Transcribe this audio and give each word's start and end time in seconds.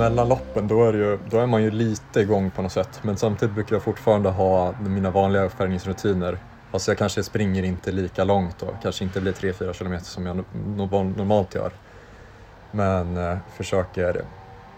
mellan 0.00 0.28
loppen 0.28 0.68
då 0.68 0.84
är, 0.84 0.92
det 0.92 0.98
ju, 0.98 1.18
då 1.30 1.38
är 1.38 1.46
man 1.46 1.62
ju 1.62 1.70
lite 1.70 2.20
igång 2.20 2.50
på 2.50 2.62
något 2.62 2.72
sätt. 2.72 3.00
Men 3.02 3.16
samtidigt 3.16 3.54
brukar 3.54 3.76
jag 3.76 3.82
fortfarande 3.82 4.28
ha 4.28 4.74
mina 4.80 5.10
vanliga 5.10 5.42
uppvärmningsrutiner. 5.42 6.38
Alltså 6.70 6.90
jag 6.90 6.98
kanske 6.98 7.22
springer 7.22 7.62
inte 7.62 7.92
lika 7.92 8.24
långt 8.24 8.62
och 8.62 8.74
kanske 8.82 9.04
inte 9.04 9.20
blir 9.20 9.32
3-4 9.32 9.72
kilometer 9.72 10.04
som 10.04 10.26
jag 10.26 10.44
normalt 11.16 11.54
gör. 11.54 11.72
Men 12.70 13.16
eh, 13.16 13.38
försöker 13.56 14.24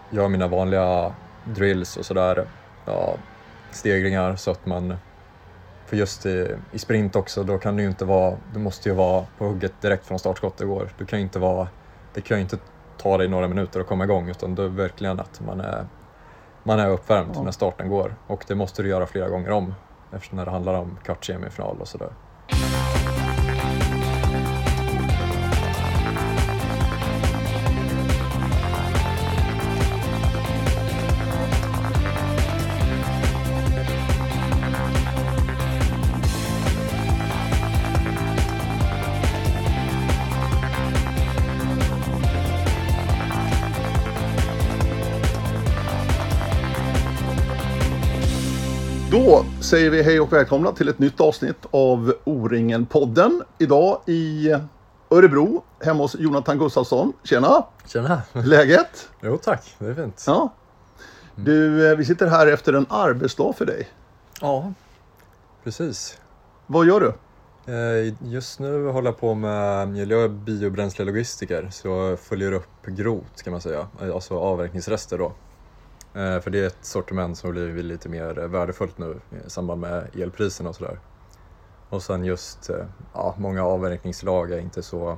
göra 0.09 0.27
mina 0.27 0.47
vanliga 0.47 1.13
drills 1.45 1.97
och 1.97 2.05
sådär. 2.05 2.45
Ja, 2.85 3.15
stegringar 3.71 4.35
så 4.35 4.51
att 4.51 4.65
man 4.65 4.95
för 5.85 5.97
just 5.97 6.25
i, 6.25 6.55
i, 6.71 6.79
sprint 6.79 7.15
också, 7.15 7.43
då 7.43 7.57
kan 7.57 7.75
det 7.75 7.81
ju 7.81 7.89
inte 7.89 8.05
vara, 8.05 8.37
du 8.53 8.59
måste 8.59 8.89
ju 8.89 8.95
vara 8.95 9.25
på 9.37 9.45
hugget 9.45 9.81
direkt 9.81 10.05
från 10.05 10.19
startskottet 10.19 10.67
går. 10.67 10.89
Du 10.97 11.05
kan 11.05 11.19
ju 11.19 11.23
inte 11.23 11.39
vara, 11.39 11.67
det 12.13 12.21
kan 12.21 12.37
ju 12.37 12.41
inte 12.41 12.57
ta 13.03 13.17
dig 13.17 13.27
några 13.27 13.47
minuter 13.47 13.79
att 13.79 13.87
komma 13.87 14.03
igång 14.03 14.29
utan 14.29 14.55
det 14.55 14.63
är 14.63 14.67
verkligen 14.67 15.19
att 15.19 15.41
man 15.45 15.59
är, 15.61 15.85
man 16.63 16.79
är 16.79 16.89
uppvärmd 16.89 17.31
ja. 17.35 17.43
när 17.43 17.51
starten 17.51 17.89
går. 17.89 18.15
Och 18.27 18.45
det 18.47 18.55
måste 18.55 18.83
du 18.83 18.89
göra 18.89 19.05
flera 19.05 19.29
gånger 19.29 19.51
om 19.51 19.73
eftersom 20.11 20.37
det 20.37 20.51
handlar 20.51 20.73
om 20.73 20.97
kvart 21.03 21.25
semifinal 21.25 21.77
och 21.79 21.87
sådär. 21.87 22.09
Säger 49.73 49.89
vi 49.89 50.03
hej 50.03 50.19
och 50.19 50.33
välkomna 50.33 50.71
till 50.71 50.89
ett 50.89 50.99
nytt 50.99 51.21
avsnitt 51.21 51.65
av 51.71 52.13
O-ringen-podden. 52.23 53.43
Idag 53.57 54.01
i 54.05 54.49
Örebro, 55.09 55.63
hemma 55.81 56.03
hos 56.03 56.15
Jonathan 56.19 56.59
Gustafsson. 56.59 57.13
Tjena! 57.23 57.65
Tjena! 57.87 58.21
Läget? 58.33 59.09
Jo 59.21 59.37
tack, 59.37 59.75
det 59.79 59.85
är 59.85 59.93
fint. 59.93 60.23
Ja. 60.27 60.53
Du, 61.35 61.89
eh, 61.91 61.97
vi 61.97 62.05
sitter 62.05 62.27
här 62.27 62.47
efter 62.47 62.73
en 62.73 62.85
arbetsdag 62.89 63.53
för 63.53 63.65
dig. 63.65 63.89
Ja, 64.41 64.73
precis. 65.63 66.17
Vad 66.67 66.85
gör 66.85 66.99
du? 66.99 67.13
Eh, 67.73 68.13
just 68.31 68.59
nu 68.59 68.87
håller 68.87 69.07
jag 69.07 69.19
på 69.19 69.33
med, 69.33 69.97
jag 69.97 70.23
är 70.23 70.29
biobränslelogistiker 70.29 71.69
så 71.71 71.87
jag 71.87 72.19
följer 72.19 72.51
upp 72.51 72.85
grot 72.85 73.41
kan 73.43 73.51
man 73.51 73.61
säga, 73.61 73.87
alltså 74.13 74.39
avverkningsrester 74.39 75.17
då. 75.17 75.31
Eh, 76.15 76.39
för 76.39 76.49
det 76.49 76.59
är 76.59 76.67
ett 76.67 76.77
sortiment 76.85 77.37
som 77.37 77.51
blivit 77.51 77.85
lite 77.85 78.09
mer 78.09 78.33
värdefullt 78.33 78.97
nu 78.97 79.19
i 79.45 79.49
samband 79.49 79.81
med 79.81 80.07
elpriserna 80.15 80.69
och 80.69 80.75
sådär. 80.75 80.99
Och 81.89 82.03
sen 82.03 82.25
just, 82.25 82.69
eh, 82.69 82.85
ja, 83.13 83.35
många 83.37 83.63
avverkningslag 83.65 84.51
är 84.51 84.59
inte 84.59 84.83
så 84.83 85.17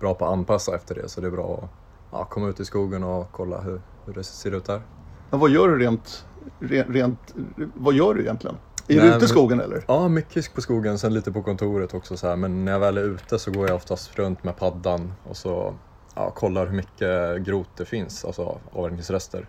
bra 0.00 0.14
på 0.14 0.26
att 0.26 0.32
anpassa 0.32 0.74
efter 0.74 0.94
det 0.94 1.08
så 1.08 1.20
det 1.20 1.26
är 1.26 1.30
bra 1.30 1.60
att 1.62 1.70
ja, 2.12 2.24
komma 2.24 2.48
ut 2.48 2.60
i 2.60 2.64
skogen 2.64 3.04
och 3.04 3.32
kolla 3.32 3.60
hur, 3.60 3.80
hur 4.04 4.12
det 4.14 4.24
ser 4.24 4.54
ut 4.54 4.64
där. 4.64 4.82
Men 5.30 5.40
vad 5.40 5.50
gör 5.50 5.68
du 5.68 5.78
rent, 5.78 6.26
rent, 6.60 7.34
vad 7.74 7.94
gör 7.94 8.14
du 8.14 8.20
egentligen? 8.20 8.56
Är 8.88 9.00
du 9.00 9.06
ute 9.16 9.24
i 9.24 9.28
skogen 9.28 9.60
eller? 9.60 9.84
Ja, 9.88 10.08
mycket 10.08 10.54
på 10.54 10.60
skogen, 10.60 10.98
sen 10.98 11.14
lite 11.14 11.32
på 11.32 11.42
kontoret 11.42 11.94
också 11.94 12.16
så 12.16 12.28
här. 12.28 12.36
Men 12.36 12.64
när 12.64 12.72
jag 12.72 12.80
väl 12.80 12.98
är 12.98 13.02
ute 13.02 13.38
så 13.38 13.50
går 13.50 13.68
jag 13.68 13.76
oftast 13.76 14.18
runt 14.18 14.44
med 14.44 14.56
paddan 14.56 15.12
och 15.24 15.36
så 15.36 15.74
ja, 16.14 16.30
kollar 16.30 16.66
hur 16.66 16.76
mycket 16.76 17.42
grot 17.42 17.68
det 17.76 17.84
finns, 17.84 18.24
alltså 18.24 18.58
avverkningsrester. 18.72 19.48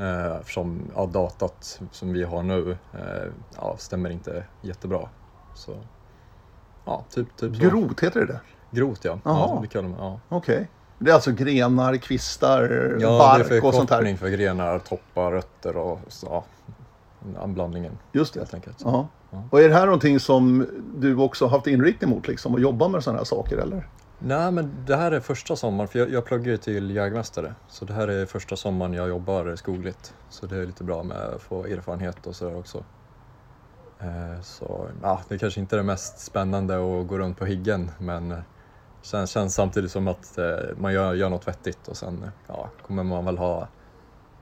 Eh, 0.00 0.36
eftersom 0.36 0.90
ja, 0.96 1.06
datat 1.06 1.80
som 1.92 2.12
vi 2.12 2.24
har 2.24 2.42
nu 2.42 2.76
eh, 2.92 3.32
ja, 3.56 3.76
stämmer 3.78 4.10
inte 4.10 4.44
jättebra. 4.62 5.08
Så, 5.54 5.76
ja, 6.84 7.04
typ, 7.10 7.36
typ 7.36 7.56
så. 7.56 7.62
Grot, 7.62 8.00
heter 8.00 8.20
det 8.20 8.26
det? 8.26 8.40
Grot 8.70 9.04
ja. 9.04 9.18
ja, 9.24 9.58
det 9.62 9.68
kallar 9.68 9.88
man, 9.88 9.98
ja. 10.00 10.20
Okej. 10.28 10.54
Okay. 10.54 10.66
Det 10.98 11.10
är 11.10 11.14
alltså 11.14 11.32
grenar, 11.32 11.96
kvistar, 11.96 12.96
ja, 13.00 13.18
bark 13.18 13.64
och 13.64 13.74
sånt 13.74 13.90
här? 13.90 13.98
Ja, 13.98 14.04
det 14.04 14.10
är 14.10 14.16
för 14.16 14.28
grenar, 14.28 14.78
toppar, 14.78 15.32
rötter 15.32 15.76
och 15.76 15.98
så, 16.08 16.44
ja, 17.34 17.46
blandningen. 17.46 17.98
Just 18.12 18.34
det. 18.34 18.40
Helt 18.40 18.54
enkelt. 18.54 18.76
Ja. 18.84 19.08
Och 19.50 19.60
är 19.60 19.68
det 19.68 19.74
här 19.74 19.86
någonting 19.86 20.20
som 20.20 20.66
du 20.96 21.16
också 21.16 21.46
haft 21.46 21.66
inriktning 21.66 22.10
mot, 22.10 22.28
liksom, 22.28 22.54
att 22.54 22.60
jobba 22.60 22.88
med 22.88 23.04
sådana 23.04 23.18
här 23.18 23.24
saker 23.24 23.56
eller? 23.56 23.88
Nej, 24.22 24.52
men 24.52 24.84
det 24.84 24.96
här 24.96 25.12
är 25.12 25.20
första 25.20 25.56
sommaren, 25.56 25.88
för 25.88 25.98
jag, 25.98 26.10
jag 26.10 26.24
pluggar 26.24 26.52
ju 26.52 26.56
till 26.56 26.90
jägmästare. 26.90 27.54
Så 27.68 27.84
det 27.84 27.92
här 27.92 28.08
är 28.08 28.26
första 28.26 28.56
sommaren 28.56 28.94
jag 28.94 29.08
jobbar 29.08 29.56
skogligt. 29.56 30.14
Så 30.28 30.46
det 30.46 30.56
är 30.56 30.66
lite 30.66 30.84
bra 30.84 31.02
med 31.02 31.16
att 31.16 31.42
få 31.42 31.64
erfarenhet 31.64 32.26
och 32.26 32.36
sådär 32.36 32.56
också. 32.56 32.84
Eh, 34.00 34.42
så 34.42 34.90
ja, 35.02 35.20
det 35.28 35.38
kanske 35.38 35.60
inte 35.60 35.76
är 35.76 35.78
det 35.78 35.84
mest 35.84 36.18
spännande 36.18 36.74
att 36.74 37.06
gå 37.06 37.18
runt 37.18 37.38
på 37.38 37.46
higgen, 37.46 37.90
men 37.98 38.42
sen 39.02 39.26
känns 39.26 39.54
samtidigt 39.54 39.90
som 39.90 40.08
att 40.08 40.38
eh, 40.38 40.76
man 40.76 40.92
gör, 40.92 41.14
gör 41.14 41.28
något 41.28 41.48
vettigt 41.48 41.88
och 41.88 41.96
sen 41.96 42.30
ja, 42.48 42.70
kommer 42.82 43.04
man 43.04 43.24
väl 43.24 43.38
ha 43.38 43.68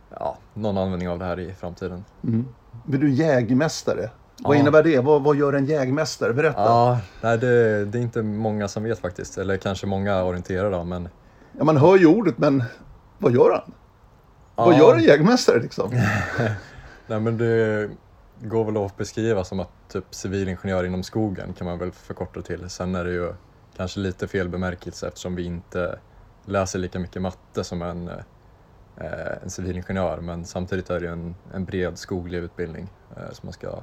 ja, 0.08 0.38
någon 0.52 0.78
användning 0.78 1.08
av 1.08 1.18
det 1.18 1.24
här 1.24 1.40
i 1.40 1.54
framtiden. 1.54 2.04
Mm. 2.22 2.54
Men 2.84 3.00
du 3.00 3.10
jägmästare? 3.10 4.10
Vad 4.42 4.56
ja. 4.56 4.60
innebär 4.60 4.82
det? 4.82 4.98
Vad, 4.98 5.22
vad 5.22 5.36
gör 5.36 5.52
en 5.52 5.66
jägmästare? 5.66 6.32
Berätta. 6.32 6.60
Ja, 6.60 7.00
nej, 7.20 7.38
det, 7.38 7.84
det, 7.84 7.98
är 7.98 8.02
inte 8.02 8.22
många 8.22 8.68
som 8.68 8.82
vet 8.82 8.98
faktiskt. 8.98 9.38
Eller 9.38 9.56
kanske 9.56 9.86
många 9.86 10.22
orienterade 10.22 10.84
men... 10.84 11.08
Ja, 11.58 11.64
man 11.64 11.76
hör 11.76 11.98
ju 11.98 12.06
ordet, 12.06 12.38
men 12.38 12.64
vad 13.18 13.32
gör 13.32 13.50
han? 13.50 13.72
Ja. 14.56 14.64
Vad 14.64 14.78
gör 14.78 14.94
en 14.94 15.02
jägmästare 15.02 15.60
liksom? 15.60 15.90
nej, 17.06 17.20
men 17.20 17.38
det 17.38 17.90
går 18.42 18.64
väl 18.64 18.76
att 18.76 18.96
beskriva 18.96 19.44
som 19.44 19.60
att 19.60 19.70
typ 19.88 20.04
civilingenjör 20.10 20.84
inom 20.84 21.02
skogen 21.02 21.52
kan 21.52 21.66
man 21.66 21.78
väl 21.78 21.92
förkorta 21.92 22.42
till. 22.42 22.70
Sen 22.70 22.94
är 22.94 23.04
det 23.04 23.12
ju 23.12 23.32
kanske 23.76 24.00
lite 24.00 24.28
fel 24.28 24.48
bemärkelse 24.48 25.08
eftersom 25.08 25.34
vi 25.34 25.44
inte 25.44 25.98
läser 26.44 26.78
lika 26.78 26.98
mycket 26.98 27.22
matte 27.22 27.64
som 27.64 27.82
en, 27.82 28.08
eh, 28.96 29.42
en 29.42 29.50
civilingenjör. 29.50 30.20
Men 30.20 30.44
samtidigt 30.44 30.90
är 30.90 31.00
det 31.00 31.06
ju 31.06 31.12
en, 31.12 31.34
en 31.54 31.64
bred 31.64 31.98
skoglig 31.98 32.38
utbildning 32.38 32.88
eh, 33.16 33.32
som 33.32 33.46
man 33.46 33.52
ska 33.52 33.82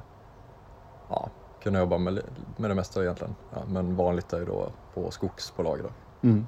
ja, 1.08 1.30
kunna 1.62 1.78
jobba 1.78 1.98
med, 1.98 2.22
med 2.56 2.70
det 2.70 2.74
mesta 2.74 3.02
egentligen. 3.02 3.34
Ja, 3.54 3.62
men 3.68 3.96
vanligt 3.96 4.32
är 4.32 4.38
ju 4.38 4.44
då 4.44 4.68
på 4.94 5.10
skogsbolag. 5.10 5.80
Då. 5.82 5.90
Mm. 6.28 6.46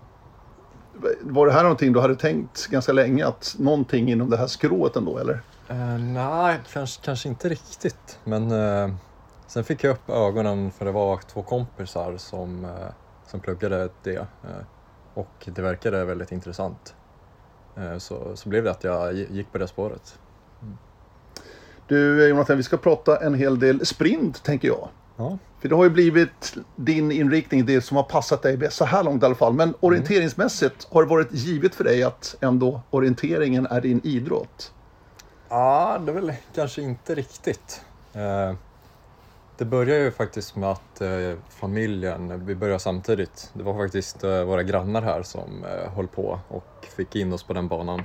Var 1.21 1.47
det 1.47 1.53
här 1.53 1.63
någonting 1.63 1.93
du 1.93 2.01
hade 2.01 2.17
tänkt 2.17 2.67
ganska 2.67 2.93
länge, 2.93 3.27
att 3.27 3.57
någonting 3.59 4.11
inom 4.11 4.31
det 4.31 4.37
här 4.37 4.47
skrået 4.47 4.97
ändå 4.97 5.19
eller? 5.19 5.35
Uh, 5.71 5.99
nej, 5.99 6.61
kanske, 6.73 7.05
kanske 7.05 7.29
inte 7.29 7.49
riktigt. 7.49 8.19
Men 8.25 8.53
uh, 8.53 8.95
sen 9.47 9.65
fick 9.65 9.85
jag 9.85 9.93
upp 9.93 10.11
ögonen 10.11 10.71
för 10.71 10.85
det 10.85 10.93
var 10.93 11.17
två 11.17 11.43
kompisar 11.43 12.17
som, 12.17 12.65
uh, 12.65 12.71
som 13.27 13.41
pluggade 13.41 13.89
det. 14.03 14.27
och 15.15 15.49
det 15.55 15.63
verkade 15.63 16.05
väldigt 16.05 16.33
intressant. 16.33 16.95
så, 17.99 18.37
så 18.37 18.49
blev 18.49 18.65
det 18.65 18.71
att 18.71 18.85
jag 18.85 19.15
gick 19.15 19.53
på 19.53 19.59
det 19.59 19.69
spåret. 19.69 20.19
Du 21.89 22.29
Jonathan, 22.29 22.57
vi 22.57 22.63
ska 22.63 22.77
prata 22.77 23.17
en 23.17 23.35
hel 23.35 23.59
del 23.59 23.87
sprint 23.87 24.43
tänker 24.43 24.69
jag. 24.69 24.89
Ja. 25.17 25.39
För 25.61 25.69
det 25.69 25.75
har 25.75 25.85
ju 25.85 25.91
blivit 25.91 26.57
din 26.77 27.13
inriktning, 27.13 27.67
det 27.67 27.81
som 27.81 27.97
har 27.97 28.05
passat 28.05 28.43
dig 28.43 28.57
bäst 28.57 28.77
så 28.77 28.85
här 28.85 29.05
långt 29.05 29.23
i 29.23 29.27
alla 29.27 29.35
fall. 29.35 29.53
Men 29.53 29.75
orienteringsmässigt, 29.81 30.89
har 30.91 31.03
det 31.03 31.09
varit 31.09 31.29
givet 31.33 31.75
för 31.75 31.85
dig 31.85 32.03
att 32.03 32.37
ändå 32.41 32.81
orienteringen 32.91 33.67
är 33.67 33.81
din 33.81 34.01
idrott? 34.05 34.73
Ja, 35.49 36.01
det 36.07 36.13
är 36.13 36.15
väl 36.15 36.33
kanske 36.55 36.83
inte 36.83 37.15
riktigt. 37.15 37.81
Eh, 38.13 38.55
det 39.59 39.65
började 39.65 40.01
ju 40.05 40.11
faktiskt 40.11 40.57
med 40.57 40.71
att 40.71 41.01
eh, 41.01 41.11
familjen, 41.49 42.47
vi 42.47 42.55
började 42.55 42.81
samtidigt. 42.81 43.51
Det 43.53 43.63
var 43.63 43.75
faktiskt 43.75 44.25
eh, 44.25 44.43
våra 44.43 44.63
grannar 44.63 45.03
här 45.03 45.23
som 45.23 45.65
höll 45.97 46.09
på 46.09 46.41
och 46.49 46.87
fick 46.97 47.17
in 47.17 47.33
oss 47.33 47.43
på 47.43 47.53
den 47.53 47.69
banan. 47.69 48.03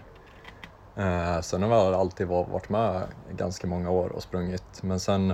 Eh, 0.96 1.42
sen 1.42 1.64
har 1.64 1.70
jag 1.70 1.94
alltid 1.94 2.28
varit 2.28 2.70
med 2.70 3.04
ganska 3.32 3.68
många 3.68 3.90
år 3.90 4.10
och 4.10 4.24
sprungit. 4.24 4.84
Men 4.84 5.00
sen, 5.00 5.34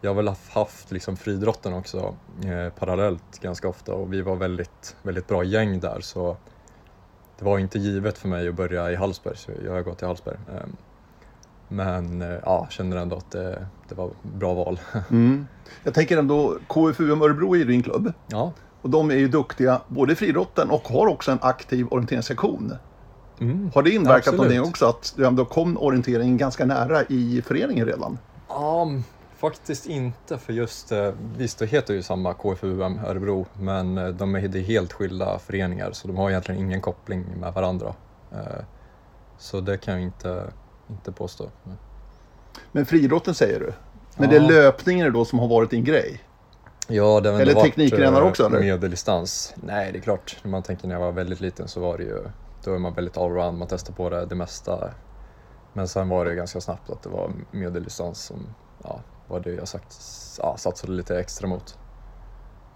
jag 0.00 0.10
har 0.10 0.14
väl 0.14 0.34
haft 0.50 0.90
liksom 0.90 1.16
friidrotten 1.16 1.74
också 1.74 2.14
eh, 2.44 2.72
parallellt 2.78 3.40
ganska 3.40 3.68
ofta 3.68 3.94
och 3.94 4.12
vi 4.12 4.22
var 4.22 4.36
väldigt, 4.36 4.96
väldigt 5.02 5.26
bra 5.26 5.44
gäng 5.44 5.80
där 5.80 6.00
så 6.00 6.36
det 7.38 7.44
var 7.44 7.58
inte 7.58 7.78
givet 7.78 8.18
för 8.18 8.28
mig 8.28 8.48
att 8.48 8.54
börja 8.54 8.90
i 8.90 8.96
Hallsberg, 8.96 9.36
så 9.36 9.52
jag 9.64 9.72
har 9.72 9.82
gått 9.82 10.02
i 10.02 10.06
Hallsberg. 10.06 10.36
Eh, 10.48 10.66
men 11.68 12.22
eh, 12.22 12.38
ja, 12.44 12.66
känner 12.70 12.96
ändå 12.96 13.16
att 13.16 13.30
det, 13.30 13.66
det 13.88 13.94
var 13.94 14.10
bra 14.22 14.54
val. 14.54 14.80
Mm. 15.10 15.46
Jag 15.82 15.94
tänker 15.94 16.18
ändå, 16.18 16.58
KFUM 16.66 17.22
Örebro 17.22 17.54
är 17.54 17.58
ju 17.58 17.64
din 17.64 17.82
klubb. 17.82 18.12
Ja. 18.26 18.52
Och 18.82 18.90
de 18.90 19.10
är 19.10 19.14
ju 19.14 19.28
duktiga 19.28 19.80
både 19.88 20.12
i 20.12 20.16
friidrotten 20.16 20.70
och 20.70 20.88
har 20.88 21.06
också 21.06 21.32
en 21.32 21.38
aktiv 21.42 21.86
orienteringssektion. 21.90 22.74
Mm. 23.40 23.70
Har 23.74 23.82
det 23.82 23.90
inverkat 23.90 24.18
Absolut. 24.18 24.38
någonting 24.38 24.60
också 24.70 24.86
att 24.86 25.12
du 25.16 25.26
ändå 25.26 25.44
kom 25.44 25.78
orienteringen 25.78 26.36
ganska 26.36 26.64
nära 26.64 27.02
i 27.08 27.42
föreningen 27.46 27.86
redan? 27.86 28.18
Ja, 28.48 28.90
faktiskt 29.36 29.86
inte 29.86 30.38
för 30.38 30.52
just, 30.52 30.92
eh, 30.92 31.12
visst 31.36 31.58
det 31.58 31.66
heter 31.66 31.94
ju 31.94 32.02
samma 32.02 32.34
KFUM 32.34 33.00
Örebro 33.06 33.46
men 33.60 33.98
eh, 33.98 34.08
de 34.08 34.34
är 34.34 34.58
helt 34.60 34.92
skilda 34.92 35.38
föreningar 35.38 35.92
så 35.92 36.08
de 36.08 36.16
har 36.16 36.30
egentligen 36.30 36.60
ingen 36.60 36.80
koppling 36.80 37.24
med 37.40 37.52
varandra. 37.54 37.94
Eh, 38.32 38.64
Så 39.38 39.60
det 39.60 39.76
kan 39.76 39.94
jag 39.94 40.02
inte, 40.02 40.44
inte 40.90 41.12
påstå. 41.12 41.48
Men 42.72 42.86
friidrotten 42.86 43.34
säger 43.34 43.60
du? 43.60 43.72
Men 44.16 44.30
ja. 44.30 44.38
det 44.38 44.44
är 44.44 44.48
löpningen 44.48 45.12
då 45.12 45.24
som 45.24 45.38
har 45.38 45.48
varit 45.48 45.70
din 45.70 45.84
grej? 45.84 46.20
Ja, 46.88 47.20
det 47.20 47.30
har 47.30 47.40
Eller 47.40 47.54
teknikgrenar 47.54 48.22
också 48.22 48.46
eller? 48.46 48.60
Medeldistans. 48.60 49.54
Nej, 49.56 49.92
det 49.92 49.98
är 49.98 50.02
klart. 50.02 50.36
När 50.42 50.50
man 50.50 50.62
tänker 50.62 50.88
när 50.88 50.94
jag 50.94 51.00
var 51.00 51.12
väldigt 51.12 51.40
liten 51.40 51.68
så 51.68 51.80
var 51.80 51.98
det 51.98 52.04
ju, 52.04 52.18
då 52.64 52.74
är 52.74 52.78
man 52.78 52.94
väldigt 52.94 53.16
allround, 53.16 53.58
man 53.58 53.68
testar 53.68 53.94
på 53.94 54.10
det, 54.10 54.26
det 54.26 54.34
mesta. 54.34 54.90
Men 55.72 55.88
sen 55.88 56.08
var 56.08 56.24
det 56.24 56.34
ganska 56.34 56.60
snabbt 56.60 56.90
att 56.90 57.02
det 57.02 57.08
var 57.08 57.32
medeldistans 57.50 58.24
som 58.24 58.46
ja, 58.82 59.00
var 59.28 59.40
det 59.40 59.52
jag 59.52 59.68
sagt, 59.68 59.96
ja, 60.38 60.56
satsade 60.56 60.92
lite 60.92 61.20
extra 61.20 61.48
mot. 61.48 61.78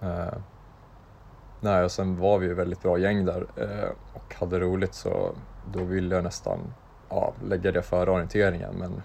Eh, 0.01 0.39
nej, 1.61 1.85
och 1.85 1.91
sen 1.91 2.21
var 2.21 2.39
vi 2.39 2.47
ju 2.47 2.55
väldigt 2.55 2.83
bra 2.83 2.99
gäng 2.99 3.25
där 3.25 3.47
eh, 3.57 3.91
och 4.13 4.35
hade 4.35 4.61
roligt 4.61 4.95
så 4.95 5.35
då 5.73 5.85
ville 5.85 6.15
jag 6.15 6.25
nästan 6.25 6.75
ja, 7.09 7.33
lägga 7.45 7.73
det 7.73 7.83
före 7.83 8.11
orienteringen 8.11 8.75
men 8.75 9.03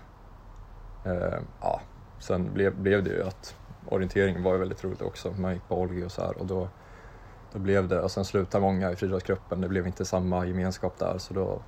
eh, 1.15 1.39
ja, 1.61 1.81
sen 2.19 2.53
blev, 2.53 2.75
blev 2.75 3.03
det 3.03 3.09
ju 3.09 3.23
att 3.23 3.55
orienteringen 3.89 4.43
var 4.43 4.53
ju 4.53 4.59
väldigt 4.59 4.83
roligt 4.83 5.01
också. 5.01 5.31
Man 5.31 5.53
gick 5.53 5.67
på 5.67 5.81
Olgi 5.81 6.05
och 6.05 6.11
så 6.11 6.21
här 6.21 6.37
och 6.37 6.45
då, 6.45 6.69
då 7.53 7.59
blev 7.59 7.87
det, 7.87 8.01
och 8.01 8.11
sen 8.11 8.25
slutade 8.25 8.61
många 8.61 8.91
i 8.91 8.95
friidrottsgruppen, 8.95 9.61
det 9.61 9.67
blev 9.67 9.87
inte 9.87 10.05
samma 10.05 10.45
gemenskap 10.45 10.99
där 10.99 11.17
så 11.17 11.33
då, 11.33 11.61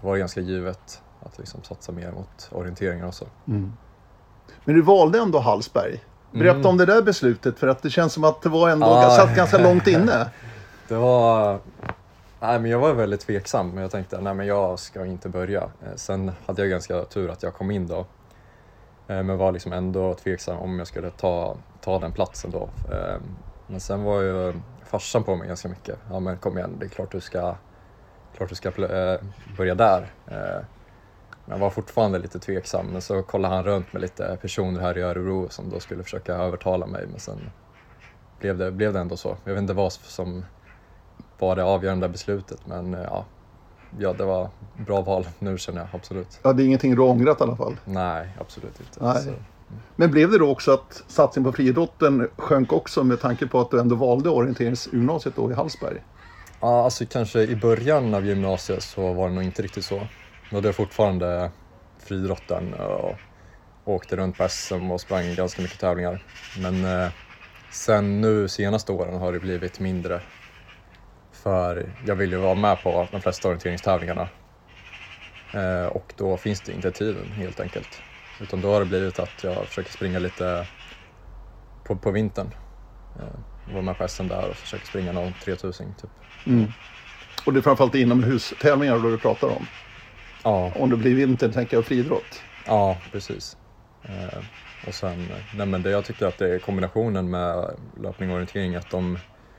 då 0.00 0.06
var 0.06 0.12
det 0.12 0.18
ganska 0.18 0.40
givet 0.40 1.02
att 1.20 1.38
liksom 1.38 1.62
satsa 1.62 1.92
mer 1.92 2.12
mot 2.12 2.48
orienteringen 2.52 3.06
också. 3.06 3.24
Mm. 3.48 3.72
Men 4.64 4.74
du 4.74 4.82
valde 4.82 5.18
ändå 5.18 5.38
Hallsberg. 5.38 6.04
Berätta 6.30 6.56
mm. 6.56 6.66
om 6.66 6.76
det 6.76 6.86
där 6.86 7.02
beslutet 7.02 7.58
för 7.58 7.68
att 7.68 7.82
det 7.82 7.90
känns 7.90 8.12
som 8.12 8.24
att 8.24 8.42
det 8.42 8.48
var 8.48 8.70
ändå 8.70 8.86
ah. 8.86 9.10
satt 9.10 9.36
ganska 9.36 9.58
långt 9.58 9.86
inne. 9.86 10.30
det 10.88 10.94
var... 10.94 11.58
Nej, 12.40 12.60
men 12.60 12.70
jag 12.70 12.78
var 12.78 12.92
väldigt 12.92 13.20
tveksam, 13.20 13.70
men 13.70 13.82
jag 13.82 13.90
tänkte 13.90 14.20
nej 14.20 14.34
men 14.34 14.46
jag 14.46 14.78
ska 14.78 15.06
inte 15.06 15.28
börja. 15.28 15.62
Eh, 15.62 15.94
sen 15.96 16.32
hade 16.46 16.62
jag 16.62 16.70
ganska 16.70 17.04
tur 17.04 17.30
att 17.30 17.42
jag 17.42 17.54
kom 17.54 17.70
in 17.70 17.86
då. 17.86 17.98
Eh, 19.08 19.22
men 19.22 19.38
var 19.38 19.52
liksom 19.52 19.72
ändå 19.72 20.14
tveksam 20.14 20.58
om 20.58 20.78
jag 20.78 20.88
skulle 20.88 21.10
ta, 21.10 21.56
ta 21.80 21.98
den 21.98 22.12
platsen 22.12 22.50
då. 22.50 22.68
Eh, 22.92 23.16
men 23.66 23.80
sen 23.80 24.04
var 24.04 24.20
ju 24.20 24.54
farsan 24.90 25.24
på 25.24 25.36
mig 25.36 25.48
ganska 25.48 25.68
mycket. 25.68 25.98
Ja 26.10 26.20
men 26.20 26.38
kom 26.38 26.58
igen, 26.58 26.76
det 26.78 26.86
är 26.86 26.90
klart 26.90 27.12
du 27.12 27.20
ska, 27.20 27.54
klart 28.36 28.48
du 28.48 28.54
ska 28.54 28.70
börja 29.56 29.74
där. 29.74 30.06
Men 31.44 31.54
jag 31.54 31.58
var 31.58 31.70
fortfarande 31.70 32.18
lite 32.18 32.38
tveksam, 32.38 32.86
men 32.86 33.02
så 33.02 33.22
kollade 33.22 33.54
han 33.54 33.64
runt 33.64 33.92
med 33.92 34.02
lite 34.02 34.38
personer 34.42 34.80
här 34.80 34.98
i 34.98 35.02
Örebro 35.02 35.48
som 35.50 35.70
då 35.70 35.80
skulle 35.80 36.02
försöka 36.02 36.34
övertala 36.34 36.86
mig, 36.86 37.06
men 37.06 37.20
sen 37.20 37.50
blev 38.38 38.58
det, 38.58 38.72
blev 38.72 38.92
det 38.92 39.00
ändå 39.00 39.16
så. 39.16 39.36
Jag 39.44 39.52
vet 39.52 39.60
inte 39.62 39.72
vad 39.72 39.92
som 39.92 40.44
var 41.38 41.56
det 41.56 41.64
avgörande 41.64 42.08
beslutet, 42.08 42.66
men 42.66 42.94
eh, 42.94 43.00
ja, 43.02 43.24
ja, 43.98 44.12
det 44.12 44.24
var 44.24 44.50
bra 44.72 45.00
val 45.00 45.26
nu 45.38 45.58
känner 45.58 45.80
jag 45.80 45.88
absolut. 45.92 46.40
Ja, 46.42 46.52
det 46.52 46.62
är 46.62 46.66
ingenting 46.66 46.94
du 46.94 47.00
har 47.00 47.08
ångrat 47.08 47.40
i 47.40 47.42
alla 47.42 47.56
fall? 47.56 47.76
Nej, 47.84 48.28
absolut 48.40 48.80
inte. 48.80 49.04
Nej. 49.04 49.22
Så. 49.22 49.30
Men 49.96 50.10
blev 50.10 50.30
det 50.30 50.38
då 50.38 50.50
också 50.50 50.72
att 50.72 51.02
satsningen 51.08 51.52
på 51.52 51.56
friidrotten 51.56 52.28
sjönk 52.38 52.72
också 52.72 53.04
med 53.04 53.20
tanke 53.20 53.46
på 53.46 53.60
att 53.60 53.70
du 53.70 53.80
ändå 53.80 53.96
valde 53.96 54.30
orienteringsgymnasiet 54.30 55.36
då 55.36 55.50
i 55.50 55.54
Hallsberg? 55.54 56.02
Ja, 56.60 56.84
alltså 56.84 57.04
kanske 57.06 57.42
i 57.42 57.56
början 57.56 58.14
av 58.14 58.26
gymnasiet 58.26 58.82
så 58.82 59.12
var 59.12 59.28
det 59.28 59.34
nog 59.34 59.44
inte 59.44 59.62
riktigt 59.62 59.84
så. 59.84 60.08
Då 60.48 60.56
hade 60.56 60.68
jag 60.68 60.76
fortfarande 60.76 61.50
friidrotten 61.98 62.74
och 62.74 63.16
åkte 63.84 64.16
runt 64.16 64.38
på 64.38 64.48
SM 64.48 64.90
och 64.90 65.00
sprang 65.00 65.34
ganska 65.34 65.62
mycket 65.62 65.78
tävlingar. 65.80 66.20
Men 66.52 66.84
eh, 66.84 67.08
sen 67.70 68.20
nu 68.20 68.48
senaste 68.48 68.92
åren 68.92 69.18
har 69.18 69.32
det 69.32 69.40
blivit 69.40 69.80
mindre. 69.80 70.20
För 71.32 71.92
jag 72.04 72.16
vill 72.16 72.32
ju 72.32 72.38
vara 72.38 72.54
med 72.54 72.82
på 72.82 73.08
de 73.12 73.20
flesta 73.20 73.48
orienteringstävlingarna. 73.48 74.28
Eh, 75.52 75.86
och 75.86 76.14
då 76.16 76.36
finns 76.36 76.60
det 76.62 76.72
inte 76.72 76.92
tiden 76.92 77.32
helt 77.32 77.60
enkelt. 77.60 78.02
Utan 78.38 78.60
då 78.60 78.72
har 78.72 78.80
det 78.80 78.86
blivit 78.86 79.18
att 79.18 79.40
jag 79.44 79.68
försöker 79.68 79.92
springa 79.92 80.18
lite 80.18 80.66
på, 81.84 81.96
på 81.96 82.10
vintern. 82.10 82.54
Eh, 83.16 83.72
vara 83.72 83.82
med 83.82 83.98
på 83.98 84.08
SM 84.08 84.28
där 84.28 84.48
och 84.48 84.56
försöker 84.56 84.86
springa 84.86 85.12
någon 85.12 85.32
3000 85.34 85.94
typ. 85.94 86.10
Mm. 86.46 86.72
Och 87.46 87.52
det 87.52 87.60
är 87.60 87.62
framförallt 87.62 87.94
inomhustävlingar 87.94 88.98
då 88.98 89.10
du 89.10 89.18
pratar 89.18 89.48
om? 89.48 89.66
Ja. 90.44 90.72
Om 90.74 90.90
det 90.90 90.96
blir 90.96 91.14
vinter 91.14 91.52
tänker 91.52 91.76
jag 91.76 91.86
friidrott. 91.86 92.44
Ja, 92.66 93.02
precis. 93.12 93.56
Eh, 94.02 94.42
och 94.80 94.94
sen, 94.94 95.32
nej 95.52 95.66
men 95.66 95.82
det, 95.82 95.90
jag 95.90 96.04
tycker 96.04 96.26
att 96.26 96.38
det 96.38 96.54
är 96.54 96.58
kombinationen 96.58 97.30
med 97.30 97.80
löpning 97.96 98.30
och 98.30 98.34
orientering, 98.34 98.74
att 98.74 98.90
de, 98.90 99.18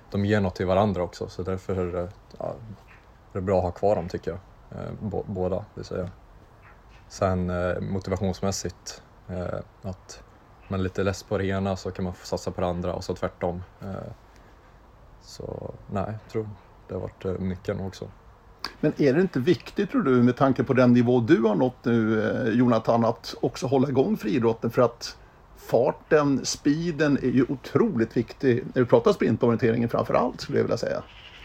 de 0.09 0.25
ger 0.25 0.41
något 0.41 0.55
till 0.55 0.65
varandra 0.65 1.03
också. 1.03 1.29
Så 1.29 1.43
därför 1.43 1.75
är 1.75 1.91
det, 1.91 2.11
ja, 2.39 2.55
det 3.31 3.39
är 3.39 3.41
bra 3.43 3.57
att 3.57 3.63
ha 3.63 3.71
kvar 3.71 3.95
dem 3.95 4.09
tycker 4.09 4.31
jag. 4.31 4.39
Eh, 4.79 4.91
båda, 5.25 5.65
vill 5.73 5.85
säga. 5.85 6.09
Sen 7.09 7.49
eh, 7.49 7.79
motivationsmässigt, 7.81 9.01
eh, 9.27 9.59
att 9.81 10.23
man 10.67 10.79
är 10.79 10.83
lite 10.83 11.03
less 11.03 11.23
på 11.23 11.37
det 11.37 11.45
ena 11.45 11.75
så 11.75 11.91
kan 11.91 12.03
man 12.03 12.13
få 12.13 12.25
satsa 12.25 12.51
på 12.51 12.61
det 12.61 12.67
andra 12.67 12.93
och 12.93 13.03
så 13.03 13.15
tvärtom. 13.15 13.63
Eh, 13.81 14.11
så 15.21 15.73
nej, 15.91 16.05
jag 16.07 16.31
tror 16.31 16.49
det 16.87 16.93
har 16.93 17.01
varit 17.01 17.39
nyckeln 17.39 17.79
också. 17.79 18.07
Men 18.79 18.93
är 18.97 19.13
det 19.13 19.21
inte 19.21 19.39
viktigt 19.39 19.91
tror 19.91 20.01
du 20.01 20.23
med 20.23 20.37
tanke 20.37 20.63
på 20.63 20.73
den 20.73 20.93
nivå 20.93 21.19
du 21.19 21.41
har 21.41 21.55
nått 21.55 21.85
nu 21.85 22.53
Jonathan 22.55 23.05
att 23.05 23.35
också 23.41 23.67
hålla 23.67 23.89
igång 23.89 24.17
friidrotten 24.17 24.71
för 24.71 24.81
att 24.81 25.17
farten, 25.57 26.45
speeden 26.45 27.17
är 27.17 27.31
ju 27.31 27.45
otroligt 27.49 28.17
viktig 28.17 28.63
när 28.73 28.81
du 28.81 28.85
pratar 28.85 29.13
sprintorienteringen 29.13 29.89
framför 29.89 30.13
allt 30.13 30.41
skulle 30.41 30.57
jag 30.57 30.63
vilja 30.63 30.77
säga. 30.77 31.03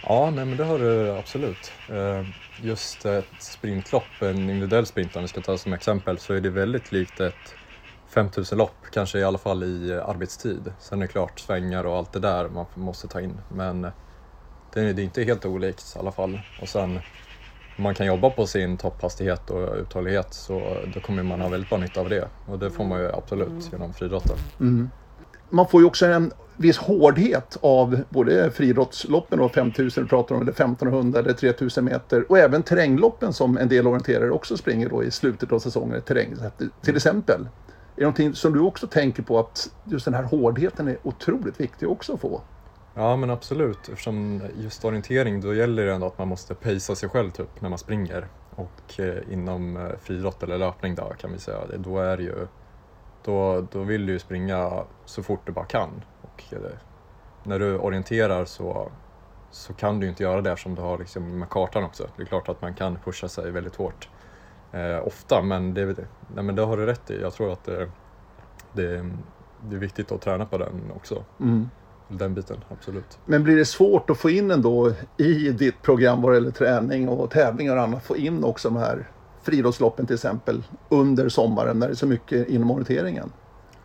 Ja, 0.08 0.30
nej, 0.30 0.44
men 0.44 0.58
det 0.58 0.64
har 0.64 0.78
du 0.78 1.10
absolut. 1.10 1.72
Eh, 1.88 2.24
just 2.56 3.04
ett 3.04 3.26
sprintlopp, 3.38 4.22
en 4.22 4.50
individuell 4.50 4.86
sprint 4.86 5.16
om 5.16 5.22
vi 5.22 5.28
ska 5.28 5.40
ta 5.40 5.58
som 5.58 5.72
exempel, 5.72 6.18
så 6.18 6.34
är 6.34 6.40
det 6.40 6.50
väldigt 6.50 6.92
likt 6.92 7.20
ett 7.20 7.54
5000-lopp, 8.14 8.86
kanske 8.92 9.18
i 9.18 9.24
alla 9.24 9.38
fall 9.38 9.62
i 9.62 9.92
arbetstid. 9.92 10.72
Sen 10.78 11.02
är 11.02 11.06
det 11.06 11.12
klart 11.12 11.40
svängar 11.40 11.84
och 11.84 11.96
allt 11.96 12.12
det 12.12 12.20
där 12.20 12.48
man 12.48 12.66
måste 12.74 13.08
ta 13.08 13.20
in, 13.20 13.40
men 13.48 13.82
det 14.70 14.80
är, 14.80 15.00
inte 15.00 15.22
helt 15.22 15.44
olikt 15.44 15.96
i 15.96 15.98
alla 15.98 16.12
fall. 16.12 16.40
Och 16.56 16.68
sen 16.68 17.00
om 17.76 17.82
man 17.82 17.94
kan 17.94 18.06
jobba 18.06 18.30
på 18.30 18.46
sin 18.46 18.78
topphastighet 18.78 19.50
och 19.50 19.76
uthållighet 19.76 20.34
så 20.34 20.84
då 20.86 21.00
kommer 21.00 21.22
man 21.22 21.40
ha 21.40 21.48
väldigt 21.48 21.70
bra 21.70 21.78
nytta 21.78 22.00
av 22.00 22.08
det. 22.08 22.28
Och 22.44 22.58
det 22.58 22.70
får 22.70 22.84
man 22.84 23.00
ju 23.00 23.12
absolut 23.12 23.72
genom 23.72 23.92
friidrotten. 23.94 24.36
Mm. 24.60 24.90
Man 25.50 25.69
får 25.69 25.81
ju 25.81 25.87
också 25.87 26.06
en 26.06 26.32
viss 26.56 26.79
hårdhet 26.79 27.58
av 27.61 28.02
både 28.08 28.50
friidrottsloppen 28.50 29.41
och 29.41 29.52
5000 29.52 30.08
pratar 30.08 30.34
om, 30.34 30.43
eller 30.43 30.53
1500 30.53 31.20
eller 31.20 31.32
3000 31.32 31.84
meter 31.84 32.24
och 32.29 32.39
även 32.39 32.63
terrängloppen 32.63 33.32
som 33.32 33.58
en 33.58 33.69
del 33.69 33.86
orienterare 33.86 34.31
också 34.31 34.56
springer 34.56 34.89
då 34.89 35.05
i 35.05 35.10
slutet 35.10 35.53
av 35.53 35.58
säsongen, 35.58 36.03
terräng 36.03 36.34
till 36.82 36.96
exempel. 36.96 37.41
Är 37.41 38.01
det 38.01 38.03
någonting 38.03 38.34
som 38.34 38.53
du 38.53 38.60
också 38.60 38.86
tänker 38.86 39.22
på 39.22 39.39
att 39.39 39.70
just 39.84 40.05
den 40.05 40.15
här 40.15 40.22
hårdheten 40.22 40.89
är 40.89 40.96
otroligt 41.03 41.60
viktig 41.60 41.89
också 41.91 42.15
att 42.15 42.20
få? 42.20 42.41
Ja 42.94 43.17
men 43.17 43.31
absolut, 43.31 43.89
eftersom 43.89 44.43
just 44.56 44.84
orientering 44.84 45.41
då 45.41 45.55
gäller 45.55 45.86
det 45.86 45.93
ändå 45.93 46.06
att 46.06 46.19
man 46.19 46.29
måste 46.29 46.55
pacea 46.55 46.96
sig 46.96 47.08
själv 47.08 47.31
typ 47.31 47.60
när 47.60 47.69
man 47.69 47.79
springer. 47.79 48.27
Och 48.55 49.01
eh, 49.01 49.32
inom 49.32 49.77
eh, 49.77 49.82
friidrott 50.03 50.43
eller 50.43 50.58
löpning 50.58 50.94
då 50.94 51.13
kan 51.19 51.32
vi 51.32 51.39
säga, 51.39 51.58
då 51.79 51.98
är 51.98 52.17
det 52.17 52.22
ju 52.22 52.46
då, 53.24 53.66
då 53.72 53.82
vill 53.82 54.06
du 54.06 54.12
ju 54.12 54.19
springa 54.19 54.84
så 55.04 55.22
fort 55.22 55.40
du 55.44 55.52
bara 55.52 55.64
kan. 55.64 56.04
Och 56.22 56.44
eh, 56.52 56.58
när 57.43 57.58
du 57.58 57.78
orienterar 57.78 58.44
så, 58.44 58.90
så 59.50 59.72
kan 59.72 60.00
du 60.00 60.08
inte 60.08 60.22
göra 60.22 60.40
det 60.40 60.56
som 60.56 60.74
du 60.74 60.82
har 60.82 60.98
liksom 60.98 61.38
med 61.38 61.50
kartan 61.50 61.84
också. 61.84 62.08
Det 62.16 62.22
är 62.22 62.26
klart 62.26 62.48
att 62.48 62.62
man 62.62 62.74
kan 62.74 62.98
pusha 63.04 63.28
sig 63.28 63.50
väldigt 63.50 63.76
hårt 63.76 64.08
eh, 64.72 65.06
ofta, 65.06 65.43
men 65.43 65.74
det, 65.74 65.86
nej, 66.34 66.44
men 66.44 66.56
det 66.56 66.62
har 66.62 66.76
du 66.76 66.86
rätt 66.86 67.10
i. 67.10 67.20
Jag 67.20 67.32
tror 67.32 67.52
att 67.52 67.64
det, 67.64 67.90
det, 68.72 69.10
det 69.62 69.76
är 69.76 69.81
viktigt 69.81 70.12
att 70.12 70.20
träna 70.20 70.46
på 70.46 70.58
den 70.58 70.93
också. 70.96 71.24
Mm 71.40 71.69
den 72.08 72.34
biten, 72.34 72.56
absolut. 72.70 73.19
Men 73.24 73.44
blir 73.44 73.56
det 73.56 73.64
svårt 73.64 74.10
att 74.10 74.19
få 74.19 74.31
in 74.31 74.50
ändå 74.50 74.93
i 75.16 75.50
ditt 75.50 75.82
program 75.82 76.22
vad 76.22 76.32
det 76.32 76.36
gäller 76.36 76.50
träning 76.50 77.08
och 77.08 77.31
tävlingar 77.31 77.76
och 77.76 77.82
annat, 77.82 78.04
få 78.04 78.16
in 78.16 78.44
också 78.44 78.69
de 78.69 78.76
här 78.76 79.08
friidrottsloppen 79.44 80.06
till 80.06 80.15
exempel 80.15 80.63
under 80.89 81.29
sommaren 81.29 81.79
när 81.79 81.86
det 81.86 81.93
är 81.93 81.96
så 81.96 82.06
mycket 82.06 82.48
inom 82.48 82.70
orienteringen? 82.70 83.32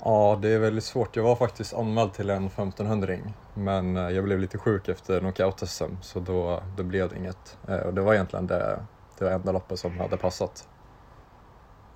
Ja, 0.03 0.39
det 0.41 0.49
är 0.49 0.59
väldigt 0.59 0.83
svårt. 0.83 1.15
Jag 1.15 1.23
var 1.23 1.35
faktiskt 1.35 1.73
anmäld 1.73 2.13
till 2.13 2.29
en 2.29 2.45
1500 2.45 3.15
men 3.53 3.97
eh, 3.97 4.09
jag 4.09 4.23
blev 4.23 4.39
lite 4.39 4.57
sjuk 4.57 4.87
efter 4.87 5.21
knockout-SM 5.21 5.97
så 6.01 6.19
då, 6.19 6.63
då 6.77 6.83
blev 6.83 7.09
det 7.09 7.17
inget. 7.17 7.57
Eh, 7.67 7.77
och 7.77 7.93
det 7.93 8.01
var 8.01 8.13
egentligen 8.13 8.47
det, 8.47 8.79
det 9.17 9.31
enda 9.31 9.51
loppet 9.51 9.79
som 9.79 9.99
hade 9.99 10.17
passat. 10.17 10.67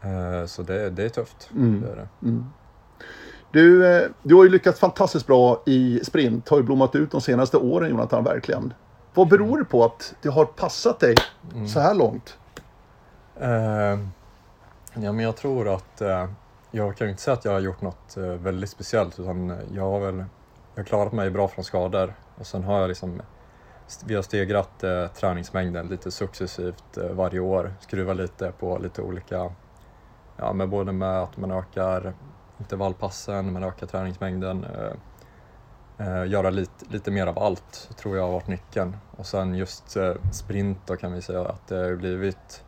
Eh, 0.02 0.46
så 0.46 0.62
det, 0.62 0.90
det 0.90 1.04
är 1.04 1.10
tufft. 1.10 1.50
Mm. 1.52 1.82
Det 1.82 1.88
är 1.92 1.96
det. 1.96 2.08
Mm. 2.22 2.46
Du, 3.52 4.10
du 4.24 4.36
har 4.36 4.44
ju 4.44 4.50
lyckats 4.50 4.80
fantastiskt 4.80 5.28
bra 5.28 5.64
i 5.66 6.00
sprint, 6.04 6.50
har 6.50 6.58
ju 6.58 6.64
blommat 6.64 6.96
ut 6.96 7.12
de 7.12 7.22
senaste 7.22 7.58
åren 7.58 7.90
Jonathan, 7.90 8.24
verkligen. 8.24 8.74
Vad 9.14 9.28
beror 9.28 9.58
det 9.58 9.66
på 9.66 9.86
att 9.86 10.16
det 10.22 10.30
har 10.30 10.46
passat 10.46 11.00
dig 11.00 11.16
mm. 11.54 11.68
så 11.68 11.80
här 11.80 11.94
långt? 11.94 12.38
Eh, 13.44 14.00
ja, 14.94 15.12
men 15.12 15.20
jag 15.20 15.38
tror 15.38 15.74
att 15.74 16.02
eh, 16.02 16.28
jag 16.72 16.98
kan 16.98 17.08
ju 17.08 17.12
inte 17.12 17.24
säga 17.24 17.34
att 17.34 17.46
jag 17.46 17.52
har 17.52 17.60
gjort 17.60 17.82
något 17.82 18.18
eh, 18.18 18.24
väldigt 18.24 18.70
speciellt 18.70 19.20
utan 19.20 19.58
jag 19.74 19.84
har 19.84 20.00
väl 20.00 20.18
jag 20.76 20.84
har 20.84 20.84
klarat 20.84 21.14
mig 21.14 21.30
bra 21.30 21.48
från 21.48 21.66
skador 21.66 22.14
och 22.36 22.48
sen 22.48 22.64
har 22.64 22.80
jag 22.80 22.88
liksom 22.88 23.22
vi 24.06 24.16
har 24.16 24.22
stegrat 24.22 24.84
eh, 24.84 25.08
träningsmängden 25.08 25.88
lite 25.88 26.12
successivt 26.12 26.98
eh, 26.98 27.10
varje 27.10 27.40
år, 27.40 27.74
skruvat 27.80 28.18
lite 28.18 28.52
på 28.60 28.78
lite 28.78 29.02
olika, 29.02 29.52
ja 30.38 30.54
med 30.54 30.70
både 30.70 30.92
med 30.92 31.20
att 31.20 31.38
man 31.38 31.52
ökar 31.52 32.14
intervallpassen, 32.60 33.54
man 33.54 33.64
ökar 33.64 33.88
träningsmängden, 33.88 34.66
eh, 34.66 36.08
eh, 36.08 36.28
göra 36.28 36.50
lite, 36.50 36.86
lite 36.90 37.12
mer 37.12 37.28
av 37.28 37.40
allt 37.40 37.90
tror 37.98 38.18
jag 38.18 38.24
har 38.24 38.32
varit 38.32 38.48
nyckeln. 38.48 38.98
Och 39.18 39.26
sen 39.26 39.56
just 39.56 39.96
eh, 39.96 40.14
sprint 40.32 40.78
då 40.86 40.96
kan 40.96 41.14
vi 41.14 41.22
säga 41.22 41.46
att 41.46 41.68
det 41.68 41.76
har 41.76 41.96
blivit 41.96 42.64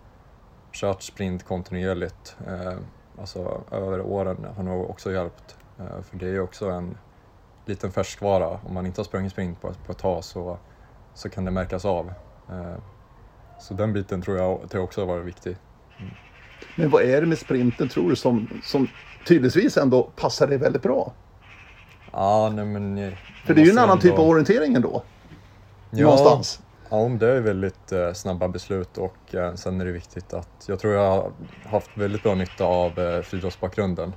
kört 0.75 1.01
sprint 1.01 1.43
kontinuerligt, 1.43 2.35
eh, 2.47 2.73
alltså 3.19 3.63
över 3.71 4.01
åren 4.01 4.47
har 4.55 4.63
nog 4.63 4.89
också 4.89 5.11
hjälpt. 5.11 5.55
Eh, 5.79 6.01
för 6.01 6.17
det 6.17 6.25
är 6.25 6.31
ju 6.31 6.41
också 6.41 6.69
en 6.69 6.97
liten 7.65 7.91
färskvara, 7.91 8.47
om 8.47 8.73
man 8.73 8.85
inte 8.85 8.99
har 8.99 9.05
sprungit 9.05 9.31
sprint 9.31 9.61
på, 9.61 9.73
på 9.85 9.91
ett 9.91 9.97
tag 9.97 10.23
så 10.23 10.57
så 11.15 11.29
kan 11.29 11.45
det 11.45 11.51
märkas 11.51 11.85
av. 11.85 12.13
Eh, 12.49 12.75
så 13.59 13.73
den 13.73 13.93
biten 13.93 14.21
tror 14.21 14.37
jag 14.37 14.59
det 14.71 14.79
också 14.79 15.01
har 15.01 15.07
varit 15.07 15.25
viktig. 15.25 15.57
Mm. 15.99 16.11
Men 16.75 16.89
vad 16.89 17.03
är 17.03 17.21
det 17.21 17.27
med 17.27 17.37
sprinten 17.37 17.89
tror 17.89 18.09
du 18.09 18.15
som, 18.15 18.61
som 18.63 18.87
tydligtvis 19.27 19.77
ändå 19.77 20.03
passar 20.03 20.47
dig 20.47 20.57
väldigt 20.57 20.81
bra? 20.81 21.13
Ja, 22.11 22.51
nej 22.55 22.65
men... 22.65 23.11
För 23.45 23.53
det 23.53 23.61
är 23.61 23.65
ju 23.65 23.71
en 23.71 23.77
annan 23.77 23.89
ändå... 23.89 24.01
typ 24.01 24.19
av 24.19 24.29
orientering 24.29 24.75
ändå. 24.75 25.03
Ja, 25.89 26.03
Någonstans. 26.03 26.61
Ja, 26.89 27.09
det 27.19 27.27
är 27.27 27.41
väldigt 27.41 27.91
eh, 27.91 28.13
snabba 28.13 28.47
beslut 28.47 28.97
och 28.97 29.35
eh, 29.35 29.53
sen 29.55 29.81
är 29.81 29.85
det 29.85 29.91
viktigt 29.91 30.33
att 30.33 30.65
jag 30.67 30.79
tror 30.79 30.93
jag 30.93 31.09
har 31.11 31.33
haft 31.69 31.91
väldigt 31.97 32.23
bra 32.23 32.35
nytta 32.35 32.65
av 32.65 32.99
eh, 32.99 33.21
friidrottsbakgrunden. 33.23 34.15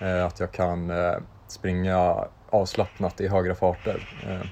Eh, 0.00 0.26
att 0.26 0.40
jag 0.40 0.52
kan 0.52 0.90
eh, 0.90 1.14
springa 1.48 2.28
avslappnat 2.46 3.20
i 3.20 3.28
högre 3.28 3.54
farter. 3.54 4.06
Eh, 4.24 4.42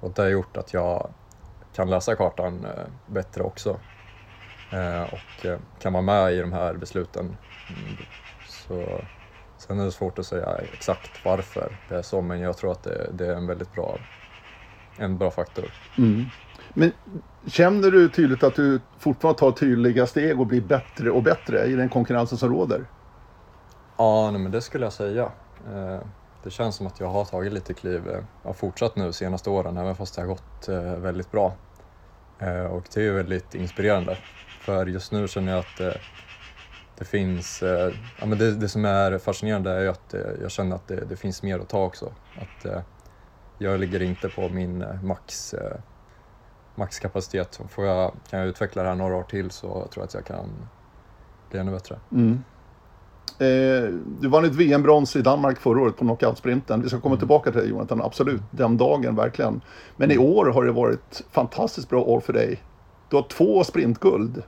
och 0.00 0.14
det 0.14 0.22
har 0.22 0.28
gjort 0.28 0.56
att 0.56 0.72
jag 0.72 1.14
kan 1.72 1.90
läsa 1.90 2.16
kartan 2.16 2.64
eh, 2.64 2.86
bättre 3.06 3.42
också 3.42 3.80
och 5.10 5.46
kan 5.78 5.92
vara 5.92 6.02
med 6.02 6.34
i 6.34 6.38
de 6.40 6.52
här 6.52 6.74
besluten. 6.74 7.36
Så, 8.42 9.08
sen 9.56 9.80
är 9.80 9.84
det 9.84 9.92
svårt 9.92 10.18
att 10.18 10.26
säga 10.26 10.56
exakt 10.72 11.20
varför 11.24 11.78
det 11.88 11.94
är 11.96 12.02
så, 12.02 12.20
men 12.22 12.40
jag 12.40 12.56
tror 12.56 12.72
att 12.72 12.82
det, 12.82 13.10
det 13.12 13.26
är 13.26 13.34
en 13.34 13.46
väldigt 13.46 13.72
bra, 13.72 14.00
en 14.98 15.18
bra 15.18 15.30
faktor. 15.30 15.72
Mm. 15.98 16.30
Men 16.78 16.92
känner 17.46 17.90
du 17.90 18.08
tydligt 18.08 18.42
att 18.42 18.54
du 18.54 18.80
fortfarande 18.98 19.38
tar 19.38 19.52
tydliga 19.52 20.06
steg 20.06 20.40
och 20.40 20.46
blir 20.46 20.60
bättre 20.60 21.10
och 21.10 21.22
bättre 21.22 21.64
i 21.64 21.74
den 21.74 21.88
konkurrensen 21.88 22.38
som 22.38 22.48
råder? 22.48 22.84
Ja, 23.96 24.30
nej, 24.30 24.40
men 24.40 24.52
det 24.52 24.60
skulle 24.60 24.86
jag 24.86 24.92
säga 24.92 25.22
eh, 25.66 26.00
det 26.44 26.50
känns 26.50 26.76
som 26.76 26.86
att 26.86 27.00
jag 27.00 27.06
har 27.06 27.24
tagit 27.24 27.52
lite 27.52 27.74
kliv, 27.74 28.08
eh, 28.08 28.14
jag 28.42 28.48
har 28.48 28.54
fortsatt 28.54 28.96
nu 28.96 29.04
de 29.04 29.12
senaste 29.12 29.50
åren 29.50 29.76
även 29.76 29.94
fast 29.94 30.14
det 30.14 30.20
har 30.20 30.28
gått 30.28 30.68
eh, 30.68 30.96
väldigt 30.96 31.30
bra. 31.30 31.52
Och 32.70 32.88
det 32.94 33.00
är 33.00 33.04
ju 33.04 33.12
väldigt 33.12 33.54
inspirerande 33.54 34.16
för 34.60 34.86
just 34.86 35.12
nu 35.12 35.28
känner 35.28 35.52
jag 35.52 35.58
att 35.58 36.00
det, 36.98 37.04
finns, 37.04 37.62
ja 38.20 38.26
men 38.26 38.38
det, 38.38 38.54
det, 38.54 38.68
som 38.68 38.84
är 38.84 39.18
fascinerande 39.18 39.70
är 39.70 39.80
ju 39.80 39.88
att 39.88 40.14
jag 40.42 40.50
känner 40.50 40.76
att 40.76 40.88
det, 40.88 41.04
det 41.04 41.16
finns 41.16 41.42
mer 41.42 41.58
att 41.58 41.68
ta 41.68 41.84
också. 41.84 42.12
Att 42.34 42.86
jag 43.58 43.80
ligger 43.80 44.02
inte 44.02 44.28
på 44.28 44.48
min 44.48 44.84
max, 45.02 45.54
maxkapacitet. 46.78 47.60
Får 47.68 47.84
jag, 47.84 48.12
kan 48.30 48.38
jag 48.38 48.48
utveckla 48.48 48.82
det 48.82 48.88
här 48.88 48.96
några 48.96 49.16
år 49.16 49.22
till 49.22 49.50
så 49.50 49.68
tror 49.68 49.88
jag 49.94 50.04
att 50.04 50.14
jag 50.14 50.24
kan 50.24 50.46
bli 51.50 51.60
ännu 51.60 51.72
bättre. 51.72 51.96
Mm. 52.12 52.44
Eh, 53.38 53.94
du 54.20 54.28
vann 54.28 54.44
ett 54.44 54.54
VM-brons 54.54 55.16
i 55.16 55.22
Danmark 55.22 55.58
förra 55.58 55.80
året 55.80 55.96
på 55.96 56.04
knockoutsprinten. 56.04 56.82
Vi 56.82 56.88
ska 56.88 57.00
komma 57.00 57.12
mm. 57.12 57.18
tillbaka 57.18 57.52
till 57.52 57.60
det 57.60 57.66
Jonathan, 57.66 58.02
absolut. 58.02 58.42
Den 58.50 58.76
dagen 58.76 59.16
verkligen. 59.16 59.60
Men 59.96 60.10
i 60.10 60.14
mm. 60.14 60.26
år 60.26 60.46
har 60.46 60.64
det 60.64 60.72
varit 60.72 61.24
fantastiskt 61.30 61.88
bra 61.88 62.02
år 62.02 62.20
för 62.20 62.32
dig. 62.32 62.62
Du 63.10 63.16
har 63.16 63.22
två 63.22 63.64
sprintguld. 63.64 64.42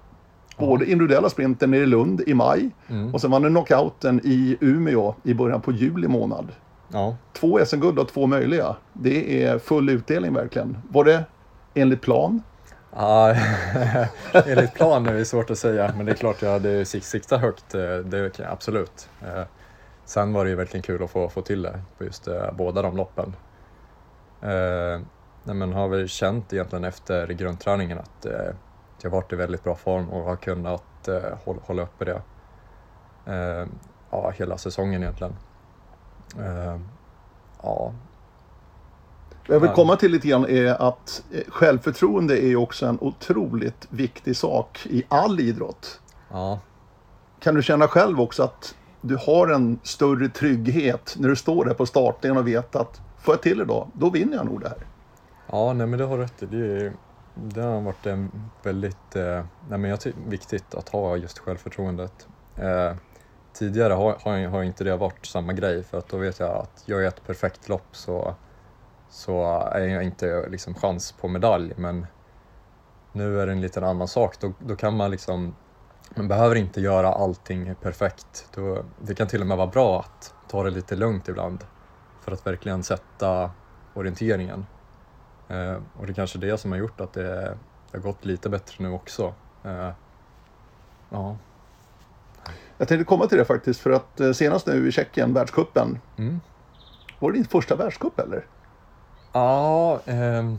Både 0.59 0.91
individuella 0.91 1.29
sprinten 1.29 1.71
nere 1.71 1.83
i 1.83 1.87
Lund 1.87 2.23
i 2.27 2.35
maj 2.35 2.71
mm. 2.89 3.15
och 3.15 3.21
sen 3.21 3.31
vann 3.31 3.43
du 3.43 3.49
knockouten 3.49 4.21
i 4.25 4.57
Umeå 4.61 5.15
i 5.23 5.35
början 5.35 5.61
på 5.61 5.73
juli 5.73 6.09
månad. 6.09 6.49
Ja. 6.89 7.17
Två 7.33 7.59
SM-guld 7.67 7.99
och 7.99 8.09
två 8.09 8.27
möjliga. 8.27 8.77
Det 8.93 9.45
är 9.45 9.59
full 9.59 9.89
utdelning 9.89 10.35
verkligen. 10.35 10.77
Var 10.89 11.05
det 11.05 11.25
enligt 11.75 12.03
plan? 12.03 12.43
Ja, 12.93 13.35
enligt 14.33 14.75
plan 14.75 15.07
är 15.07 15.15
det 15.15 15.25
svårt 15.25 15.51
att 15.51 15.59
säga, 15.59 15.93
men 15.97 16.07
det 16.07 16.13
är 16.13 16.17
klart 16.17 16.43
jag 16.43 16.51
hade 16.51 16.85
siktat 16.85 17.41
högt, 17.41 17.75
eh, 17.75 17.97
det 17.97 18.35
kan 18.35 18.45
jag 18.45 18.53
absolut. 18.53 19.09
Eh, 19.23 19.43
sen 20.05 20.33
var 20.33 20.45
det 20.45 20.51
ju 20.51 20.57
verkligen 20.57 20.83
kul 20.83 21.03
att 21.03 21.11
få, 21.11 21.29
få 21.29 21.43
till 21.43 21.63
det 21.63 21.81
på 21.99 22.05
just 22.05 22.29
eh, 22.29 22.53
båda 22.53 22.83
de 22.83 22.97
loppen. 22.97 23.37
Nej, 25.43 25.57
men 25.57 25.73
har 25.73 25.89
väl 25.89 26.09
känt 26.09 26.53
egentligen 26.53 26.85
efter 26.85 27.27
grundträningen 27.27 27.99
att 27.99 28.27
jag 29.03 29.11
varit 29.11 29.33
i 29.33 29.37
väldigt 29.37 29.65
bra 29.65 29.75
form 29.75 30.09
och 30.11 30.25
har 30.25 30.37
kunnat 30.37 31.09
hålla 31.67 31.83
uppe 31.83 32.05
det 32.05 32.23
ja, 34.11 34.31
hela 34.31 34.59
säsongen 34.59 35.03
egentligen. 35.03 35.37
Ja, 37.63 37.93
jag 39.51 39.61
vill 39.61 39.71
komma 39.71 39.97
till 39.97 40.13
lite 40.13 40.29
grann 40.29 40.47
är 40.49 40.89
att 40.89 41.23
eh, 41.33 41.41
självförtroende 41.49 42.39
är 42.39 42.49
ju 42.49 42.57
också 42.57 42.87
en 42.87 42.99
otroligt 43.01 43.87
viktig 43.91 44.37
sak 44.37 44.87
i 44.91 45.05
all 45.09 45.41
idrott. 45.41 46.01
Ja. 46.31 46.61
Kan 47.41 47.55
du 47.55 47.63
känna 47.63 47.89
själv 47.89 48.21
också 48.21 48.43
att 48.43 48.75
du 49.01 49.17
har 49.17 49.49
en 49.49 49.81
större 49.83 50.29
trygghet 50.29 51.17
när 51.19 51.29
du 51.29 51.37
står 51.37 51.65
där 51.65 51.75
på 51.75 51.87
startningen 51.87 52.37
och 52.37 52.47
vet 52.47 52.77
att 52.77 53.01
får 53.19 53.35
jag 53.35 53.43
till 53.43 53.59
det 53.59 53.65
då, 53.65 54.11
vinner 54.11 54.37
jag 54.37 54.47
nog 54.47 54.61
det 54.61 54.69
här. 54.69 54.87
Ja, 55.47 55.73
nej 55.73 55.87
men 55.87 55.99
det 55.99 56.05
har 56.05 56.19
rätt 56.19 56.43
i. 56.43 56.47
Det, 56.47 56.93
det 57.35 57.63
har 57.63 57.81
varit 57.81 58.07
en 58.07 58.31
väldigt 58.63 59.17
eh, 59.17 59.45
nej 59.69 59.79
men 59.79 59.85
jag 59.85 59.99
viktigt 60.29 60.75
att 60.75 60.89
ha 60.89 61.17
just 61.17 61.39
självförtroendet. 61.39 62.29
Eh, 62.57 62.95
tidigare 63.53 63.93
har, 63.93 64.17
har, 64.21 64.49
har 64.49 64.63
inte 64.63 64.85
det 64.85 64.97
varit 64.97 65.27
samma 65.27 65.53
grej 65.53 65.83
för 65.83 65.99
att 65.99 66.09
då 66.09 66.17
vet 66.17 66.41
jag 66.41 66.51
att 66.51 66.83
jag 66.87 67.05
ett 67.05 67.27
perfekt 67.27 67.69
lopp 67.69 67.89
så 67.93 68.35
så 69.11 69.61
är 69.73 69.87
jag 69.87 70.03
inte 70.03 70.49
liksom 70.49 70.75
chans 70.75 71.13
på 71.13 71.29
medalj. 71.29 71.73
Men 71.77 72.07
nu 73.13 73.41
är 73.41 73.47
det 73.47 73.53
en 73.53 73.61
liten 73.61 73.85
annan 73.85 74.09
sak. 74.09 74.41
Då, 74.41 74.53
då 74.59 74.77
kan 74.77 74.97
man 74.97 75.11
liksom, 75.11 75.57
man 76.15 76.29
behöver 76.29 76.55
inte 76.55 76.81
göra 76.81 77.13
allting 77.13 77.75
perfekt. 77.75 78.49
Då, 78.55 78.85
det 79.01 79.15
kan 79.15 79.27
till 79.27 79.41
och 79.41 79.47
med 79.47 79.57
vara 79.57 79.67
bra 79.67 80.01
att 80.01 80.35
ta 80.49 80.63
det 80.63 80.71
lite 80.71 80.97
lugnt 80.97 81.29
ibland 81.29 81.65
för 82.21 82.33
att 82.33 82.47
verkligen 82.47 82.83
sätta 82.83 83.51
orienteringen. 83.95 84.67
Eh, 85.49 85.77
och 85.97 86.07
det 86.07 86.13
är 86.13 86.15
kanske 86.15 86.39
det 86.39 86.59
som 86.59 86.71
har 86.71 86.79
gjort 86.79 87.01
att 87.01 87.13
det, 87.13 87.57
det 87.91 87.99
har 87.99 88.03
gått 88.03 88.25
lite 88.25 88.49
bättre 88.49 88.85
nu 88.85 88.91
också. 88.91 89.35
Eh, 89.65 89.91
ja. 91.11 91.37
Jag 92.79 92.89
tänkte 92.89 93.05
komma 93.05 93.27
till 93.27 93.39
det 93.39 93.45
faktiskt 93.45 93.81
för 93.81 93.91
att 93.91 94.21
eh, 94.21 94.33
senast 94.33 94.67
nu 94.67 94.89
i 94.89 94.93
Tjeckien, 94.93 95.35
världskuppen. 95.35 95.99
Mm. 96.17 96.41
Var 97.19 97.31
det 97.31 97.39
din 97.39 97.45
första 97.45 97.77
världscup 97.77 98.19
eller? 98.19 98.47
Ja, 99.33 100.01
ehm, 100.07 100.59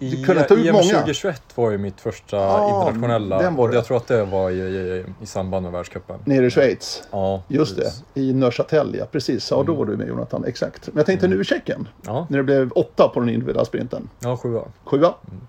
i, 0.00 0.24
EM 0.24 0.74
2021 0.74 1.42
var 1.54 1.70
ju 1.70 1.78
mitt 1.78 2.00
första 2.00 2.36
ja, 2.36 2.68
internationella. 2.68 3.38
Den 3.38 3.54
var 3.54 3.68
det. 3.68 3.74
Jag 3.74 3.84
tror 3.84 3.96
att 3.96 4.06
det 4.06 4.24
var 4.24 4.50
i, 4.50 4.58
i, 4.58 5.04
i 5.22 5.26
samband 5.26 5.62
med 5.62 5.72
världscupen. 5.72 6.16
Nere 6.24 6.46
i 6.46 6.50
Schweiz? 6.50 7.02
Ja, 7.10 7.42
Just 7.48 7.76
precis. 7.76 8.04
det, 8.14 8.20
i 8.20 8.32
Neuchâtel 8.32 8.96
ja, 8.98 9.06
precis. 9.12 9.50
Ja, 9.50 9.56
då 9.56 9.62
mm. 9.62 9.76
var 9.76 9.86
du 9.86 9.96
med 9.96 10.08
Jonathan, 10.08 10.44
exakt. 10.44 10.86
Men 10.86 10.96
jag 10.96 11.06
tänkte 11.06 11.26
mm. 11.26 11.38
nu 11.38 11.44
Tjeckien, 11.44 11.88
ja. 12.06 12.26
när 12.30 12.38
det 12.38 12.44
blev 12.44 12.72
åtta 12.72 13.08
på 13.08 13.20
den 13.20 13.28
individuella 13.28 13.64
sprinten. 13.64 14.08
Ja, 14.20 14.36
sjua. 14.36 14.62
Sjua? 14.84 15.14
Mm. 15.30 15.40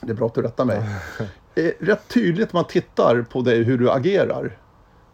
Det 0.00 0.10
är 0.10 0.14
bra 0.14 0.26
att 0.26 0.34
du 0.34 0.42
rättar 0.42 0.64
mig. 0.64 0.80
eh, 1.54 1.70
rätt 1.80 2.08
tydligt 2.08 2.52
när 2.52 2.60
man 2.60 2.68
tittar 2.68 3.22
på 3.22 3.40
dig, 3.40 3.62
hur 3.62 3.78
du 3.78 3.90
agerar, 3.90 4.58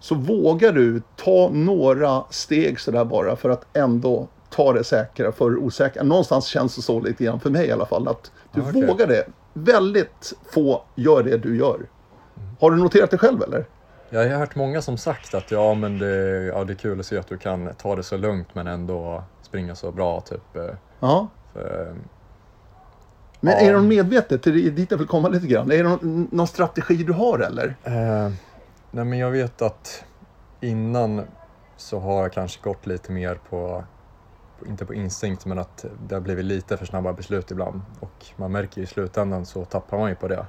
så 0.00 0.14
vågar 0.14 0.72
du 0.72 1.02
ta 1.16 1.50
några 1.52 2.24
steg 2.30 2.80
sådär 2.80 3.04
bara 3.04 3.36
för 3.36 3.50
att 3.50 3.76
ändå 3.76 4.28
ta 4.52 4.72
det 4.72 4.84
säkra 4.84 5.32
för 5.32 5.50
det 5.50 5.56
osäkra. 5.56 6.02
Någonstans 6.02 6.46
känns 6.46 6.76
det 6.76 6.82
så 6.82 7.00
lite 7.00 7.24
grann, 7.24 7.40
för 7.40 7.50
mig 7.50 7.66
i 7.66 7.72
alla 7.72 7.86
fall, 7.86 8.08
att 8.08 8.32
du 8.52 8.60
ah, 8.60 8.68
okay. 8.68 8.86
vågar 8.86 9.06
det. 9.06 9.26
Väldigt 9.52 10.32
få 10.50 10.82
gör 10.94 11.22
det 11.22 11.36
du 11.36 11.56
gör. 11.56 11.80
Har 12.60 12.70
du 12.70 12.76
noterat 12.76 13.10
det 13.10 13.18
själv 13.18 13.42
eller? 13.42 13.66
Jag 14.10 14.28
har 14.28 14.38
hört 14.38 14.54
många 14.54 14.82
som 14.82 14.98
sagt 14.98 15.34
att 15.34 15.50
ja, 15.50 15.74
men 15.74 15.98
det, 15.98 16.42
ja, 16.54 16.64
det 16.64 16.72
är 16.72 16.74
kul 16.74 17.00
att 17.00 17.06
se 17.06 17.18
att 17.18 17.28
du 17.28 17.38
kan 17.38 17.74
ta 17.74 17.96
det 17.96 18.02
så 18.02 18.16
lugnt 18.16 18.54
men 18.54 18.66
ändå 18.66 19.24
springa 19.42 19.74
så 19.74 19.92
bra. 19.92 20.20
Typ. 20.20 20.56
Eh, 20.56 20.74
ja. 21.00 21.28
För, 21.52 21.94
men 23.40 23.52
ja. 23.52 23.60
är 23.60 23.66
det 23.66 23.72
någon 23.72 23.88
medvetet, 23.88 24.46
är 24.46 24.52
det 24.52 24.70
dit 24.70 24.90
jag 24.90 24.98
vill 24.98 25.06
komma 25.06 25.28
lite 25.28 25.46
grann, 25.46 25.72
är 25.72 25.76
det 25.76 25.82
någon, 25.82 26.28
någon 26.30 26.46
strategi 26.46 26.94
du 26.94 27.12
har 27.12 27.38
eller? 27.38 27.76
Eh, 27.84 28.32
nej 28.90 29.04
men 29.04 29.18
jag 29.18 29.30
vet 29.30 29.62
att 29.62 30.04
innan 30.60 31.22
så 31.76 31.98
har 31.98 32.22
jag 32.22 32.32
kanske 32.32 32.60
gått 32.62 32.86
lite 32.86 33.12
mer 33.12 33.38
på 33.50 33.84
inte 34.66 34.86
på 34.86 34.94
instinkt, 34.94 35.46
men 35.46 35.58
att 35.58 35.84
det 36.06 36.14
har 36.14 36.20
blivit 36.20 36.44
lite 36.44 36.76
för 36.76 36.86
snabba 36.86 37.12
beslut 37.12 37.50
ibland. 37.50 37.82
Och 38.00 38.26
man 38.36 38.52
märker 38.52 38.78
ju 38.78 38.82
i 38.82 38.86
slutändan 38.86 39.46
så 39.46 39.64
tappar 39.64 39.98
man 39.98 40.08
ju 40.08 40.14
på 40.14 40.28
det. 40.28 40.46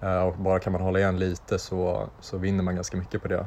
Eh, 0.00 0.22
och 0.22 0.34
bara 0.34 0.58
kan 0.58 0.72
man 0.72 0.82
hålla 0.82 0.98
igen 0.98 1.18
lite 1.18 1.58
så, 1.58 2.08
så 2.20 2.38
vinner 2.38 2.64
man 2.64 2.74
ganska 2.74 2.96
mycket 2.96 3.22
på 3.22 3.28
det. 3.28 3.46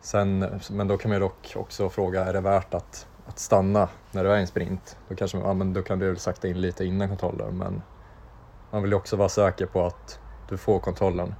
Sen, 0.00 0.60
men 0.70 0.88
då 0.88 0.96
kan 0.96 1.08
man 1.08 1.16
ju 1.16 1.20
dock 1.20 1.52
också 1.56 1.88
fråga, 1.88 2.24
är 2.24 2.32
det 2.32 2.40
värt 2.40 2.74
att, 2.74 3.06
att 3.26 3.38
stanna 3.38 3.88
när 4.12 4.24
du 4.24 4.32
är 4.32 4.36
i 4.36 4.40
en 4.40 4.46
sprint? 4.46 4.98
Då, 5.08 5.14
kanske, 5.14 5.38
ja, 5.38 5.54
men 5.54 5.72
då 5.72 5.82
kan 5.82 5.98
du 5.98 6.16
sakta 6.16 6.48
in 6.48 6.60
lite 6.60 6.84
innan 6.84 7.08
kontrollen, 7.08 7.58
men 7.58 7.82
man 8.70 8.82
vill 8.82 8.90
ju 8.90 8.96
också 8.96 9.16
vara 9.16 9.28
säker 9.28 9.66
på 9.66 9.86
att 9.86 10.20
du 10.48 10.56
får 10.56 10.80
kontrollen. 10.80 11.34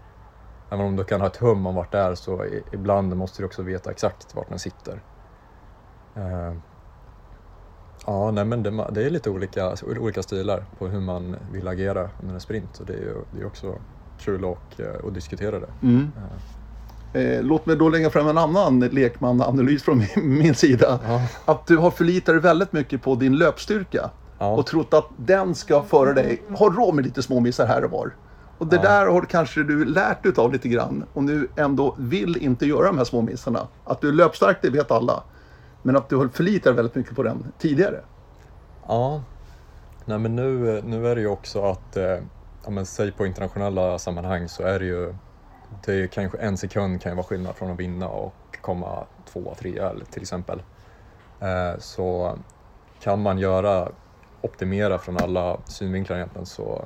Även 0.71 0.87
om 0.87 0.97
du 0.97 1.05
kan 1.05 1.21
ha 1.21 1.29
ett 1.29 1.37
hum 1.37 1.67
om 1.67 1.75
vart 1.75 1.93
det 1.93 1.99
är 1.99 2.15
så 2.15 2.45
ibland 2.73 3.17
måste 3.17 3.43
du 3.43 3.47
också 3.47 3.63
veta 3.63 3.91
exakt 3.91 4.35
vart 4.35 4.49
den 4.49 4.59
sitter. 4.59 5.03
Eh, 6.17 6.55
Ja, 8.09 8.31
nej 8.31 8.45
men 8.45 8.63
det, 8.63 8.87
det, 8.93 9.05
är 9.05 9.11
lite 9.11 9.31
olika, 9.31 9.75
olika 10.01 10.23
stilar 10.23 10.65
på 10.79 10.89
hur 10.89 11.01
man 11.01 11.37
vill 11.53 11.69
agera 11.69 12.11
under 12.23 12.35
en 12.35 12.41
sprint 12.41 12.79
och 12.81 12.87
det 12.87 12.93
är 12.93 13.15
det 13.35 13.41
är 13.43 13.47
också 13.47 13.75
kul 14.21 14.45
att, 14.45 14.81
eh, 14.81 15.07
att 15.07 15.15
diskutera 15.15 15.61
det. 15.61 15.69
Mm. 15.83 16.11
Eh, 17.13 17.43
låt 17.43 17.67
mig 17.67 17.77
då 17.77 17.89
lägga 17.89 18.11
fram 18.11 18.29
en 18.29 18.39
annan 18.39 18.81
lekmananalys 18.81 19.83
från 19.83 19.99
min, 19.99 20.39
min 20.39 20.55
sida. 20.55 20.99
Ja. 21.07 21.23
Att 21.45 21.67
du 21.67 21.77
har 21.77 21.91
förlitat 21.91 22.35
dig 22.35 22.41
väldigt 22.41 22.73
mycket 22.73 23.03
på 23.03 23.15
din 23.15 23.37
löpstyrka. 23.37 24.11
Ja. 24.39 24.51
Och 24.51 24.67
trott 24.67 24.95
att 24.95 25.09
den 25.17 25.55
ska 25.55 25.83
föra 25.83 26.13
dig, 26.13 26.43
ha 26.57 26.71
råd 26.71 26.95
med 26.95 27.05
lite 27.05 27.23
småmissar 27.23 27.67
här 27.67 27.85
och 27.85 27.91
var. 27.91 28.15
Och 28.59 28.67
det 28.67 28.77
ja. 28.77 28.83
där 28.83 29.07
har 29.07 29.23
kanske 29.23 29.63
du 29.63 29.85
lärt 29.85 30.23
dig 30.23 30.33
av 30.37 30.53
lite 30.53 30.69
grann. 30.69 31.05
Och 31.13 31.25
nu 31.25 31.49
ändå 31.57 31.95
vill 31.99 32.37
inte 32.37 32.67
göra 32.67 32.87
de 32.87 32.99
här 32.99 33.05
småmissarna. 33.05 33.67
Att 33.85 34.01
du 34.01 34.09
är 34.09 34.13
löpstark, 34.13 34.59
det 34.63 34.71
vet 34.71 34.91
alla. 34.91 35.23
Men 35.83 35.97
att 35.97 36.09
du 36.09 36.29
förlitar 36.29 36.73
väldigt 36.73 36.95
mycket 36.95 37.17
på 37.17 37.23
den 37.23 37.53
tidigare. 37.59 38.01
Ja. 38.89 39.23
Nej 40.05 40.19
men 40.19 40.37
nu, 40.37 40.83
nu 40.85 41.07
är 41.09 41.15
det 41.15 41.21
ju 41.21 41.29
också 41.29 41.63
att, 41.63 41.97
eh, 41.97 42.19
ja 42.65 42.71
men 42.71 42.87
säg 42.87 43.13
på 43.13 43.27
internationella 43.27 43.99
sammanhang 43.99 44.49
så 44.49 44.63
är 44.63 44.79
det 44.79 44.85
ju 44.85 45.15
det 45.85 45.93
är 45.93 46.07
kanske 46.07 46.39
en 46.39 46.57
sekund 46.57 47.03
kan 47.03 47.13
ju 47.13 47.17
vara 47.17 47.27
skillnad 47.27 47.57
från 47.57 47.71
att 47.71 47.81
vinna 47.81 48.09
och 48.09 48.59
komma 48.61 49.07
tvåa, 49.33 49.55
trea 49.55 49.95
till 50.11 50.23
exempel. 50.23 50.63
Eh, 51.41 51.79
så 51.79 52.39
kan 53.01 53.23
man 53.23 53.39
göra, 53.39 53.89
optimera 54.41 54.99
från 54.99 55.17
alla 55.17 55.61
synvinklar 55.65 56.17
egentligen 56.17 56.47
så, 56.47 56.85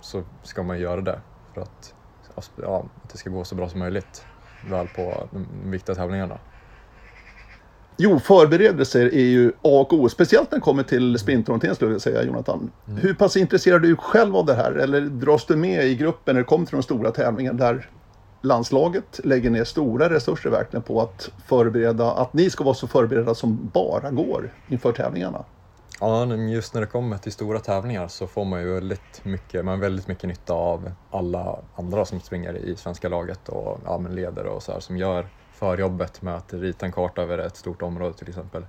så 0.00 0.22
ska 0.42 0.62
man 0.62 0.78
göra 0.78 1.00
det 1.00 1.20
för 1.54 1.60
att, 1.60 1.94
ja, 2.62 2.84
att 3.02 3.10
det 3.10 3.18
ska 3.18 3.30
gå 3.30 3.44
så 3.44 3.54
bra 3.54 3.68
som 3.68 3.78
möjligt 3.78 4.26
väl 4.70 4.88
på 4.88 5.28
de 5.30 5.70
viktiga 5.70 5.94
tävlingarna. 5.94 6.38
Jo, 7.96 8.18
förberedelser 8.18 9.14
är 9.14 9.24
ju 9.24 9.48
A 9.48 9.52
och 9.62 9.92
O, 9.92 10.08
speciellt 10.08 10.50
när 10.50 10.58
det 10.58 10.62
kommer 10.62 10.82
till 10.82 11.18
sprintorientering 11.18 11.74
skulle 11.74 11.92
jag 11.92 12.00
säga, 12.00 12.22
Jonathan. 12.22 12.70
Mm. 12.88 13.00
Hur 13.00 13.14
pass 13.14 13.36
intresserad 13.36 13.84
är 13.84 13.88
du 13.88 13.96
själv 13.96 14.36
av 14.36 14.46
det 14.46 14.54
här? 14.54 14.72
Eller 14.72 15.00
dras 15.00 15.46
du 15.46 15.56
med 15.56 15.86
i 15.86 15.94
gruppen 15.94 16.34
när 16.34 16.40
det 16.40 16.46
kommer 16.46 16.66
till 16.66 16.76
de 16.76 16.82
stora 16.82 17.10
tävlingarna 17.10 17.58
där 17.58 17.88
landslaget 18.40 19.20
lägger 19.24 19.50
ner 19.50 19.64
stora 19.64 20.10
resurser 20.10 20.50
verkligen 20.50 20.82
på 20.82 21.00
att 21.00 21.30
förbereda, 21.46 22.12
att 22.12 22.32
ni 22.32 22.50
ska 22.50 22.64
vara 22.64 22.74
så 22.74 22.86
förberedda 22.86 23.34
som 23.34 23.70
bara 23.72 24.10
går 24.10 24.54
inför 24.68 24.92
tävlingarna. 24.92 25.44
Ja, 26.00 26.36
just 26.36 26.74
när 26.74 26.80
det 26.80 26.86
kommer 26.86 27.18
till 27.18 27.32
stora 27.32 27.58
tävlingar 27.58 28.08
så 28.08 28.26
får 28.26 28.44
man 28.44 28.60
ju 28.60 28.74
väldigt 28.74 29.24
mycket, 29.24 29.64
man 29.64 29.80
väldigt 29.80 30.08
mycket 30.08 30.28
nytta 30.28 30.54
av 30.54 30.92
alla 31.10 31.58
andra 31.74 32.04
som 32.04 32.20
springer 32.20 32.56
i 32.56 32.76
svenska 32.76 33.08
laget 33.08 33.48
och 33.48 33.80
ja, 33.84 33.98
ledare 33.98 34.48
och 34.48 34.62
så 34.62 34.72
här, 34.72 34.80
som 34.80 34.96
gör 34.96 35.26
förjobbet 35.62 36.22
med 36.22 36.34
att 36.34 36.54
rita 36.54 36.86
en 36.86 36.92
karta 36.92 37.22
över 37.22 37.38
ett 37.38 37.56
stort 37.56 37.82
område 37.82 38.14
till 38.14 38.28
exempel. 38.28 38.66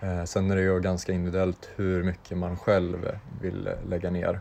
Eh, 0.00 0.24
sen 0.24 0.50
är 0.50 0.56
det 0.56 0.62
ju 0.62 0.80
ganska 0.80 1.12
individuellt 1.12 1.70
hur 1.76 2.02
mycket 2.02 2.38
man 2.38 2.56
själv 2.56 3.18
vill 3.40 3.70
lägga 3.88 4.10
ner. 4.10 4.40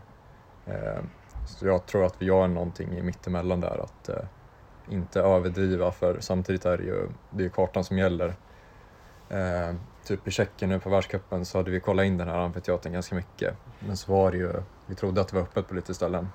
Eh, 0.66 1.04
så 1.48 1.68
jag 1.68 1.86
tror 1.86 2.06
att 2.06 2.16
vi 2.20 2.26
gör 2.26 2.48
någonting 2.48 2.98
i 2.98 3.02
mittemellan 3.02 3.62
där, 3.62 3.84
att 3.84 4.10
eh, 4.10 4.16
inte 4.90 5.22
överdriva 5.22 5.92
för 5.92 6.18
samtidigt 6.20 6.66
är 6.66 6.78
det 6.78 6.84
ju 6.84 7.10
det 7.30 7.46
är 7.46 7.50
kartan 7.50 7.84
som 7.84 7.98
gäller. 7.98 8.36
Typ 10.04 10.28
i 10.28 10.32
Tjeckien 10.32 10.70
nu 10.70 10.80
på 10.80 10.90
världscupen 10.90 11.46
så 11.46 11.58
hade 11.58 11.72
vi 11.72 11.80
kollat 11.80 12.06
in 12.06 12.18
den 12.18 12.28
här 12.28 12.38
amfiteatern 12.38 12.94
ganska 12.94 13.16
mycket. 13.16 13.58
Men 13.80 13.98
så 13.98 14.12
var 14.12 14.32
det 14.32 14.38
ju, 14.38 14.54
vi 14.86 14.96
trodde 14.96 15.22
att 15.22 15.28
det 15.28 15.36
var 15.36 15.44
öppet 15.44 15.68
på 15.68 15.76
lite 15.76 15.94
ställen. 15.94 16.28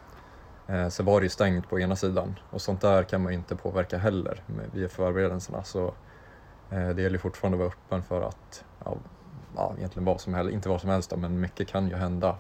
Eh, 0.67 0.89
så 0.89 1.03
var 1.03 1.21
det 1.21 1.25
ju 1.25 1.31
stängt 1.31 1.69
på 1.69 1.81
ena 1.81 1.97
sidan 1.97 2.39
och 2.51 2.63
sånt 2.63 2.81
där 2.81 3.03
kan 3.03 3.23
man 3.23 3.33
ju 3.33 3.39
inte 3.39 3.57
påverka 3.57 3.99
heller 3.99 4.43
via 4.73 4.89
förberedelserna. 4.89 5.65
Så 5.65 5.95
eh, 6.71 6.89
det 6.89 7.03
gäller 7.03 7.19
fortfarande 7.19 7.57
att 7.57 7.61
vara 7.61 7.69
öppen 7.69 8.03
för 8.03 8.23
att, 8.23 8.65
ja, 8.85 8.97
ja, 9.57 9.75
egentligen 9.79 10.05
vad 10.05 10.21
som 10.21 10.35
helst, 10.35 10.53
inte 10.53 10.69
vad 10.69 10.81
som 10.81 10.91
helst 10.91 11.11
då, 11.11 11.17
men 11.17 11.41
mycket 11.41 11.69
kan 11.69 11.89
ju 11.89 11.95
hända 11.95 12.37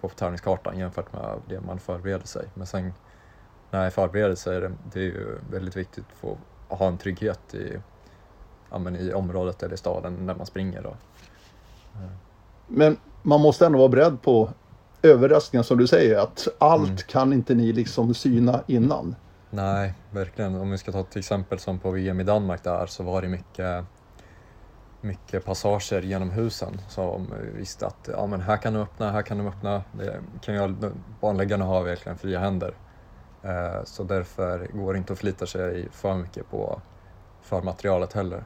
på 0.00 0.08
tävlingskartan 0.08 0.78
jämfört 0.78 1.12
med 1.12 1.38
det 1.48 1.60
man 1.60 1.78
förbereder 1.78 2.26
sig. 2.26 2.48
Men 2.54 2.66
sen 2.66 2.92
när 3.70 3.80
man 3.80 3.90
förbereder 3.90 4.34
sig, 4.34 4.70
det 4.92 5.00
är 5.00 5.04
ju 5.04 5.38
väldigt 5.50 5.76
viktigt 5.76 6.06
för 6.14 6.36
att 6.68 6.78
ha 6.78 6.88
en 6.88 6.98
trygghet 6.98 7.54
i, 7.54 7.78
ja, 8.70 8.78
men 8.78 8.96
i 8.96 9.12
området 9.12 9.62
eller 9.62 9.74
i 9.74 9.78
staden 9.78 10.26
när 10.26 10.34
man 10.34 10.46
springer. 10.46 10.82
Då. 10.82 10.90
Eh. 11.94 12.10
Men 12.66 12.96
man 13.22 13.40
måste 13.40 13.66
ändå 13.66 13.78
vara 13.78 13.88
beredd 13.88 14.22
på 14.22 14.50
överraskningar 15.02 15.62
som 15.62 15.78
du 15.78 15.86
säger, 15.86 16.18
att 16.18 16.48
allt 16.58 16.88
mm. 16.88 16.96
kan 16.96 17.32
inte 17.32 17.54
ni 17.54 17.72
liksom 17.72 18.14
syna 18.14 18.60
innan. 18.66 19.14
Nej, 19.50 19.94
verkligen. 20.10 20.54
Om 20.54 20.70
vi 20.70 20.78
ska 20.78 20.92
ta 20.92 21.02
till 21.02 21.18
exempel 21.18 21.58
som 21.58 21.78
på 21.78 21.90
VM 21.90 22.20
i 22.20 22.24
Danmark 22.24 22.64
där 22.64 22.86
så 22.86 23.02
var 23.02 23.22
det 23.22 23.28
mycket, 23.28 23.84
mycket 25.00 25.44
passager 25.44 26.02
genom 26.02 26.30
husen 26.30 26.80
som 26.88 27.34
visste 27.56 27.86
att 27.86 28.08
ja, 28.12 28.26
men 28.26 28.40
här 28.40 28.56
kan 28.56 28.72
du 28.72 28.80
öppna, 28.80 29.10
här 29.10 29.22
kan 29.22 29.38
du 29.38 29.48
öppna. 29.48 29.82
Det 29.92 30.20
kan 30.40 30.54
ju, 30.54 30.74
banläggarna 31.20 31.64
har 31.64 31.82
verkligen 31.82 32.18
fria 32.18 32.38
händer. 32.38 32.74
Eh, 33.42 33.84
så 33.84 34.02
därför 34.02 34.66
går 34.72 34.92
det 34.92 34.98
inte 34.98 35.12
att 35.12 35.18
förlita 35.18 35.46
sig 35.46 35.88
för 35.90 36.14
mycket 36.14 36.50
på 36.50 36.80
förmaterialet 37.42 38.12
heller. 38.12 38.44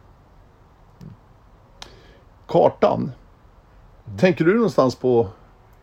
Kartan. 2.46 3.12
Mm. 4.06 4.18
Tänker 4.18 4.44
du 4.44 4.54
någonstans 4.54 4.96
på 4.96 5.28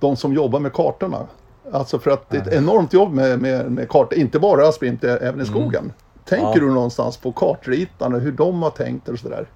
de 0.04 0.16
som 0.16 0.34
jobbar 0.34 0.60
med 0.60 0.74
kartorna? 0.74 1.28
Alltså 1.72 2.00
för 2.00 2.12
att 2.12 2.30
det 2.30 2.38
är 2.38 2.42
ett 2.42 2.54
enormt 2.54 2.94
jobb 2.94 3.13
med, 3.13 3.42
med, 3.42 3.72
med 3.72 3.89
kartor, 3.89 4.20
inte 4.20 4.39
bara 4.39 4.72
sprint, 4.72 5.04
även 5.04 5.22
i 5.22 5.28
mm. 5.28 5.46
skogen. 5.46 5.84
Mm. 5.84 5.94
Tänker 6.26 6.48
ja. 6.48 6.60
du 6.60 6.74
någonstans 6.74 7.18
på 7.18 7.32
kartritarna, 7.32 8.18
hur 8.18 8.32
de 8.32 8.63
har 8.63 8.70
tänkt 8.70 9.10
och 9.10 9.20
sådär? 9.20 9.48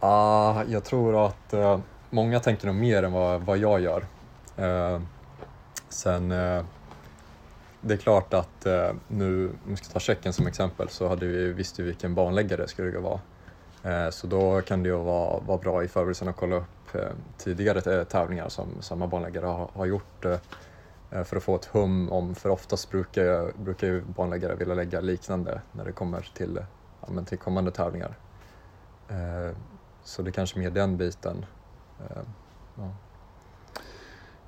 Ja, 0.00 0.62
jag 0.68 0.84
tror 0.84 1.26
att 1.26 1.54
uh, 1.54 1.78
många 2.10 2.40
tänker 2.40 2.66
nog 2.66 2.76
mer 2.76 3.02
än 3.02 3.12
vad, 3.12 3.40
vad 3.40 3.58
jag 3.58 3.80
gör. 3.80 4.04
Uh, 4.58 5.00
sen 5.88 6.32
uh, 6.32 6.64
det 7.80 7.94
är 7.94 7.98
klart 7.98 8.34
att 8.34 8.66
nu, 9.08 9.48
om 9.48 9.70
vi 9.70 9.76
ska 9.76 9.92
ta 9.92 10.00
Tjeckien 10.00 10.32
som 10.32 10.46
exempel, 10.46 10.88
så 10.88 11.08
hade 11.08 11.26
vi, 11.26 11.52
visste 11.52 11.82
vi 11.82 11.88
vilken 11.88 12.14
banläggare 12.14 12.62
det 12.62 12.68
skulle 12.68 12.98
vara. 12.98 13.20
Eh, 13.82 14.10
så 14.10 14.26
då 14.26 14.60
kan 14.60 14.82
det 14.82 14.88
ju 14.88 14.96
vara, 14.96 15.40
vara 15.40 15.58
bra 15.58 15.84
i 15.84 15.88
förberedelsen 15.88 16.28
att 16.28 16.36
kolla 16.36 16.56
upp 16.56 16.64
Eh, 16.94 17.12
tidigare 17.36 17.98
eh, 17.98 18.04
tävlingar 18.04 18.48
som 18.48 18.82
samma 18.82 19.06
banläggare 19.06 19.46
har, 19.46 19.70
har 19.74 19.86
gjort 19.86 20.24
eh, 20.24 21.24
för 21.24 21.36
att 21.36 21.42
få 21.42 21.56
ett 21.56 21.64
hum 21.64 22.12
om, 22.12 22.34
för 22.34 22.48
oftast 22.48 22.90
brukar, 22.90 23.52
brukar 23.58 23.86
ju 23.86 24.04
banläggare 24.04 24.54
vilja 24.54 24.74
lägga 24.74 25.00
liknande 25.00 25.62
när 25.72 25.84
det 25.84 25.92
kommer 25.92 26.30
till, 26.34 26.60
ja, 27.00 27.08
men 27.10 27.24
till 27.24 27.38
kommande 27.38 27.70
tävlingar. 27.70 28.18
Så 30.02 30.22
det 30.22 30.30
är 30.30 30.32
kanske 30.32 30.58
mer 30.58 30.70
den 30.70 30.96
biten. 30.96 31.46
Ja. 32.74 32.94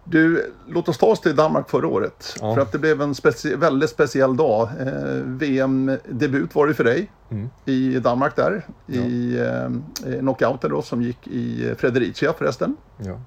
Du, 0.04 0.52
låt 0.68 0.88
oss 0.88 0.98
ta 0.98 1.06
oss 1.06 1.20
till 1.20 1.36
Danmark 1.36 1.70
förra 1.70 1.88
året. 1.88 2.36
Ja. 2.40 2.54
För 2.54 2.62
att 2.62 2.72
det 2.72 2.78
blev 2.78 3.02
en 3.02 3.14
specie 3.14 3.56
väldigt 3.56 3.90
speciell 3.90 4.36
dag. 4.36 4.68
Eh, 4.80 5.22
VM-debut 5.24 6.54
var 6.54 6.66
det 6.66 6.74
för 6.74 6.84
dig 6.84 7.10
mm. 7.30 7.50
i 7.64 7.98
Danmark 7.98 8.36
där. 8.36 8.66
Ja. 8.86 9.00
I 9.00 9.38
eh, 9.38 10.18
knockouten 10.18 10.70
då 10.70 10.82
som 10.82 11.02
gick 11.02 11.26
i 11.26 11.74
Fredericia 11.78 12.32
förresten. 12.32 12.76
Ja. 12.96 13.20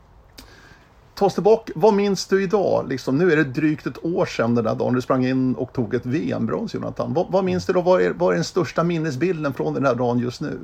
Ta 1.15 1.25
oss 1.25 1.33
tillbaka, 1.33 1.73
vad 1.75 1.93
minns 1.93 2.27
du 2.27 2.43
idag? 2.43 2.85
Liksom, 2.89 3.17
nu 3.17 3.31
är 3.31 3.35
det 3.35 3.43
drygt 3.43 3.87
ett 3.87 4.05
år 4.05 4.25
sedan 4.25 4.55
den 4.55 4.65
där 4.65 4.75
dagen 4.75 4.93
du 4.93 5.01
sprang 5.01 5.25
in 5.25 5.55
och 5.55 5.73
tog 5.73 5.93
ett 5.93 6.05
VM-brons 6.05 6.73
Jonathan. 6.73 7.13
Vad, 7.13 7.31
vad 7.31 7.43
minns 7.43 7.65
du 7.65 7.73
då? 7.73 7.81
Vad 7.81 8.01
är, 8.01 8.13
vad 8.13 8.31
är 8.31 8.35
den 8.35 8.43
största 8.43 8.83
minnesbilden 8.83 9.53
från 9.53 9.73
den 9.73 9.85
här 9.85 9.95
dagen 9.95 10.19
just 10.19 10.41
nu? 10.41 10.59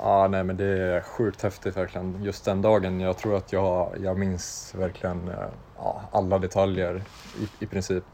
Ja, 0.00 0.28
nej 0.28 0.44
men 0.44 0.56
det 0.56 0.64
är 0.64 1.00
sjukt 1.00 1.42
häftigt 1.42 1.76
verkligen. 1.76 2.22
Just 2.22 2.44
den 2.44 2.62
dagen, 2.62 3.00
jag 3.00 3.18
tror 3.18 3.36
att 3.36 3.52
jag, 3.52 3.96
jag 4.00 4.18
minns 4.18 4.74
verkligen 4.74 5.28
eh, 5.28 5.48
ja, 5.76 6.00
alla 6.12 6.38
detaljer 6.38 7.02
i, 7.38 7.64
i 7.64 7.66
princip. 7.66 8.04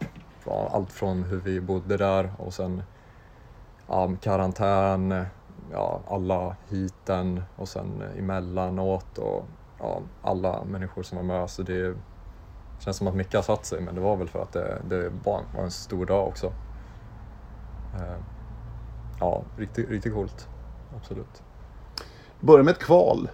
Allt 0.46 0.92
från 0.92 1.22
hur 1.22 1.40
vi 1.40 1.60
bodde 1.60 1.96
där 1.96 2.32
och 2.38 2.54
sen 2.54 2.82
ja, 3.86 4.10
karantän, 4.20 5.24
ja, 5.72 6.00
alla 6.08 6.56
hiten 6.68 7.42
och 7.56 7.68
sen 7.68 8.02
emellanåt 8.18 9.18
och 9.18 9.44
ja, 9.78 10.00
alla 10.22 10.64
människor 10.64 11.02
som 11.02 11.16
var 11.18 11.24
med. 11.24 11.50
Så 11.50 11.62
det 11.62 11.96
känns 12.78 12.96
som 12.96 13.06
att 13.06 13.14
mycket 13.14 13.34
har 13.34 13.42
satt 13.42 13.66
sig 13.66 13.80
men 13.80 13.94
det 13.94 14.00
var 14.00 14.16
väl 14.16 14.28
för 14.28 14.42
att 14.42 14.52
det, 14.52 14.82
det 14.88 15.12
var 15.24 15.42
en 15.58 15.70
stor 15.70 16.06
dag 16.06 16.28
också. 16.28 16.46
Eh, 17.94 18.16
ja, 19.20 19.42
riktigt, 19.56 19.90
riktigt 19.90 20.14
coolt. 20.14 20.48
Absolut 20.96 21.42
börja 22.44 22.62
med 22.62 22.72
ett 22.72 22.78
kval. 22.78 23.28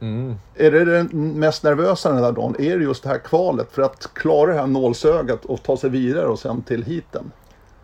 Mm. 0.00 0.34
Är 0.54 0.70
det 0.70 0.84
det 0.84 1.14
mest 1.14 1.62
nervösa 1.62 2.12
den 2.12 2.22
där 2.22 2.32
dagen? 2.32 2.56
Är 2.58 2.78
det 2.78 2.84
just 2.84 3.02
det 3.02 3.08
här 3.08 3.18
kvalet 3.18 3.72
för 3.72 3.82
att 3.82 4.14
klara 4.14 4.52
det 4.52 4.58
här 4.58 4.66
nålsögat 4.66 5.44
och 5.44 5.62
ta 5.62 5.76
sig 5.76 5.90
vidare 5.90 6.26
och 6.26 6.38
sen 6.38 6.62
till 6.62 6.82
hiten? 6.82 7.32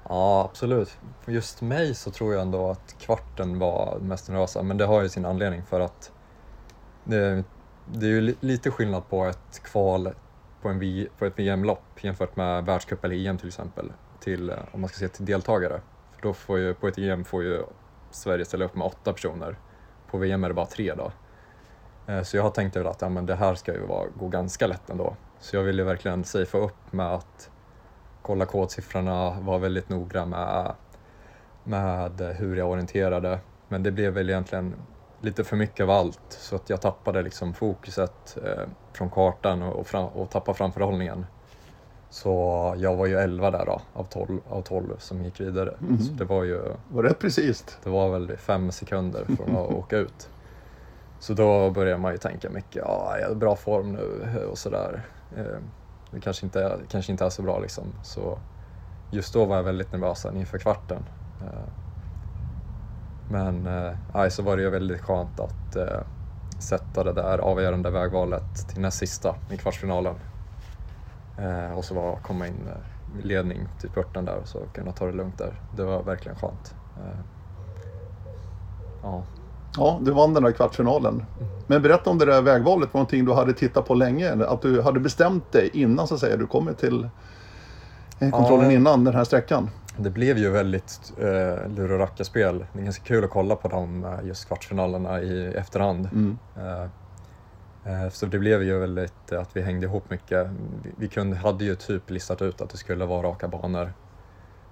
Ja, 0.08 0.44
absolut. 0.50 0.96
För 1.20 1.32
just 1.32 1.62
mig 1.62 1.94
så 1.94 2.10
tror 2.10 2.32
jag 2.32 2.42
ändå 2.42 2.70
att 2.70 2.96
kvarten 2.98 3.58
var 3.58 3.98
mest 4.00 4.28
nervösa, 4.28 4.62
men 4.62 4.78
det 4.78 4.84
har 4.84 5.02
ju 5.02 5.08
sin 5.08 5.24
anledning 5.24 5.62
för 5.62 5.80
att 5.80 6.12
det, 7.04 7.44
det 7.86 8.06
är 8.06 8.10
ju 8.10 8.34
lite 8.40 8.70
skillnad 8.70 9.08
på 9.08 9.24
ett 9.24 9.62
kval 9.62 10.12
på, 10.62 10.68
en 10.68 10.78
v, 10.78 11.06
på 11.18 11.24
ett 11.24 11.38
VM-lopp 11.38 12.04
jämfört 12.04 12.36
med 12.36 12.64
världscup 12.64 13.04
eller 13.04 13.26
EM 13.26 13.38
till 13.38 13.48
exempel, 13.48 13.92
till, 14.20 14.54
om 14.72 14.80
man 14.80 14.88
ska 14.88 14.98
se 14.98 15.08
till 15.08 15.24
deltagare. 15.24 15.80
För 16.12 16.22
då 16.22 16.32
får 16.32 16.58
ju, 16.58 16.74
på 16.74 16.88
ett 16.88 16.98
EM 16.98 17.24
får 17.24 17.42
ju 17.42 17.62
Sverige 18.10 18.44
ställa 18.44 18.64
upp 18.64 18.74
med 18.74 18.86
åtta 18.86 19.12
personer. 19.12 19.56
På 20.10 20.18
VM 20.18 20.44
är 20.44 20.48
det 20.48 20.54
bara 20.54 20.66
tre 20.66 20.94
då. 20.94 21.12
Eh, 22.06 22.22
så 22.22 22.36
jag 22.36 22.42
har 22.42 22.50
tänkt 22.50 22.76
väl 22.76 22.86
att 22.86 23.02
ja, 23.02 23.08
men 23.08 23.26
det 23.26 23.34
här 23.34 23.54
ska 23.54 23.72
ju 23.72 23.86
vara, 23.86 24.08
gå 24.18 24.28
ganska 24.28 24.66
lätt 24.66 24.90
ändå. 24.90 25.16
Så 25.40 25.56
jag 25.56 25.62
ville 25.62 25.84
verkligen 25.84 26.24
safea 26.24 26.60
upp 26.60 26.92
med 26.92 27.06
att 27.06 27.50
kolla 28.22 28.44
kodsiffrorna, 28.44 29.40
vara 29.40 29.58
väldigt 29.58 29.88
noggrann 29.88 30.30
med, 30.30 30.74
med 31.64 32.36
hur 32.38 32.56
jag 32.56 32.70
orienterade. 32.70 33.38
Men 33.68 33.82
det 33.82 33.90
blev 33.90 34.12
väl 34.12 34.30
egentligen 34.30 34.74
lite 35.20 35.44
för 35.44 35.56
mycket 35.56 35.84
av 35.84 35.90
allt 35.90 36.20
så 36.28 36.56
att 36.56 36.70
jag 36.70 36.80
tappade 36.80 37.22
liksom 37.22 37.54
fokuset 37.54 38.36
eh, 38.44 38.68
från 38.92 39.10
kartan 39.10 39.62
och, 39.62 39.80
och, 39.80 39.86
fram, 39.86 40.06
och 40.06 40.30
tappade 40.30 40.58
framförhållningen. 40.58 41.26
Så 42.10 42.74
jag 42.78 42.96
var 42.96 43.06
ju 43.06 43.18
11 43.18 43.50
där 43.50 43.66
då, 43.66 43.80
av 43.92 44.04
12, 44.04 44.40
av 44.48 44.62
12 44.62 44.96
som 44.98 45.24
gick 45.24 45.40
vidare. 45.40 45.74
Mm. 45.80 45.98
Så 45.98 46.12
det 46.12 46.24
var 46.24 46.44
ju... 46.44 46.62
var 46.88 47.02
rätt 47.02 47.18
precis. 47.18 47.78
Det 47.84 47.90
var 47.90 48.08
väl 48.08 48.36
fem 48.36 48.72
sekunder 48.72 49.24
från 49.24 49.56
att 49.56 49.70
åka 49.72 49.96
ut. 49.96 50.28
Så 51.18 51.34
då 51.34 51.70
börjar 51.70 51.98
man 51.98 52.12
ju 52.12 52.18
tänka 52.18 52.50
mycket, 52.50 52.76
ja, 52.76 53.16
jag 53.20 53.28
är 53.28 53.32
i 53.32 53.34
bra 53.34 53.56
form 53.56 53.92
nu 53.92 54.46
och 54.50 54.58
sådär. 54.58 55.02
Eh, 55.36 55.58
det 56.10 56.20
kanske 56.20 56.46
inte, 56.46 56.78
kanske 56.88 57.12
inte 57.12 57.24
är 57.24 57.30
så 57.30 57.42
bra 57.42 57.58
liksom. 57.58 57.84
Så 58.02 58.38
just 59.10 59.34
då 59.34 59.44
var 59.44 59.56
jag 59.56 59.62
väldigt 59.62 59.92
nervös 59.92 60.26
inför 60.34 60.58
kvarten. 60.58 61.02
Eh, 61.40 61.68
men 63.30 63.66
eh, 64.14 64.28
så 64.28 64.42
var 64.42 64.56
det 64.56 64.62
ju 64.62 64.70
väldigt 64.70 65.00
skönt 65.00 65.40
att 65.40 65.76
eh, 65.76 66.00
sätta 66.58 67.04
det 67.04 67.12
där 67.12 67.38
avgörande 67.38 67.90
vägvalet 67.90 68.68
till 68.68 68.80
näst 68.80 68.98
sista 68.98 69.34
i 69.50 69.56
kvartsfinalen. 69.56 70.14
Eh, 71.38 71.78
och 71.78 71.84
så 71.84 71.94
var, 71.94 72.16
komma 72.16 72.46
in 72.46 72.68
i 73.18 73.26
ledning 73.26 73.68
till 73.80 73.90
spurten 73.90 74.24
där 74.24 74.36
och 74.36 74.48
så 74.48 74.58
kunna 74.72 74.92
ta 74.92 75.06
det 75.06 75.12
lugnt 75.12 75.38
där. 75.38 75.60
Det 75.76 75.84
var 75.84 76.02
verkligen 76.02 76.36
skönt. 76.36 76.74
Eh, 76.96 77.20
ja. 79.02 79.22
Ja, 79.76 79.98
du 80.02 80.10
vann 80.10 80.34
den 80.34 80.42
där 80.42 80.52
kvartsfinalen. 80.52 81.14
Mm. 81.14 81.50
Men 81.66 81.82
berätta 81.82 82.10
om 82.10 82.18
det 82.18 82.24
där 82.24 82.42
vägvalet, 82.42 82.94
var 82.94 82.98
någonting 82.98 83.24
du 83.24 83.32
hade 83.32 83.52
tittat 83.52 83.86
på 83.86 83.94
länge? 83.94 84.44
Att 84.46 84.62
du 84.62 84.82
hade 84.82 85.00
bestämt 85.00 85.52
dig 85.52 85.70
innan 85.72 86.08
så 86.08 86.14
att 86.14 86.20
säga, 86.20 86.36
du 86.36 86.46
kommer 86.46 86.72
till 86.72 87.08
kontrollen 88.18 88.70
ja. 88.70 88.72
innan 88.72 89.04
den 89.04 89.14
här 89.14 89.24
sträckan? 89.24 89.70
Det 89.96 90.10
blev 90.10 90.38
ju 90.38 90.50
väldigt 90.50 91.12
eh, 91.18 91.68
lur 91.68 91.92
och 91.92 91.98
rackarspel. 91.98 92.64
Det 92.72 92.80
är 92.80 92.84
ganska 92.84 93.04
kul 93.04 93.24
att 93.24 93.30
kolla 93.30 93.56
på 93.56 93.68
de 93.68 94.04
eh, 94.04 94.10
just 94.24 94.48
kvartsfinalerna 94.48 95.20
i 95.20 95.46
efterhand. 95.46 96.08
Mm. 96.12 96.38
Eh, 96.56 96.82
eh, 96.82 96.88
Eh, 97.86 98.08
så 98.08 98.26
det 98.26 98.38
blev 98.38 98.62
ju 98.62 98.78
väldigt 98.78 99.32
eh, 99.32 99.40
att 99.40 99.56
vi 99.56 99.62
hängde 99.62 99.86
ihop 99.86 100.10
mycket. 100.10 100.46
Vi, 100.98 101.08
kunde, 101.08 101.36
hade 101.36 101.64
ju 101.64 101.74
typ 101.74 102.10
listat 102.10 102.42
ut 102.42 102.60
att 102.60 102.70
det 102.70 102.76
skulle 102.76 103.06
vara 103.06 103.26
raka 103.26 103.48
banor. 103.48 103.92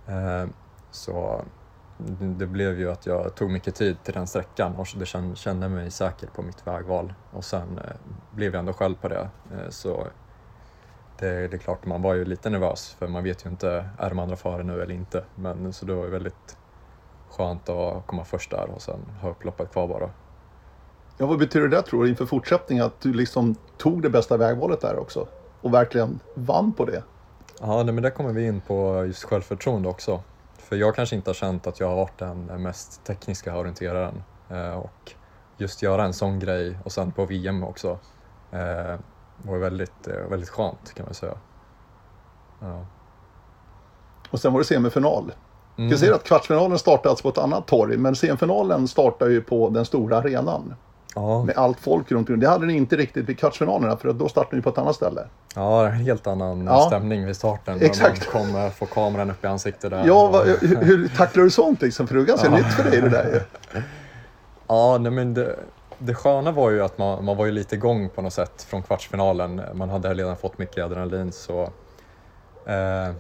Eh, 0.07 0.47
så 0.91 1.45
det, 2.39 2.47
blev 2.47 2.79
ju 2.79 2.91
att 2.91 3.07
jag 3.07 3.35
tog 3.35 3.51
mycket 3.51 3.75
tid 3.75 3.97
till 4.03 4.15
den 4.15 4.27
sträckan 4.27 4.77
och 4.77 4.87
det 4.97 5.07
kände, 5.07 5.37
kände 5.37 5.69
mig 5.69 5.91
säker 5.91 6.27
på 6.27 6.43
mitt 6.43 6.67
vägval. 6.67 7.15
Och 7.31 7.45
sen 7.45 7.81
blev 8.31 8.53
jag 8.53 8.59
ändå 8.59 8.73
själv 8.73 8.95
på 8.95 9.09
det. 9.09 9.31
så 9.69 10.07
det, 11.19 11.49
det 11.49 11.57
är 11.57 11.59
klart, 11.59 11.87
man 11.87 12.03
var 12.03 12.15
ju 12.15 12.25
lite 12.25 12.51
nervös 12.51 12.97
för 12.99 13.09
man 13.09 13.25
vet 13.25 13.47
ju 13.47 13.51
inte, 13.51 13.89
är 13.99 14.09
de 14.09 14.19
andra 14.19 14.37
före 14.37 14.63
nu 14.63 14.83
eller 14.83 14.95
inte? 14.95 15.25
Men 15.35 15.73
så 15.73 15.87
det 15.87 15.95
var 15.95 16.07
väldigt 16.07 16.59
skönt 17.29 17.69
att 17.69 18.07
komma 18.07 18.25
först 18.25 18.51
där 18.51 18.71
och 18.71 18.83
sen 18.83 19.01
ha 19.21 19.31
upploppet 19.31 19.73
kvar 19.73 19.89
bara. 19.89 20.11
Ja, 21.19 21.27
vad 21.27 21.39
betyder 21.39 21.69
det 21.69 21.83
tror 21.83 22.05
du 22.05 22.11
inför 22.11 22.27
fortsättningen 22.27 22.85
att 22.85 23.01
du 23.01 23.13
liksom 23.13 23.55
tog 23.77 24.03
det 24.03 24.11
bästa 24.11 24.37
vägvalet 24.37 24.81
där 24.81 24.99
också 24.99 25.27
och 25.61 25.75
verkligen 25.75 26.21
vann 26.35 26.73
på 26.73 26.85
det? 26.85 27.03
Ja, 27.61 27.83
nej, 27.83 27.95
men 27.95 28.03
där 28.03 28.11
kommer 28.11 28.33
vi 28.33 28.47
in 28.47 28.61
på 28.61 29.05
just 29.07 29.25
självförtroende 29.25 29.89
också. 29.89 30.23
För 30.59 30.77
jag 30.77 30.95
kanske 30.95 31.17
inte 31.17 31.31
har 31.31 31.35
känt 31.35 31.67
att 31.67 31.81
jag 31.81 31.89
har 31.89 31.97
varit 31.97 32.19
den 32.19 32.63
mest 32.63 33.05
tekniska 33.05 33.57
orienteraren 33.57 34.23
eh, 34.51 34.79
och 34.79 35.13
just 35.57 35.83
göra 35.83 36.05
en 36.05 36.13
sån 36.13 36.39
grej 36.39 36.79
och 36.85 36.93
sen 36.93 37.13
på 37.13 37.25
VM 37.25 37.65
också 37.65 37.99
eh, 38.51 38.99
var 39.43 39.59
väldigt, 39.59 40.09
eh, 40.09 40.29
väldigt 40.31 40.51
skönt 40.51 40.95
kan 40.95 41.05
man 41.05 41.15
säga. 41.15 41.35
Ja. 42.61 42.87
Och 44.31 44.41
sen 44.41 44.53
var 44.53 44.61
det 44.61 44.65
semifinal. 44.65 45.33
Mm. 45.77 45.91
Vi 45.91 45.99
ser 45.99 46.13
att 46.13 46.25
kvartsfinalen 46.25 46.79
startades 46.79 47.23
på 47.23 47.29
ett 47.29 47.39
annat 47.39 47.67
torg, 47.67 47.97
men 47.97 48.17
semifinalen 48.17 48.89
startar 48.89 49.29
ju 49.29 49.43
på 49.43 49.69
den 49.69 49.85
stora 49.85 50.19
arenan. 50.19 50.75
Ja. 51.15 51.45
Med 51.45 51.57
allt 51.57 51.81
folk 51.81 52.13
runt 52.13 52.19
omkring. 52.19 52.41
Det 52.41 52.49
hade 52.49 52.67
ni 52.67 52.77
inte 52.77 52.97
riktigt 52.97 53.29
vid 53.29 53.39
kvartsfinalerna, 53.39 53.97
för 53.97 54.13
då 54.13 54.29
startade 54.29 54.57
ni 54.57 54.63
på 54.63 54.71
ett 54.71 54.79
annat 54.79 54.97
ställe. 54.97 55.27
Ja, 55.55 55.87
en 55.87 55.93
helt 55.93 56.27
annan 56.27 56.67
ja. 56.67 56.87
stämning 56.87 57.27
vid 57.27 57.37
starten. 57.37 57.83
Exakt. 57.83 58.35
Man 58.35 58.43
kommer, 58.43 58.71
får 58.71 58.87
kameran 58.87 59.31
upp 59.31 59.45
i 59.45 59.47
ansiktet 59.47 59.91
där. 59.91 60.07
Ja, 60.07 60.29
vad, 60.29 60.47
hur, 60.47 60.85
hur 60.85 61.09
tacklar 61.09 61.45
du 61.45 61.51
sånt 61.51 61.83
liksom? 61.83 62.07
För 62.07 62.15
det 62.15 62.21
är 62.21 62.25
ganska 62.25 62.47
ja. 62.47 62.57
nytt 62.57 62.75
för 62.75 62.91
dig 62.91 63.01
det 63.01 63.09
där 63.09 63.25
ju. 63.25 63.81
Ja, 64.67 64.99
nej 64.99 65.13
men 65.13 65.35
det, 65.35 65.57
det 65.99 66.15
sköna 66.15 66.53
var 66.53 66.71
ju 66.71 66.85
att 66.85 66.99
man, 66.99 67.25
man 67.25 67.37
var 67.37 67.47
ju 67.47 67.53
lite 67.53 67.75
igång 67.75 68.09
på 68.09 68.23
något 68.23 68.33
sätt 68.33 68.63
från 68.63 68.83
kvartsfinalen. 68.83 69.63
Man 69.75 69.91
hade 69.91 70.15
redan 70.15 70.37
fått 70.37 70.59
mycket 70.59 70.85
adrenalin 70.85 71.33
så 71.33 71.63
eh, 72.67 73.15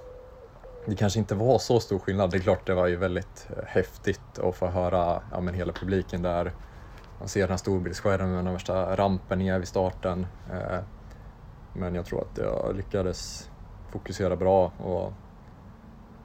det 0.87 0.97
kanske 0.97 1.19
inte 1.19 1.35
var 1.35 1.59
så 1.59 1.81
stor 1.81 1.99
skillnad. 1.99 2.31
Det 2.31 2.37
är 2.37 2.41
klart 2.41 2.67
det 2.67 2.75
var 2.75 2.87
ju 2.87 2.97
väldigt 2.97 3.47
eh, 3.57 3.65
häftigt 3.67 4.39
att 4.39 4.57
få 4.57 4.67
höra 4.67 5.23
ja, 5.33 5.41
men 5.41 5.55
hela 5.55 5.73
publiken 5.73 6.23
där. 6.23 6.53
Man 7.25 7.29
ser 7.29 7.41
den 7.41 7.51
här 7.51 7.57
storbildsskärmen 7.57 8.35
med 8.35 8.45
den 8.45 8.53
värsta 8.53 8.97
rampen 8.97 9.39
ner 9.39 9.59
vid 9.59 9.69
starten. 9.69 10.27
Eh, 10.53 10.79
men 11.73 11.95
jag 11.95 12.07
tror 12.07 12.21
att 12.21 12.39
jag 12.39 12.77
lyckades 12.77 13.51
fokusera 13.93 14.37
bra 14.37 14.73
och 14.79 15.13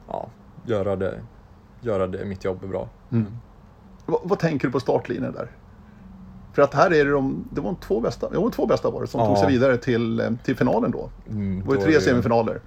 ja, 0.08 0.30
göra, 0.66 0.96
det, 0.96 1.20
göra 1.82 2.08
det, 2.08 2.26
mitt 2.26 2.44
jobb 2.44 2.70
bra. 2.70 2.90
Mm. 3.12 3.38
Vad, 4.06 4.20
vad 4.24 4.40
tänker 4.40 4.68
du 4.68 4.72
på 4.72 4.80
startlinjen 4.80 5.34
där? 5.34 5.52
För 6.54 6.62
att 6.62 6.74
här 6.74 6.94
är 6.94 7.06
det 7.06 7.12
de, 7.12 7.48
det 7.52 7.62
var 7.62 7.72
de 7.72 7.80
två 7.80 8.00
bästa, 8.00 8.30
det 8.30 8.38
var 8.38 8.50
två 8.50 8.66
bästa 8.66 8.90
var 8.90 9.02
det, 9.02 9.08
som 9.08 9.20
ja. 9.20 9.28
tog 9.28 9.38
sig 9.38 9.48
vidare 9.48 9.78
till, 9.78 10.20
eh, 10.20 10.30
till 10.44 10.58
finalen 10.58 10.92
då. 10.92 11.10
Mm, 11.30 11.60
det 11.60 11.68
var 11.68 11.76
ju 11.76 11.82
tre 11.82 12.02
semifinaler. 12.02 12.62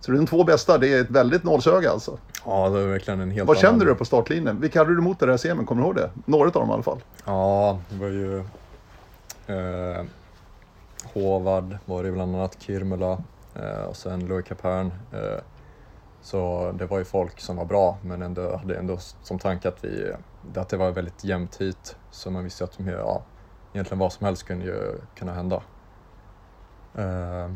Så 0.00 0.12
de 0.12 0.26
två 0.26 0.44
bästa, 0.44 0.78
det 0.78 0.94
är 0.94 1.00
ett 1.00 1.10
väldigt 1.10 1.44
nålsöga 1.44 1.90
alltså. 1.90 2.18
Ja, 2.48 2.68
det 2.68 2.80
är 2.80 2.86
verkligen 2.86 3.20
en 3.20 3.30
helt 3.30 3.48
Vad 3.48 3.56
annan... 3.56 3.70
kände 3.70 3.84
du 3.84 3.94
på 3.94 4.04
startlinjen? 4.04 4.60
Vilka 4.60 4.78
hade 4.78 4.90
du 4.90 4.98
emot 4.98 5.22
i 5.22 5.26
det 5.26 5.32
här 5.32 5.36
semin? 5.36 5.66
Kommer 5.66 5.82
du 5.82 5.86
ihåg 5.86 5.96
det? 5.96 6.10
Några 6.24 6.46
av 6.46 6.52
dem 6.52 6.70
i 6.70 6.72
alla 6.72 6.82
fall. 6.82 6.98
Ja, 7.24 7.78
det 7.88 7.96
var 7.96 8.08
ju 8.08 8.38
eh, 9.46 10.04
Håvard 11.12 11.78
var 11.84 12.02
det 12.02 12.12
bland 12.12 12.36
annat, 12.36 12.56
Kirmula 12.58 13.22
eh, 13.54 13.84
och 13.88 13.96
sen 13.96 14.26
Louis 14.26 14.46
Capern. 14.46 14.92
Eh, 15.12 15.40
så 16.22 16.72
det 16.78 16.86
var 16.86 16.98
ju 16.98 17.04
folk 17.04 17.40
som 17.40 17.56
var 17.56 17.64
bra 17.64 17.98
men 18.02 18.22
ändå 18.22 18.56
hade 18.56 18.78
ändå 18.78 18.98
som 19.22 19.38
tanke 19.38 19.68
att, 19.68 19.84
vi, 19.84 20.12
att 20.56 20.68
det 20.68 20.76
var 20.76 20.90
väldigt 20.90 21.24
jämnt 21.24 21.60
hit. 21.60 21.96
Så 22.10 22.30
man 22.30 22.44
visste 22.44 22.64
att 22.64 22.78
ja, 22.86 23.22
egentligen 23.72 23.98
vad 23.98 24.12
som 24.12 24.26
helst 24.26 24.46
kunde 24.46 24.64
ju 24.64 25.00
kunna 25.14 25.32
hända. 25.32 25.62
Uh, 26.98 27.52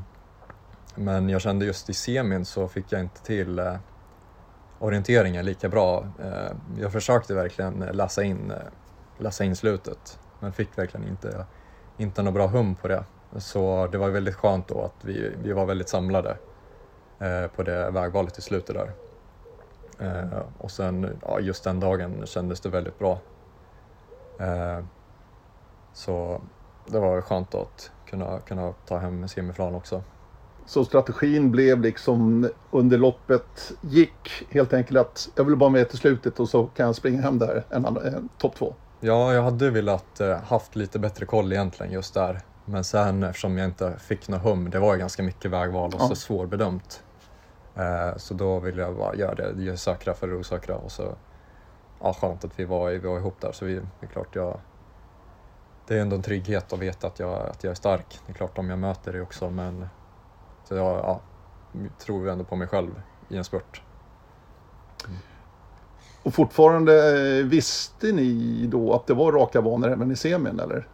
men 0.94 1.28
jag 1.28 1.40
kände 1.40 1.64
just 1.64 1.90
i 1.90 1.94
semin 1.94 2.44
så 2.44 2.68
fick 2.68 2.92
jag 2.92 3.00
inte 3.00 3.22
till 3.22 3.59
uh, 3.59 3.76
orienteringen 4.83 5.45
lika 5.45 5.68
bra. 5.68 6.07
Eh, 6.18 6.57
jag 6.79 6.92
försökte 6.92 7.35
verkligen 7.35 7.79
läsa 7.79 8.23
in, 8.23 8.51
eh, 8.51 8.57
läsa 9.18 9.45
in 9.45 9.57
slutet 9.57 10.18
men 10.40 10.53
fick 10.53 10.79
verkligen 10.79 11.09
inte, 11.09 11.47
inte 11.97 12.23
något 12.23 12.35
bra 12.35 12.47
hum 12.47 12.75
på 12.75 12.88
det. 12.88 13.05
Så 13.37 13.87
det 13.92 13.99
var 13.99 14.09
väldigt 14.09 14.35
skönt 14.35 14.68
då 14.68 14.83
att 14.83 15.05
vi, 15.05 15.35
vi 15.42 15.53
var 15.53 15.66
väldigt 15.66 15.88
samlade 15.88 16.37
eh, 17.18 17.47
på 17.47 17.62
det 17.62 17.90
vägvalet 17.90 18.38
i 18.38 18.42
slutet 18.42 18.77
där. 18.77 18.92
Och 20.59 20.71
sen 20.71 21.18
ja, 21.23 21.40
just 21.40 21.64
den 21.64 21.81
dagen 21.81 22.27
kändes 22.27 22.61
det 22.61 22.68
väldigt 22.68 22.99
bra. 22.99 23.18
Så 25.92 26.40
det 26.87 26.99
var 26.99 27.21
skönt 27.21 27.55
att 27.55 27.90
kunna, 28.07 28.40
kunna 28.40 28.73
ta 28.87 28.99
hem 28.99 29.29
semifinalen 29.29 29.75
också. 29.75 30.03
Så 30.66 30.85
strategin 30.85 31.51
blev 31.51 31.81
liksom 31.81 32.48
under 32.70 32.98
loppet 32.98 33.72
gick 33.81 34.46
helt 34.51 34.72
enkelt 34.72 34.98
att 34.98 35.29
jag 35.35 35.44
vill 35.44 35.57
bara 35.57 35.70
med 35.70 35.88
till 35.88 35.98
slutet 35.98 36.40
och 36.40 36.48
så 36.48 36.66
kan 36.66 36.87
jag 36.87 36.96
springa 36.96 37.22
hem 37.22 37.38
där 37.38 37.64
en, 37.70 37.85
en 37.85 38.29
topp 38.38 38.55
två? 38.55 38.75
Ja, 39.01 39.35
jag 39.35 39.42
hade 39.42 39.70
velat 39.70 40.20
eh, 40.20 40.37
haft 40.37 40.77
lite 40.77 40.98
bättre 40.98 41.27
koll 41.27 41.53
egentligen 41.53 41.92
just 41.92 42.14
där. 42.14 42.40
Men 42.64 42.85
sen 42.85 43.22
eftersom 43.22 43.59
jag 43.59 43.68
inte 43.68 43.96
fick 43.98 44.29
något 44.29 44.42
hum, 44.42 44.70
det 44.70 44.79
var 44.79 44.94
ju 44.94 45.01
ganska 45.01 45.22
mycket 45.22 45.51
vägval 45.51 45.94
och 45.94 46.01
ja. 46.01 46.09
så 46.09 46.14
svårbedömt. 46.14 47.03
Eh, 47.77 48.16
så 48.16 48.35
då 48.35 48.61
ville 48.61 48.83
jag 48.83 48.96
bara 48.96 49.14
göra 49.14 49.35
det, 49.35 49.62
göra 49.62 49.77
säkra 49.77 50.14
för 50.14 50.29
det 50.29 50.35
osäkra 50.35 50.77
och 50.77 50.92
så 50.92 51.14
ja, 52.01 52.14
skönt 52.14 52.44
att 52.44 52.59
vi 52.61 52.64
var, 52.64 52.90
vi 52.90 52.98
var 52.98 53.18
ihop 53.18 53.40
där 53.40 53.53
så 53.53 53.64
vi, 53.64 53.75
det 53.75 54.07
är 54.07 54.07
klart 54.07 54.35
jag 54.35 54.61
det 55.87 55.96
är 55.96 56.01
ändå 56.01 56.16
en 56.16 56.22
trygghet 56.22 56.72
att 56.72 56.79
veta 56.79 57.07
att 57.07 57.18
jag, 57.18 57.46
att 57.46 57.64
jag 57.64 57.70
är 57.70 57.75
stark. 57.75 58.20
Det 58.27 58.33
är 58.33 58.35
klart 58.35 58.59
om 58.59 58.70
jag 58.70 58.79
möter 58.79 59.12
det 59.12 59.20
också 59.20 59.51
men 59.51 59.87
så 60.64 60.75
jag 60.75 60.96
ja, 60.96 61.20
tror 61.98 62.29
ändå 62.29 62.44
på 62.44 62.57
mig 62.57 62.68
själv 62.68 62.90
i 63.29 63.37
en 63.37 63.44
spurt. 63.44 63.83
Mm. 65.07 65.18
Och 66.22 66.35
fortfarande, 66.35 67.18
eh, 67.38 67.44
visste 67.44 68.12
ni 68.12 68.66
då 68.66 68.94
att 68.94 69.07
det 69.07 69.14
var 69.14 69.33
raka 69.33 69.62
banor 69.62 69.92
även 69.92 70.11
i 70.11 70.16
semin 70.16 70.61
eller? 70.61 70.88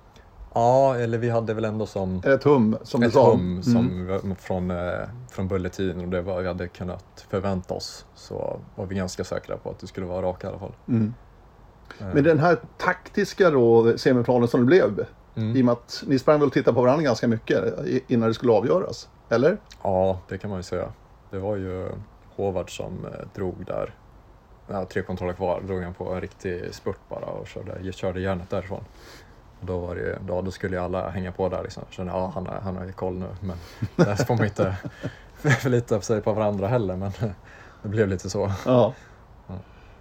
Ja, 0.54 0.96
eller 0.96 1.18
vi 1.18 1.30
hade 1.30 1.54
väl 1.54 1.64
ändå 1.64 1.86
som 1.86 2.22
ett 2.24 2.44
hum, 2.44 2.76
som 2.82 3.02
ett 3.02 3.08
du 3.08 3.12
sa. 3.12 3.30
hum 3.30 3.62
som 3.62 4.08
mm. 4.08 4.36
från, 4.36 4.70
eh, 4.70 5.08
från 5.30 5.48
Bulletin 5.48 6.00
och 6.00 6.08
det 6.08 6.22
var 6.22 6.40
vi 6.40 6.48
hade 6.48 6.68
kunnat 6.68 7.26
förvänta 7.30 7.74
oss. 7.74 8.06
Så 8.14 8.60
var 8.74 8.86
vi 8.86 8.94
ganska 8.94 9.24
säkra 9.24 9.56
på 9.56 9.70
att 9.70 9.78
det 9.78 9.86
skulle 9.86 10.06
vara 10.06 10.22
raka 10.22 10.46
i 10.46 10.50
alla 10.50 10.58
fall. 10.58 10.74
Mm. 10.88 11.14
Men 11.98 12.24
den 12.24 12.38
här 12.38 12.58
taktiska 12.78 13.50
då, 13.50 13.98
semifinalen 13.98 14.48
som 14.48 14.60
det 14.60 14.66
blev, 14.66 15.06
mm. 15.34 15.56
i 15.56 15.60
och 15.60 15.64
med 15.64 15.72
att 15.72 16.04
ni 16.06 16.18
sprang 16.18 16.38
väl 16.38 16.46
och 16.46 16.52
tittade 16.52 16.74
på 16.74 16.82
varandra 16.82 17.04
ganska 17.04 17.28
mycket 17.28 17.64
innan 18.08 18.28
det 18.28 18.34
skulle 18.34 18.52
avgöras, 18.52 19.08
eller? 19.28 19.58
Ja, 19.82 20.20
det 20.28 20.38
kan 20.38 20.50
man 20.50 20.58
ju 20.58 20.62
säga. 20.62 20.92
Det 21.30 21.38
var 21.38 21.56
ju 21.56 21.88
Håvard 22.36 22.76
som 22.76 23.04
eh, 23.04 23.26
drog 23.34 23.66
där. 23.66 23.94
Ja, 24.66 24.84
tre 24.84 25.02
kontroller 25.02 25.34
kvar, 25.34 25.60
drog 25.60 25.82
han 25.82 25.94
på 25.94 26.14
en 26.14 26.20
riktig 26.20 26.74
spurt 26.74 27.00
bara 27.08 27.26
och 27.26 27.48
körde, 27.48 27.92
körde 27.92 28.20
järnet 28.20 28.50
därifrån. 28.50 28.84
Då, 29.60 29.78
var 29.78 29.94
det, 29.94 30.18
då, 30.26 30.42
då 30.42 30.50
skulle 30.50 30.76
ju 30.76 30.82
alla 30.82 31.08
hänga 31.08 31.32
på 31.32 31.48
där 31.48 31.62
liksom. 31.62 31.82
Kände, 31.90 32.12
ja, 32.12 32.32
han, 32.34 32.46
har, 32.46 32.54
han 32.54 32.76
har 32.76 32.84
ju 32.84 32.92
koll 32.92 33.14
nu. 33.14 33.28
Men 33.40 33.56
där 34.06 34.14
får 34.14 34.36
man 34.36 34.44
inte 34.44 34.76
förlita 35.60 36.00
sig 36.00 36.20
på 36.20 36.32
varandra 36.32 36.68
heller. 36.68 36.96
Men 36.96 37.12
det 37.82 37.88
blev 37.88 38.08
lite 38.08 38.30
så. 38.30 38.52
Ja. 38.66 38.94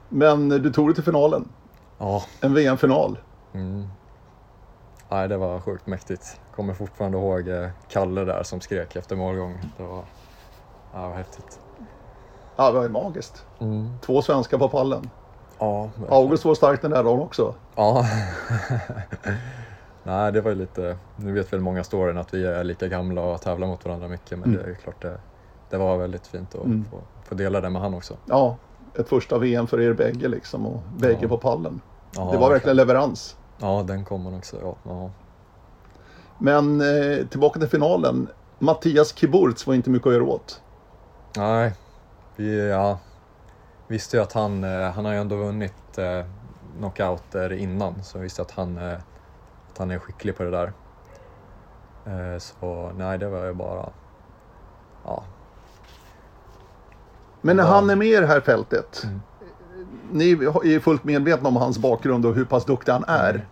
Men 0.10 0.50
du 0.50 0.74
tog 0.74 0.88
dig 0.88 0.96
till 0.96 1.04
finalen. 1.04 1.50
Ja. 1.98 2.24
En 2.42 2.54
VM-final. 2.54 3.18
Mm. 3.54 3.88
Nej, 5.10 5.28
det 5.28 5.38
var 5.38 5.60
sjukt 5.60 5.88
mäktigt. 5.88 6.40
Kommer 6.56 6.74
fortfarande 6.74 7.18
ihåg 7.18 7.48
eh, 7.48 7.70
Kalle 7.88 8.26
där 8.26 8.44
som 8.44 8.62
skrek 8.62 8.96
efter 8.96 9.16
målgång. 9.16 9.58
Det 9.78 9.84
var, 9.84 10.04
ja, 10.94 11.02
det 11.02 11.08
var 11.08 11.16
häftigt. 11.16 11.60
Ja, 12.56 12.72
det 12.72 12.80
var 12.80 12.90
magiskt. 12.90 13.46
Mm. 13.60 13.90
Två 14.02 14.22
svenskar 14.22 14.58
på 14.58 14.70
pallen. 14.70 15.10
Ja. 15.60 15.90
August 16.10 16.46
var 16.46 16.56
stark 16.56 16.82
den 16.82 16.92
där 16.92 17.04
dagen 17.04 17.20
också. 17.20 17.56
Ja. 17.76 18.06
Nej, 20.04 20.32
det 20.32 20.42
var 20.42 20.52
ju 20.52 20.58
lite... 20.58 20.98
Nu 21.16 21.34
vet 21.34 21.54
väl 21.54 21.60
många 21.60 21.84
storyn 21.84 22.18
att 22.18 22.34
vi 22.34 22.46
är 22.46 22.64
lika 22.64 22.88
gamla 22.88 23.22
och 23.22 23.42
tävlar 23.42 23.68
mot 23.68 23.86
varandra 23.86 24.08
mycket, 24.08 24.40
men 24.40 24.50
mm. 24.50 24.64
det 24.64 24.72
är 24.72 24.76
klart 24.76 25.02
det, 25.02 25.18
det 25.70 25.78
var 25.78 25.98
väldigt 25.98 26.28
fint 26.28 26.56
att 26.56 26.66
mm. 26.66 26.86
få, 26.92 27.00
få 27.24 27.36
dela 27.36 27.62
det 27.62 27.70
med 27.70 27.82
han 27.82 27.94
också. 27.94 28.18
Ja, 28.26 28.58
ett 28.96 29.10
första 29.10 29.38
VM 29.38 29.68
för 29.68 29.82
er 29.82 29.94
bägge 29.94 30.28
liksom 30.28 30.66
och 30.66 30.82
bägge 30.98 31.20
ja. 31.22 31.28
på 31.28 31.38
pallen. 31.38 31.82
Ja, 32.16 32.30
det 32.32 32.38
var 32.38 32.50
verkligen 32.50 32.78
leverans. 32.78 33.38
Ja, 33.58 33.84
den 33.88 34.06
kom 34.06 34.24
man 34.24 34.36
också. 34.36 34.58
Ja. 34.62 34.76
ja. 34.84 35.12
Men 36.40 36.82
eh, 36.82 37.28
tillbaka 37.28 37.60
till 37.60 37.70
finalen. 37.70 38.30
Mattias 38.60 39.14
Kiburz 39.14 39.68
var 39.68 39.74
inte 39.74 39.90
mycket 39.90 40.08
att 40.08 40.14
göra 40.14 40.24
åt. 40.24 40.62
Nej, 41.38 41.74
vi, 42.36 42.70
ja, 42.70 43.00
visste 43.88 44.18
ju 44.18 44.24
att 44.24 44.34
han, 44.34 44.64
eh, 44.64 44.92
han 44.92 45.06
har 45.06 45.14
ju 45.14 45.20
ändå 45.20 45.36
vunnit 45.36 45.98
eh, 45.98 46.26
knockouter 46.78 47.54
innan 47.54 48.04
så 48.04 48.18
jag 48.18 48.24
visste 48.24 48.42
att 48.42 48.52
han, 48.52 48.78
eh, 48.78 48.98
att 49.72 49.78
han 49.78 49.92
är 49.92 50.00
skicklig 50.00 50.38
på 50.38 50.44
det 50.44 50.52
där. 50.52 50.74
Eh, 52.06 52.40
så 52.40 52.92
nej, 52.98 53.18
det 53.18 53.28
var 53.30 53.46
ju 53.46 53.54
bara, 53.54 53.90
ja. 55.06 55.24
Men 57.42 57.56
när 57.58 57.64
bara... 57.64 57.74
han 57.74 57.90
är 57.90 57.96
med 57.96 58.08
i 58.08 58.16
det 58.16 58.28
här 58.28 58.42
fältet, 58.42 59.02
mm. 59.04 59.22
Ni 60.12 60.32
är 60.32 60.80
fullt 60.80 61.04
medvetna 61.04 61.50
om 61.50 61.56
hans 61.56 61.78
bakgrund 61.78 62.26
och 62.26 62.36
hur 62.36 62.46
pass 62.46 62.66
duktig 62.66 62.92
han 62.92 63.04
är. 63.08 63.46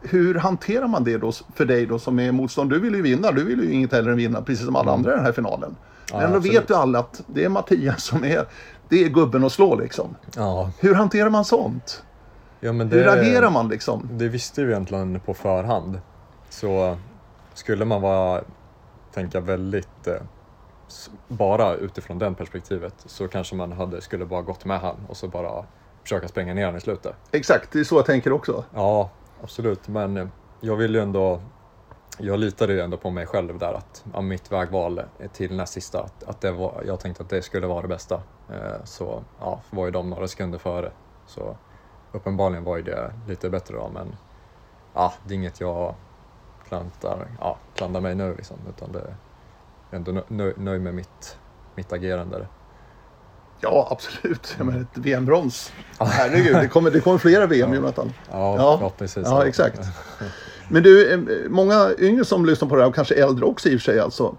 Hur 0.00 0.34
hanterar 0.34 0.88
man 0.88 1.04
det 1.04 1.18
då 1.18 1.32
för 1.54 1.64
dig 1.64 1.86
då 1.86 1.98
som 1.98 2.18
är 2.18 2.32
motstånd? 2.32 2.70
Du 2.70 2.78
vill 2.78 2.94
ju 2.94 3.02
vinna, 3.02 3.32
du 3.32 3.44
vill 3.44 3.60
ju 3.60 3.72
inget 3.72 3.92
hellre 3.92 4.10
än 4.10 4.16
vinna 4.16 4.42
precis 4.42 4.64
som 4.64 4.76
alla 4.76 4.92
mm. 4.92 4.94
andra 4.94 5.12
i 5.12 5.16
den 5.16 5.24
här 5.24 5.32
finalen. 5.32 5.76
Men 6.12 6.20
ja, 6.20 6.28
då 6.28 6.38
vet 6.38 6.70
ju 6.70 6.74
alla 6.74 6.98
att 6.98 7.22
det 7.26 7.44
är 7.44 7.48
Mattias 7.48 8.04
som 8.04 8.24
är, 8.24 8.46
det 8.88 9.04
är 9.04 9.08
gubben 9.08 9.44
att 9.44 9.52
slå 9.52 9.74
liksom. 9.74 10.16
Ja. 10.36 10.70
Hur 10.78 10.94
hanterar 10.94 11.30
man 11.30 11.44
sånt? 11.44 12.02
Ja, 12.60 12.72
men 12.72 12.88
det, 12.88 12.96
Hur 12.96 13.08
agerar 13.08 13.50
man 13.50 13.68
liksom? 13.68 14.08
Det 14.12 14.28
visste 14.28 14.64
vi 14.64 14.72
egentligen 14.72 15.20
på 15.20 15.34
förhand. 15.34 16.00
Så 16.50 16.96
skulle 17.54 17.84
man 17.84 18.02
vara, 18.02 18.42
tänka 19.14 19.40
väldigt 19.40 20.06
eh, 20.06 20.14
bara 21.28 21.74
utifrån 21.74 22.18
det 22.18 22.34
perspektivet 22.38 22.94
så 23.06 23.28
kanske 23.28 23.54
man 23.54 23.72
hade, 23.72 24.00
skulle 24.00 24.24
bara 24.24 24.42
gått 24.42 24.64
med 24.64 24.80
han 24.80 24.96
och 25.08 25.16
så 25.16 25.28
bara 25.28 25.64
försöka 26.02 26.28
spränga 26.28 26.54
ner 26.54 26.66
han 26.66 26.76
i 26.76 26.80
slutet. 26.80 27.14
Exakt, 27.30 27.72
det 27.72 27.80
är 27.80 27.84
så 27.84 27.96
jag 27.96 28.06
tänker 28.06 28.32
också. 28.32 28.64
Ja, 28.74 29.10
absolut. 29.42 29.88
Men 29.88 30.30
jag 30.60 30.76
vill 30.76 30.94
ju 30.94 31.00
ändå 31.00 31.40
jag 32.18 32.38
litade 32.38 32.72
ju 32.72 32.80
ändå 32.80 32.96
på 32.96 33.10
mig 33.10 33.26
själv 33.26 33.58
där 33.58 33.74
att 33.74 34.04
ja, 34.12 34.20
mitt 34.20 34.52
vägval 34.52 35.02
till 35.32 35.56
näst 35.56 35.72
sista, 35.72 36.02
att, 36.02 36.24
att 36.24 36.40
det 36.40 36.52
var, 36.52 36.82
jag 36.86 37.00
tänkte 37.00 37.22
att 37.22 37.28
det 37.28 37.42
skulle 37.42 37.66
vara 37.66 37.82
det 37.82 37.88
bästa. 37.88 38.22
Eh, 38.48 38.84
så 38.84 39.22
ja, 39.40 39.60
var 39.70 39.84
ju 39.84 39.90
de 39.90 40.10
några 40.10 40.28
sekunder 40.28 40.58
före. 40.58 40.92
Så 41.26 41.56
uppenbarligen 42.12 42.64
var 42.64 42.76
ju 42.76 42.82
det 42.82 43.12
lite 43.28 43.50
bättre 43.50 43.74
då, 43.74 43.90
men 43.94 44.16
ja, 44.94 45.12
det 45.26 45.34
är 45.34 45.36
inget 45.36 45.60
jag 45.60 45.94
klantar, 46.68 47.26
ja, 47.40 47.58
klandrar 47.74 48.00
mig 48.00 48.14
nu 48.14 48.34
liksom, 48.36 48.56
utan 48.68 48.92
det 48.92 49.00
är 49.00 49.16
ändå 49.96 50.22
nöjd 50.28 50.58
nöj 50.58 50.78
med 50.78 50.94
mitt, 50.94 51.38
mitt 51.74 51.92
agerande. 51.92 52.46
Ja, 53.62 53.88
absolut. 53.90 54.54
Jag 54.58 54.66
menar, 54.66 54.80
ett 54.80 54.98
VM-brons. 54.98 55.72
Herregud, 55.98 56.56
det 56.56 56.68
kommer, 56.68 56.90
det 56.90 57.00
kommer 57.00 57.18
flera 57.18 57.46
VM, 57.46 57.70
ja. 57.70 57.76
Jonathan. 57.76 58.12
Ja, 58.30 58.56
ja. 58.56 58.78
förhoppningsvis. 58.78 59.26
Ja, 59.30 59.46
exakt. 59.46 59.80
Men 60.68 60.82
du, 60.82 61.12
eh, 61.12 61.50
många 61.50 61.90
yngre 61.98 62.24
som 62.24 62.46
lyssnar 62.46 62.68
på 62.68 62.76
det 62.76 62.82
här, 62.82 62.88
och 62.88 62.94
kanske 62.94 63.14
äldre 63.14 63.44
också 63.44 63.68
i 63.68 63.76
och 63.76 63.80
för 63.80 63.92
sig 63.92 64.00
alltså. 64.00 64.36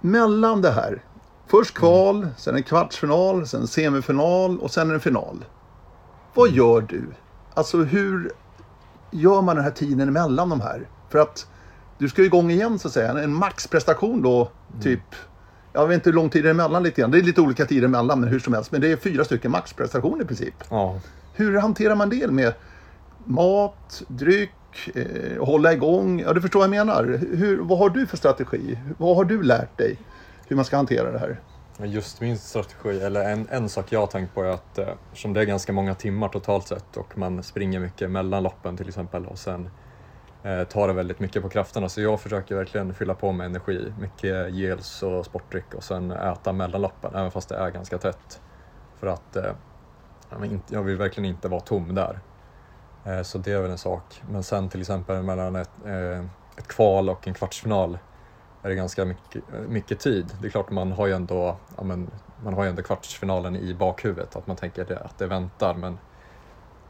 Mellan 0.00 0.62
det 0.62 0.70
här, 0.70 1.02
först 1.46 1.74
kval, 1.74 2.16
mm. 2.16 2.30
sen 2.36 2.54
en 2.54 2.62
kvartsfinal, 2.62 3.46
sen 3.46 3.60
en 3.60 3.66
semifinal 3.66 4.58
och 4.58 4.70
sen 4.70 4.90
en 4.90 5.00
final. 5.00 5.44
Vad 6.34 6.48
mm. 6.48 6.58
gör 6.58 6.80
du? 6.80 7.04
Alltså 7.54 7.78
hur 7.78 8.32
gör 9.10 9.42
man 9.42 9.56
den 9.56 9.64
här 9.64 9.72
tiden 9.72 10.08
emellan 10.08 10.48
de 10.48 10.60
här? 10.60 10.88
För 11.08 11.18
att 11.18 11.46
du 11.98 12.08
ska 12.08 12.22
igång 12.22 12.50
igen 12.50 12.78
så 12.78 12.88
att 12.88 12.94
säga, 12.94 13.10
en 13.10 13.34
maxprestation 13.34 14.22
då, 14.22 14.50
mm. 14.70 14.82
typ 14.82 15.14
jag 15.72 15.86
vet 15.86 15.94
inte 15.94 16.10
hur 16.10 16.14
lång 16.14 16.30
tid 16.30 16.44
det 16.44 16.48
är 16.48 16.50
emellan 16.50 16.82
lite 16.82 17.00
grann. 17.00 17.10
Det 17.10 17.18
är 17.18 17.22
lite 17.22 17.40
olika 17.40 17.66
tider 17.66 17.84
emellan, 17.84 18.20
men 18.20 18.28
hur 18.28 18.38
som 18.38 18.54
helst. 18.54 18.72
Men 18.72 18.80
det 18.80 18.92
är 18.92 18.96
fyra 18.96 19.24
stycken 19.24 19.50
maxprestationer 19.50 20.24
i 20.24 20.26
princip. 20.26 20.54
Ja. 20.68 21.00
Hur 21.34 21.58
hanterar 21.58 21.94
man 21.94 22.10
det 22.10 22.30
med 22.30 22.54
mat, 23.24 24.02
dryck, 24.08 24.50
eh, 24.94 25.44
hålla 25.44 25.72
igång. 25.72 26.20
Ja, 26.20 26.32
du 26.32 26.40
förstår 26.40 26.60
vad 26.60 26.64
jag 26.64 26.86
menar. 26.86 27.20
Hur, 27.32 27.58
vad 27.58 27.78
har 27.78 27.90
du 27.90 28.06
för 28.06 28.16
strategi? 28.16 28.78
Vad 28.98 29.16
har 29.16 29.24
du 29.24 29.42
lärt 29.42 29.78
dig 29.78 29.98
hur 30.48 30.56
man 30.56 30.64
ska 30.64 30.76
hantera 30.76 31.12
det 31.12 31.18
här? 31.18 31.40
Just 31.84 32.20
min 32.20 32.38
strategi, 32.38 33.00
eller 33.00 33.30
en, 33.32 33.46
en 33.50 33.68
sak 33.68 33.92
jag 33.92 34.00
har 34.00 34.06
tänkt 34.06 34.34
på 34.34 34.42
är 34.42 34.48
att 34.48 34.78
eh, 34.78 34.88
eftersom 35.08 35.32
det 35.32 35.40
är 35.40 35.44
ganska 35.44 35.72
många 35.72 35.94
timmar 35.94 36.28
totalt 36.28 36.68
sett 36.68 36.96
och 36.96 37.18
man 37.18 37.42
springer 37.42 37.80
mycket 37.80 38.10
mellan 38.10 38.42
loppen 38.42 38.76
till 38.76 38.88
exempel 38.88 39.26
och 39.26 39.38
sen 39.38 39.70
Eh, 40.42 40.64
tar 40.64 40.88
det 40.88 40.94
väldigt 40.94 41.20
mycket 41.20 41.42
på 41.42 41.48
krafterna 41.48 41.88
så 41.88 42.00
jag 42.00 42.20
försöker 42.20 42.54
verkligen 42.54 42.94
fylla 42.94 43.14
på 43.14 43.32
med 43.32 43.46
energi. 43.46 43.92
Mycket 43.98 44.54
gels 44.54 45.02
och 45.02 45.26
sportdryck 45.26 45.74
och 45.74 45.84
sen 45.84 46.10
äta 46.10 46.52
mellanloppen 46.52 47.14
även 47.14 47.30
fast 47.30 47.48
det 47.48 47.56
är 47.56 47.70
ganska 47.70 47.98
tätt. 47.98 48.40
För 49.00 49.06
att 49.06 49.36
eh, 49.36 49.52
jag 50.68 50.82
vill 50.82 50.96
verkligen 50.96 51.30
inte 51.30 51.48
vara 51.48 51.60
tom 51.60 51.94
där. 51.94 52.20
Eh, 53.04 53.22
så 53.22 53.38
det 53.38 53.52
är 53.52 53.60
väl 53.60 53.70
en 53.70 53.78
sak. 53.78 54.22
Men 54.30 54.42
sen 54.42 54.68
till 54.68 54.80
exempel 54.80 55.22
mellan 55.22 55.56
ett, 55.56 55.70
eh, 55.86 56.24
ett 56.56 56.68
kval 56.68 57.10
och 57.10 57.28
en 57.28 57.34
kvartsfinal 57.34 57.98
är 58.62 58.68
det 58.68 58.74
ganska 58.74 59.04
mycket, 59.04 59.44
mycket 59.68 60.00
tid. 60.00 60.32
Det 60.40 60.46
är 60.46 60.50
klart 60.50 60.70
man 60.70 60.92
har 60.92 61.06
ju 61.06 61.12
ändå, 61.12 61.56
ja 61.76 61.84
men, 61.84 62.10
man 62.44 62.54
har 62.54 62.64
ju 62.64 62.70
ändå 62.70 62.82
kvartsfinalen 62.82 63.56
i 63.56 63.74
bakhuvudet, 63.74 64.36
att 64.36 64.46
man 64.46 64.56
tänker 64.56 65.02
att 65.04 65.18
det 65.18 65.26
väntar. 65.26 65.74
Men 65.74 65.98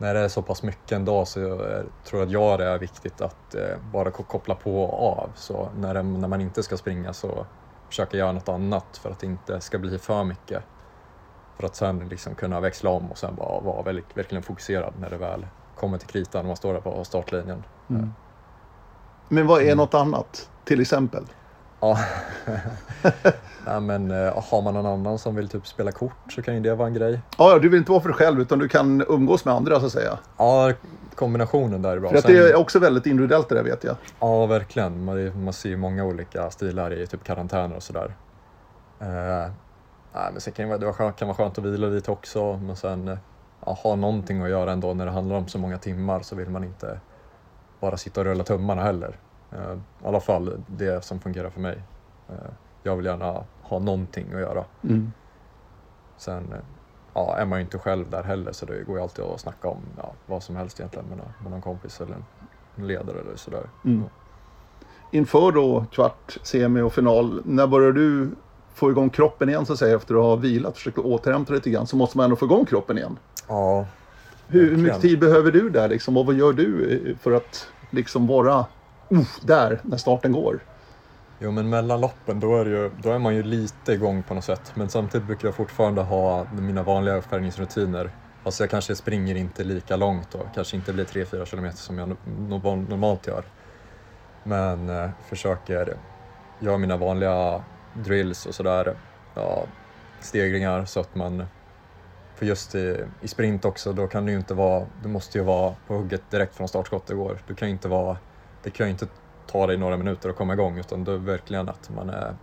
när 0.00 0.14
det 0.14 0.20
är 0.20 0.28
så 0.28 0.42
pass 0.42 0.62
mycket 0.62 0.92
ändå 0.92 1.24
så 1.24 1.40
jag 1.40 1.84
tror 2.04 2.20
jag 2.20 2.26
att 2.26 2.32
jag 2.32 2.58
det 2.58 2.64
är 2.64 2.78
viktigt 2.78 3.20
att 3.20 3.54
eh, 3.54 3.76
bara 3.92 4.10
koppla 4.10 4.54
på 4.54 4.82
och 4.84 5.18
av. 5.18 5.30
Så 5.34 5.68
när, 5.76 5.94
det, 5.94 6.02
när 6.02 6.28
man 6.28 6.40
inte 6.40 6.62
ska 6.62 6.76
springa 6.76 7.12
så 7.12 7.46
försöka 7.88 8.16
göra 8.16 8.32
något 8.32 8.48
annat 8.48 8.96
för 9.02 9.10
att 9.10 9.18
det 9.18 9.26
inte 9.26 9.60
ska 9.60 9.78
bli 9.78 9.98
för 9.98 10.24
mycket. 10.24 10.62
För 11.56 11.66
att 11.66 11.76
sen 11.76 12.08
liksom 12.08 12.34
kunna 12.34 12.60
växla 12.60 12.90
om 12.90 13.10
och 13.10 13.18
sen 13.18 13.34
bara 13.34 13.60
vara 13.60 13.82
väldigt, 13.82 14.16
verkligen 14.16 14.42
fokuserad 14.42 14.94
när 15.00 15.10
det 15.10 15.16
väl 15.16 15.46
kommer 15.76 15.98
till 15.98 16.08
kritan 16.08 16.42
när 16.42 16.46
man 16.46 16.56
står 16.56 16.74
där 16.74 16.80
på 16.80 17.04
startlinjen. 17.04 17.64
Mm. 17.90 18.12
Men 19.28 19.46
vad 19.46 19.60
är 19.60 19.64
mm. 19.64 19.76
något 19.76 19.94
annat, 19.94 20.50
till 20.64 20.80
exempel? 20.80 21.24
Ja, 21.80 21.98
Nej, 23.66 23.80
men 23.80 24.10
uh, 24.10 24.42
har 24.50 24.62
man 24.62 24.74
någon 24.74 24.86
annan 24.86 25.18
som 25.18 25.34
vill 25.34 25.48
typ 25.48 25.66
spela 25.66 25.92
kort 25.92 26.32
så 26.34 26.42
kan 26.42 26.54
ju 26.54 26.60
det 26.60 26.74
vara 26.74 26.88
en 26.88 26.94
grej. 26.94 27.20
Ja, 27.38 27.58
du 27.58 27.68
vill 27.68 27.78
inte 27.78 27.90
vara 27.90 28.02
för 28.02 28.08
dig 28.08 28.16
själv 28.16 28.40
utan 28.40 28.58
du 28.58 28.68
kan 28.68 29.04
umgås 29.08 29.44
med 29.44 29.54
andra 29.54 29.80
så 29.80 29.86
att 29.86 29.92
säga. 29.92 30.18
Ja, 30.36 30.72
kombinationen 31.14 31.82
där 31.82 31.96
är 31.96 32.00
bra. 32.00 32.10
För 32.10 32.16
att 32.16 32.22
Sen, 32.22 32.34
det 32.34 32.50
är 32.50 32.56
också 32.56 32.78
väldigt 32.78 33.06
individuellt 33.06 33.48
det 33.48 33.54
där 33.54 33.62
vet 33.62 33.84
jag. 33.84 33.96
Ja, 34.20 34.46
verkligen. 34.46 35.04
Man, 35.04 35.44
man 35.44 35.52
ser 35.52 35.68
ju 35.68 35.76
många 35.76 36.04
olika 36.04 36.50
stilar 36.50 36.92
i 36.92 37.06
typ 37.06 37.24
karantäner 37.24 37.76
och 37.76 37.82
sådär. 37.82 38.14
Uh, 39.02 39.06
nej, 40.14 40.30
men 40.32 40.40
sen 40.40 40.52
kan 40.52 40.68
det, 40.68 40.86
vara, 40.86 41.06
det 41.06 41.12
kan 41.12 41.28
vara 41.28 41.36
skönt 41.36 41.58
att 41.58 41.64
vila 41.64 41.86
lite 41.86 42.10
också, 42.10 42.56
men 42.56 42.76
sen 42.76 43.08
uh, 43.08 43.18
ja, 43.66 43.78
ha 43.82 43.96
någonting 43.96 44.42
att 44.42 44.50
göra 44.50 44.72
ändå 44.72 44.94
när 44.94 45.06
det 45.06 45.12
handlar 45.12 45.36
om 45.36 45.48
så 45.48 45.58
många 45.58 45.78
timmar 45.78 46.20
så 46.20 46.36
vill 46.36 46.50
man 46.50 46.64
inte 46.64 47.00
bara 47.80 47.96
sitta 47.96 48.20
och 48.20 48.26
rulla 48.26 48.44
tummarna 48.44 48.82
heller. 48.82 49.16
Uh, 49.52 49.78
I 50.02 50.06
alla 50.06 50.20
fall 50.20 50.62
det 50.66 51.04
som 51.04 51.20
fungerar 51.20 51.50
för 51.50 51.60
mig. 51.60 51.82
Uh, 52.30 52.36
jag 52.82 52.96
vill 52.96 53.06
gärna 53.06 53.44
ha 53.62 53.78
någonting 53.78 54.26
att 54.32 54.40
göra. 54.40 54.64
Mm. 54.82 55.12
Sen 56.16 56.52
uh, 56.52 56.58
ja, 57.14 57.36
är 57.36 57.46
man 57.46 57.58
ju 57.58 57.64
inte 57.64 57.78
själv 57.78 58.10
där 58.10 58.22
heller 58.22 58.52
så 58.52 58.66
det 58.66 58.84
går 58.84 58.96
ju 58.96 59.02
alltid 59.02 59.24
att 59.24 59.40
snacka 59.40 59.68
om 59.68 59.80
ja, 59.96 60.12
vad 60.26 60.42
som 60.42 60.56
helst 60.56 60.80
egentligen 60.80 61.06
med, 61.08 61.18
med 61.42 61.50
någon 61.50 61.62
kompis 61.62 62.00
eller 62.00 62.16
ledare 62.74 63.20
eller 63.20 63.36
sådär. 63.36 63.68
Mm. 63.84 64.04
Inför 65.10 65.52
då 65.52 65.84
kvart, 65.92 66.38
semi 66.42 66.80
och 66.80 66.92
final, 66.92 67.42
när 67.44 67.66
börjar 67.66 67.92
du 67.92 68.30
få 68.74 68.90
igång 68.90 69.10
kroppen 69.10 69.48
igen 69.48 69.66
så 69.66 69.72
att 69.72 69.78
säga 69.78 69.96
efter 69.96 70.14
att 70.14 70.22
ha 70.22 70.36
vilat, 70.36 70.76
försökt 70.76 70.98
återhämta 70.98 71.52
dig 71.52 71.58
lite 71.58 71.70
grann, 71.70 71.86
så 71.86 71.96
måste 71.96 72.16
man 72.16 72.24
ändå 72.24 72.36
få 72.36 72.44
igång 72.44 72.64
kroppen 72.64 72.98
igen. 72.98 73.18
Ja. 73.48 73.86
Hur, 74.48 74.70
hur 74.70 74.76
mycket 74.76 75.00
tid 75.00 75.20
behöver 75.20 75.52
du 75.52 75.70
där 75.70 75.88
liksom, 75.88 76.16
och 76.16 76.26
vad 76.26 76.34
gör 76.34 76.52
du 76.52 77.16
för 77.20 77.32
att 77.32 77.68
liksom 77.90 78.26
vara 78.26 78.66
uh, 79.12 79.26
där 79.42 79.80
när 79.82 79.96
starten 79.96 80.32
går? 80.32 80.60
Jo 81.38 81.50
men 81.50 81.68
mellan 81.68 82.00
loppen 82.00 82.40
då 82.40 82.56
är, 82.56 82.66
ju, 82.66 82.90
då 83.02 83.10
är 83.10 83.18
man 83.18 83.34
ju 83.34 83.42
lite 83.42 83.92
igång 83.92 84.22
på 84.22 84.34
något 84.34 84.44
sätt 84.44 84.72
men 84.74 84.88
samtidigt 84.88 85.26
brukar 85.26 85.48
jag 85.48 85.54
fortfarande 85.54 86.02
ha 86.02 86.46
mina 86.52 86.82
vanliga 86.82 87.16
uppvärmningsrutiner. 87.16 88.10
Fast 88.42 88.60
jag 88.60 88.70
kanske 88.70 88.96
springer 88.96 89.34
inte 89.34 89.64
lika 89.64 89.96
långt 89.96 90.34
och 90.34 90.46
kanske 90.54 90.76
inte 90.76 90.92
blir 90.92 91.04
3-4 91.04 91.44
kilometer 91.44 91.78
som 91.78 91.98
jag 91.98 92.16
normalt 92.88 93.26
gör. 93.26 93.44
Men 94.44 94.88
eh, 94.88 95.10
försöker 95.28 95.96
göra 96.58 96.78
mina 96.78 96.96
vanliga 96.96 97.64
drills 97.94 98.46
och 98.46 98.54
sådär, 98.54 98.96
ja, 99.34 99.64
stegringar 100.20 100.84
så 100.84 101.00
att 101.00 101.14
man 101.14 101.44
för 102.34 102.46
just 102.46 102.74
i, 102.74 103.04
i, 103.20 103.28
sprint 103.28 103.64
också, 103.64 103.92
då 103.92 104.06
kan 104.06 104.26
det 104.26 104.32
ju 104.32 104.38
inte 104.38 104.54
vara, 104.54 104.86
du 105.02 105.08
måste 105.08 105.38
ju 105.38 105.44
vara 105.44 105.74
på 105.86 105.94
hugget 105.94 106.30
direkt 106.30 106.56
från 106.56 106.68
startskottet 106.68 107.16
går. 107.16 107.38
Du 107.46 107.54
kan 107.54 107.68
ju 107.68 107.72
inte 107.72 107.88
vara, 107.88 108.16
det 108.62 108.70
kan 108.70 108.86
ju 108.86 108.90
inte 108.90 109.06
ta 109.46 109.66
dig 109.66 109.76
några 109.76 109.96
minuter 109.96 110.28
att 110.28 110.36
komma 110.36 110.52
igång 110.52 110.78
utan 110.78 111.04
det 111.04 111.12
är 111.12 111.16
verkligen 111.16 111.68
att 111.68 111.90
man 111.90 112.10
är, 112.10 112.36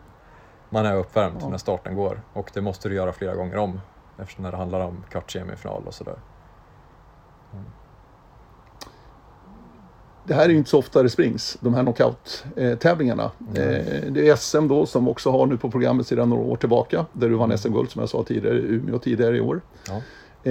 man 0.70 0.86
är 0.86 0.96
uppvärmd 0.96 1.38
ja. 1.42 1.50
när 1.50 1.58
starten 1.58 1.96
går 1.96 2.22
och 2.34 2.52
det 2.54 2.62
måste 2.62 2.90
du 2.90 2.96
göra 2.96 3.14
flera 3.14 3.36
gånger 3.36 3.58
om 3.58 3.82
eftersom 4.18 4.44
det 4.44 4.58
handlar 4.58 4.80
om 4.80 5.04
kvart, 5.10 5.32
semifinal 5.32 5.84
och 5.86 5.94
sådär. 5.94 6.16
Mm 7.54 7.66
det 10.28 10.34
här 10.34 10.46
är 10.46 10.50
ju 10.50 10.58
inte 10.58 10.70
så 10.70 10.80
ofta 10.80 11.04
det 11.04 11.10
springs, 11.10 11.58
de 11.60 11.74
här 11.74 11.84
knockout-tävlingarna. 11.84 13.32
Mm. 13.40 14.14
Det 14.14 14.30
är 14.30 14.36
SM 14.36 14.68
då 14.68 14.86
som 14.86 15.08
också 15.08 15.32
har 15.32 15.46
nu 15.46 15.58
på 15.58 15.72
programmet 15.72 16.08
sedan 16.08 16.30
några 16.30 16.44
år 16.44 16.56
tillbaka, 16.56 17.06
där 17.14 17.30
du 17.30 17.36
vann 17.36 17.52
mm. 17.52 17.58
SM-guld 17.58 17.92
som 17.92 18.00
jag 18.00 18.10
sa 18.10 18.24
tidigare, 18.24 18.58
Umeå 18.58 19.00
tidigare 19.00 19.38
i 19.38 19.42
år. 19.42 19.62
Ja. 19.88 20.02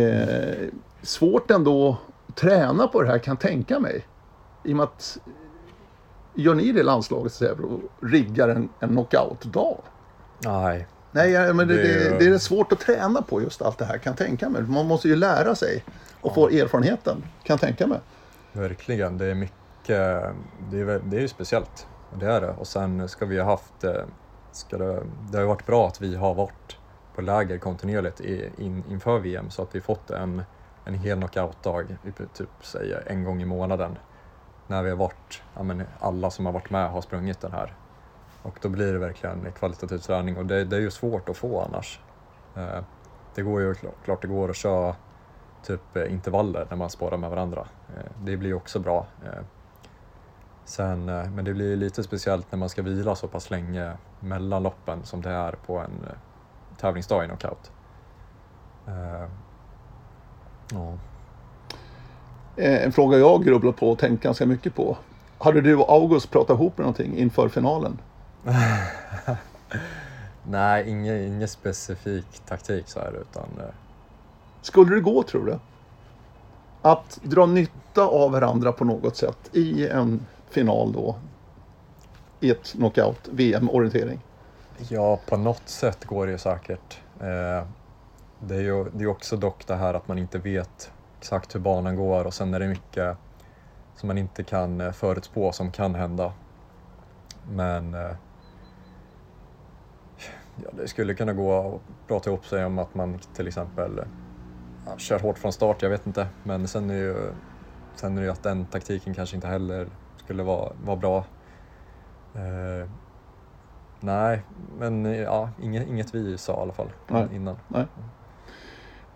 Eh, 0.00 0.68
svårt 1.02 1.50
ändå 1.50 1.96
att 2.28 2.36
träna 2.36 2.86
på 2.86 3.02
det 3.02 3.08
här 3.08 3.18
kan 3.18 3.32
jag 3.32 3.40
tänka 3.40 3.80
mig. 3.80 4.06
I 4.64 4.72
och 4.72 4.76
med 4.76 4.84
att, 4.84 5.18
gör 6.36 6.54
ni 6.54 6.72
det 6.72 6.82
landslaget 6.82 7.32
så 7.32 7.50
och 7.50 7.80
riggar 8.08 8.48
en, 8.48 8.68
en 8.80 8.88
knockout-dag? 8.88 9.78
Nej. 10.44 10.86
Nej, 11.12 11.54
men 11.54 11.68
det, 11.68 11.74
det, 11.74 12.18
det, 12.18 12.26
är 12.26 12.38
svårt 12.38 12.72
att 12.72 12.80
träna 12.80 13.22
på 13.22 13.42
just 13.42 13.62
allt 13.62 13.78
det 13.78 13.84
här 13.84 13.98
kan 13.98 14.10
jag 14.10 14.18
tänka 14.18 14.48
mig. 14.48 14.62
Man 14.62 14.86
måste 14.86 15.08
ju 15.08 15.16
lära 15.16 15.54
sig 15.54 15.84
och 16.20 16.30
ja. 16.30 16.34
få 16.34 16.48
erfarenheten, 16.48 17.16
kan 17.42 17.54
jag 17.54 17.60
tänka 17.60 17.86
mig. 17.86 17.98
Verkligen, 18.52 19.18
det 19.18 19.26
är 19.26 19.34
mycket 19.34 19.56
det 20.70 20.80
är, 20.80 21.00
det 21.04 21.16
är 21.16 21.20
ju 21.20 21.28
speciellt. 21.28 21.86
Det 22.20 22.26
är 22.26 22.40
det. 22.40 22.50
Och 22.50 22.66
sen 22.66 23.08
ska 23.08 23.26
vi 23.26 23.38
ha 23.38 23.50
haft, 23.50 23.84
eh, 23.84 23.92
ska 24.52 24.78
det, 24.78 25.02
det 25.30 25.36
har 25.36 25.42
ju 25.42 25.48
varit 25.48 25.66
bra 25.66 25.86
att 25.86 26.00
vi 26.00 26.16
har 26.16 26.34
varit 26.34 26.76
på 27.14 27.22
läger 27.22 27.58
kontinuerligt 27.58 28.20
in, 28.20 28.84
inför 28.90 29.18
VM 29.18 29.50
så 29.50 29.62
att 29.62 29.74
vi 29.74 29.80
fått 29.80 30.10
en, 30.10 30.42
en 30.84 30.94
hel 30.94 31.18
knockout-dag, 31.18 31.96
typ 32.34 32.48
säger 32.62 33.02
en 33.06 33.24
gång 33.24 33.42
i 33.42 33.44
månaden. 33.44 33.98
När 34.66 34.82
vi 34.82 34.90
har 34.90 34.96
varit, 34.96 35.42
ja 35.54 35.62
men 35.62 35.82
alla 36.00 36.30
som 36.30 36.46
har 36.46 36.52
varit 36.52 36.70
med 36.70 36.90
har 36.90 37.00
sprungit 37.00 37.40
den 37.40 37.52
här. 37.52 37.74
Och 38.42 38.58
då 38.62 38.68
blir 38.68 38.92
det 38.92 38.98
verkligen 38.98 39.52
kvalitativ 39.52 39.98
träning 39.98 40.36
och 40.36 40.46
det, 40.46 40.64
det 40.64 40.76
är 40.76 40.80
ju 40.80 40.90
svårt 40.90 41.28
att 41.28 41.36
få 41.36 41.60
annars. 41.60 42.00
Eh, 42.56 42.80
det 43.34 43.42
går 43.42 43.60
ju 43.60 43.74
klart 44.04 44.22
det 44.22 44.28
går 44.28 44.50
att 44.50 44.56
köra 44.56 44.94
typ 45.62 45.96
eh, 45.96 46.12
intervaller 46.12 46.66
när 46.70 46.76
man 46.76 46.90
spårar 46.90 47.16
med 47.16 47.30
varandra. 47.30 47.66
Eh, 47.96 48.10
det 48.22 48.36
blir 48.36 48.54
också 48.54 48.78
bra. 48.78 49.06
Eh, 49.24 49.44
sen, 50.64 51.04
men 51.04 51.44
det 51.44 51.54
blir 51.54 51.76
lite 51.76 52.02
speciellt 52.02 52.52
när 52.52 52.58
man 52.58 52.68
ska 52.68 52.82
vila 52.82 53.14
så 53.14 53.28
pass 53.28 53.50
länge 53.50 53.92
mellan 54.20 54.62
loppen 54.62 55.04
som 55.04 55.22
det 55.22 55.30
är 55.30 55.52
på 55.52 55.78
en 55.78 56.06
tävlingsdag 56.76 57.24
i 57.24 57.28
knockout. 57.28 57.72
Uh, 58.88 59.28
ja. 60.72 60.94
En 62.56 62.92
fråga 62.92 63.18
jag 63.18 63.44
grubblat 63.44 63.76
på 63.76 63.90
och 63.90 63.98
tänkt 63.98 64.22
ganska 64.22 64.46
mycket 64.46 64.74
på. 64.74 64.96
Hade 65.38 65.60
du 65.60 65.76
och 65.76 65.90
August 65.90 66.30
pratat 66.30 66.54
ihop 66.54 66.78
någonting 66.78 67.18
inför 67.18 67.48
finalen? 67.48 67.98
Nej, 70.42 70.90
ingen, 70.90 71.20
ingen 71.20 71.48
specifik 71.48 72.26
taktik 72.48 72.88
så 72.88 73.00
här 73.00 73.12
utan... 73.20 73.48
Skulle 74.62 74.94
det 74.94 75.00
gå 75.00 75.22
tror 75.22 75.46
du? 75.46 75.58
Att 76.82 77.18
dra 77.22 77.46
nytta 77.46 78.02
av 78.02 78.32
varandra 78.32 78.72
på 78.72 78.84
något 78.84 79.16
sätt 79.16 79.50
i 79.52 79.88
en 79.88 80.26
final 80.50 80.92
då 80.92 81.16
i 82.40 82.50
ett 82.50 82.72
knockout 82.72 83.28
VM-orientering? 83.32 84.20
Ja, 84.88 85.20
på 85.28 85.36
något 85.36 85.68
sätt 85.68 86.04
går 86.04 86.26
det 86.26 86.32
ju 86.32 86.38
säkert. 86.38 86.98
Eh, 87.20 87.66
det 88.40 88.54
är 88.54 88.60
ju 88.60 88.84
det 88.92 89.04
är 89.04 89.06
också 89.06 89.36
dock 89.36 89.66
det 89.66 89.74
här 89.74 89.94
att 89.94 90.08
man 90.08 90.18
inte 90.18 90.38
vet 90.38 90.90
exakt 91.26 91.54
hur 91.54 91.60
banan 91.60 91.96
går 91.96 92.24
och 92.24 92.34
sen 92.34 92.54
är 92.54 92.60
det 92.60 92.68
mycket 92.68 93.16
som 93.94 94.06
man 94.06 94.18
inte 94.18 94.44
kan 94.44 94.80
eh, 94.80 94.92
förutspå 94.92 95.52
som 95.52 95.72
kan 95.72 95.94
hända. 95.94 96.32
Men 97.42 97.94
eh, 97.94 98.14
ja, 100.54 100.70
det 100.72 100.88
skulle 100.88 101.14
kunna 101.14 101.32
gå 101.32 101.76
att 101.76 102.06
prata 102.06 102.30
ihop 102.30 102.46
sig 102.46 102.64
om 102.64 102.78
att 102.78 102.94
man 102.94 103.18
till 103.18 103.48
exempel 103.48 104.00
ja, 104.84 104.98
kör 104.98 105.18
hårt 105.18 105.38
från 105.38 105.52
start, 105.52 105.82
jag 105.82 105.90
vet 105.90 106.06
inte. 106.06 106.26
Men 106.42 106.68
sen 106.68 106.90
är, 106.90 106.94
ju, 106.94 107.14
sen 107.96 108.16
är 108.16 108.20
det 108.20 108.26
ju 108.26 108.32
att 108.32 108.42
den 108.42 108.66
taktiken 108.66 109.14
kanske 109.14 109.36
inte 109.36 109.48
heller 109.48 109.88
skulle 110.16 110.42
vara, 110.42 110.72
vara 110.74 110.96
bra. 110.96 111.18
Eh, 112.34 112.90
nej, 114.00 114.42
men 114.78 115.04
ja, 115.04 115.50
inget, 115.58 115.88
inget 115.88 116.14
vi 116.14 116.38
sa 116.38 116.52
i 116.52 116.60
alla 116.62 116.72
fall 116.72 116.92
nej. 117.08 117.28
innan. 117.32 117.58
Nej. 117.68 117.86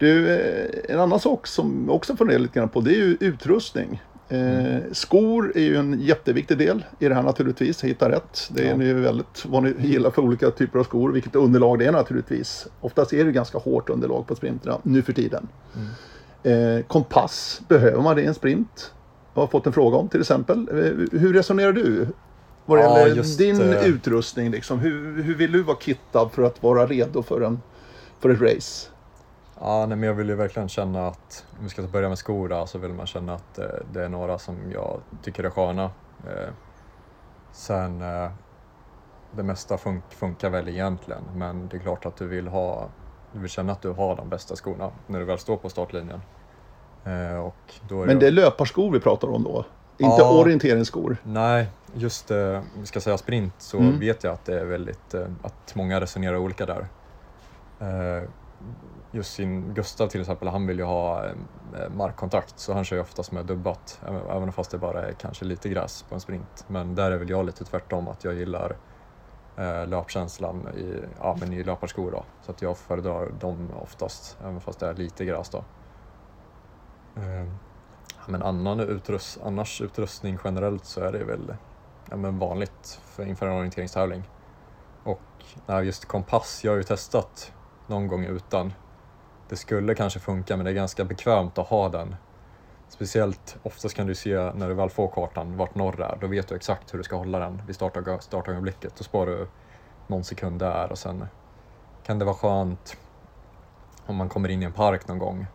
Du, 0.00 0.34
eh, 0.34 0.94
en 0.94 1.00
annan 1.00 1.20
sak 1.20 1.46
som 1.46 1.90
också 1.90 2.16
funderar 2.16 2.38
lite 2.38 2.58
grann 2.58 2.68
på 2.68 2.80
det 2.80 2.90
är 2.90 2.96
ju 2.96 3.16
utrustning. 3.20 4.02
Eh, 4.28 4.66
mm. 4.66 4.94
skor 4.94 5.52
är 5.54 5.60
ju 5.60 5.76
en 5.76 6.00
jätteviktig 6.00 6.58
del 6.58 6.84
i 6.98 7.08
det 7.08 7.14
här 7.14 7.22
naturligtvis, 7.22 7.84
hitta 7.84 8.10
rätt. 8.10 8.50
Det 8.50 8.68
är 8.68 8.76
ja. 8.76 8.82
ju 8.82 8.94
väldigt 8.94 9.44
vad 9.46 9.62
ni 9.62 9.74
gillar 9.78 10.10
för 10.10 10.22
olika 10.22 10.50
typer 10.50 10.78
av 10.78 10.84
skor, 10.84 11.12
vilket 11.12 11.36
underlag 11.36 11.78
det 11.78 11.86
är 11.86 11.92
naturligtvis. 11.92 12.66
Oftast 12.80 13.12
är 13.12 13.24
det 13.24 13.32
ganska 13.32 13.58
hårt 13.58 13.90
underlag 13.90 14.26
på 14.26 14.34
sprinterna 14.34 14.78
nu 14.82 15.02
för 15.02 15.12
tiden. 15.12 15.48
Mm. 15.76 16.78
Eh, 16.78 16.84
kompass, 16.84 17.60
behöver 17.68 18.02
man 18.02 18.16
det 18.16 18.22
i 18.22 18.26
en 18.26 18.34
sprint? 18.34 18.92
har 19.34 19.46
fått 19.46 19.66
en 19.66 19.72
fråga 19.72 19.96
om 19.96 20.08
till 20.08 20.20
exempel. 20.20 20.68
Eh, 20.68 21.18
hur 21.20 21.32
resonerar 21.32 21.72
du? 21.72 22.06
Vad 22.66 22.78
det 22.78 22.82
ja, 22.82 23.08
gäller 23.08 23.38
din 23.38 23.60
uh... 23.60 23.86
utrustning, 23.86 24.50
liksom. 24.50 24.78
hur, 24.78 25.22
hur 25.22 25.34
vill 25.34 25.52
du 25.52 25.62
vara 25.62 25.76
kittad 25.80 26.28
för 26.32 26.42
att 26.42 26.62
vara 26.62 26.86
redo 26.86 27.22
för, 27.22 27.40
en, 27.40 27.60
för 28.20 28.30
ett 28.30 28.40
race? 28.40 28.89
Ja, 29.62 29.86
nej, 29.86 29.98
men 29.98 30.06
jag 30.06 30.14
vill 30.14 30.28
ju 30.28 30.34
verkligen 30.34 30.68
känna 30.68 31.06
att, 31.06 31.44
om 31.58 31.64
vi 31.64 31.70
ska 31.70 31.82
börja 31.82 32.08
med 32.08 32.18
skor 32.18 32.66
så 32.66 32.78
vill 32.78 32.92
man 32.92 33.06
känna 33.06 33.34
att 33.34 33.58
eh, 33.58 33.64
det 33.92 34.04
är 34.04 34.08
några 34.08 34.38
som 34.38 34.56
jag 34.72 35.00
tycker 35.22 35.44
är 35.44 35.50
sköna. 35.50 35.84
Eh, 36.26 36.48
sen, 37.52 38.02
eh, 38.02 38.30
det 39.36 39.42
mesta 39.42 39.78
fun 39.78 40.02
funkar 40.10 40.50
väl 40.50 40.68
egentligen, 40.68 41.22
men 41.34 41.68
det 41.68 41.76
är 41.76 41.80
klart 41.80 42.06
att 42.06 42.16
du 42.16 42.26
vill 42.26 42.48
ha, 42.48 42.88
du 43.32 43.38
vill 43.38 43.50
känna 43.50 43.72
att 43.72 43.82
du 43.82 43.90
har 43.90 44.16
de 44.16 44.28
bästa 44.28 44.56
skorna 44.56 44.90
när 45.06 45.18
du 45.18 45.24
väl 45.24 45.38
står 45.38 45.56
på 45.56 45.68
startlinjen. 45.68 46.20
Eh, 47.04 47.38
och 47.38 47.74
då 47.88 48.02
är 48.02 48.06
Men 48.06 48.18
det 48.18 48.26
är 48.26 48.30
löparskor 48.30 48.92
vi 48.92 49.00
pratar 49.00 49.28
om 49.28 49.42
då? 49.42 49.64
Inte 49.98 50.16
ja, 50.18 50.40
orienteringsskor? 50.40 51.16
Nej, 51.22 51.66
just 51.94 52.30
eh, 52.30 52.62
vi 52.80 52.86
ska 52.86 53.00
säga 53.00 53.18
sprint 53.18 53.54
så 53.58 53.78
mm. 53.78 53.98
vet 53.98 54.24
jag 54.24 54.32
att 54.32 54.44
det 54.44 54.60
är 54.60 54.64
väldigt, 54.64 55.14
eh, 55.14 55.26
att 55.42 55.74
många 55.74 56.00
resonerar 56.00 56.36
olika 56.36 56.66
där. 56.66 56.86
Just 59.12 59.32
sin 59.32 59.74
Gustav 59.74 60.08
till 60.08 60.20
exempel, 60.20 60.48
han 60.48 60.66
vill 60.66 60.78
ju 60.78 60.84
ha 60.84 61.26
eh, 61.26 61.32
markkontakt 61.96 62.58
så 62.58 62.74
han 62.74 62.84
kör 62.84 62.96
ju 62.96 63.02
oftast 63.02 63.32
med 63.32 63.46
dubbat, 63.46 64.00
även 64.30 64.52
fast 64.52 64.70
det 64.70 64.78
bara 64.78 65.08
är 65.08 65.12
kanske 65.12 65.44
lite 65.44 65.68
gräs 65.68 66.02
på 66.02 66.14
en 66.14 66.20
sprint. 66.20 66.64
Men 66.66 66.94
där 66.94 67.10
är 67.10 67.18
väl 67.18 67.30
jag 67.30 67.46
lite 67.46 67.64
tvärtom, 67.64 68.08
att 68.08 68.24
jag 68.24 68.34
gillar 68.34 68.76
eh, 69.56 69.86
löpkänslan 69.86 70.68
i, 70.76 71.04
ja, 71.18 71.36
men 71.40 71.52
i 71.52 71.64
löparskor 71.64 72.10
då. 72.10 72.24
Så 72.42 72.50
att 72.50 72.62
jag 72.62 72.78
föredrar 72.78 73.30
dem 73.30 73.70
oftast, 73.82 74.38
även 74.40 74.60
fast 74.60 74.80
det 74.80 74.86
är 74.86 74.94
lite 74.94 75.24
gräs 75.24 75.48
då. 75.48 75.64
Eh, 77.16 77.48
men 78.26 78.42
annan 78.42 78.80
utrust, 78.80 79.40
annars 79.44 79.80
utrustning 79.80 80.38
generellt 80.44 80.84
så 80.84 81.00
är 81.00 81.12
det 81.12 81.24
väl 81.24 81.54
ja, 82.10 82.16
men 82.16 82.38
vanligt 82.38 83.00
för, 83.04 83.26
inför 83.26 83.46
en 83.46 83.52
orienteringstävling. 83.52 84.28
Och 85.04 85.20
nej, 85.66 85.86
just 85.86 86.04
kompass, 86.04 86.64
jag 86.64 86.72
har 86.72 86.76
ju 86.76 86.82
testat 86.82 87.52
någon 87.86 88.08
gång 88.08 88.24
utan. 88.24 88.72
Det 89.50 89.56
skulle 89.56 89.94
kanske 89.94 90.20
funka 90.20 90.56
men 90.56 90.64
det 90.64 90.70
är 90.70 90.74
ganska 90.74 91.04
bekvämt 91.04 91.58
att 91.58 91.68
ha 91.68 91.88
den. 91.88 92.16
Speciellt 92.88 93.56
oftast 93.62 93.94
kan 93.94 94.06
du 94.06 94.14
se 94.14 94.52
när 94.54 94.68
du 94.68 94.74
väl 94.74 94.90
får 94.90 95.08
kartan 95.08 95.56
vart 95.56 95.74
norr 95.74 96.00
är, 96.00 96.18
då 96.20 96.26
vet 96.26 96.48
du 96.48 96.54
exakt 96.54 96.94
hur 96.94 96.98
du 96.98 97.04
ska 97.04 97.16
hålla 97.16 97.38
den 97.38 97.62
vid 97.66 97.76
startögonblicket. 98.20 98.96
Då 98.96 99.04
sparar 99.04 99.30
du 99.30 99.46
någon 100.06 100.24
sekund 100.24 100.58
där 100.58 100.90
och 100.92 100.98
sen 100.98 101.26
kan 102.06 102.18
det 102.18 102.24
vara 102.24 102.34
skönt 102.34 102.96
om 104.06 104.16
man 104.16 104.28
kommer 104.28 104.48
in 104.48 104.62
i 104.62 104.64
en 104.64 104.72
park 104.72 105.08
någon 105.08 105.18
gång 105.18 105.46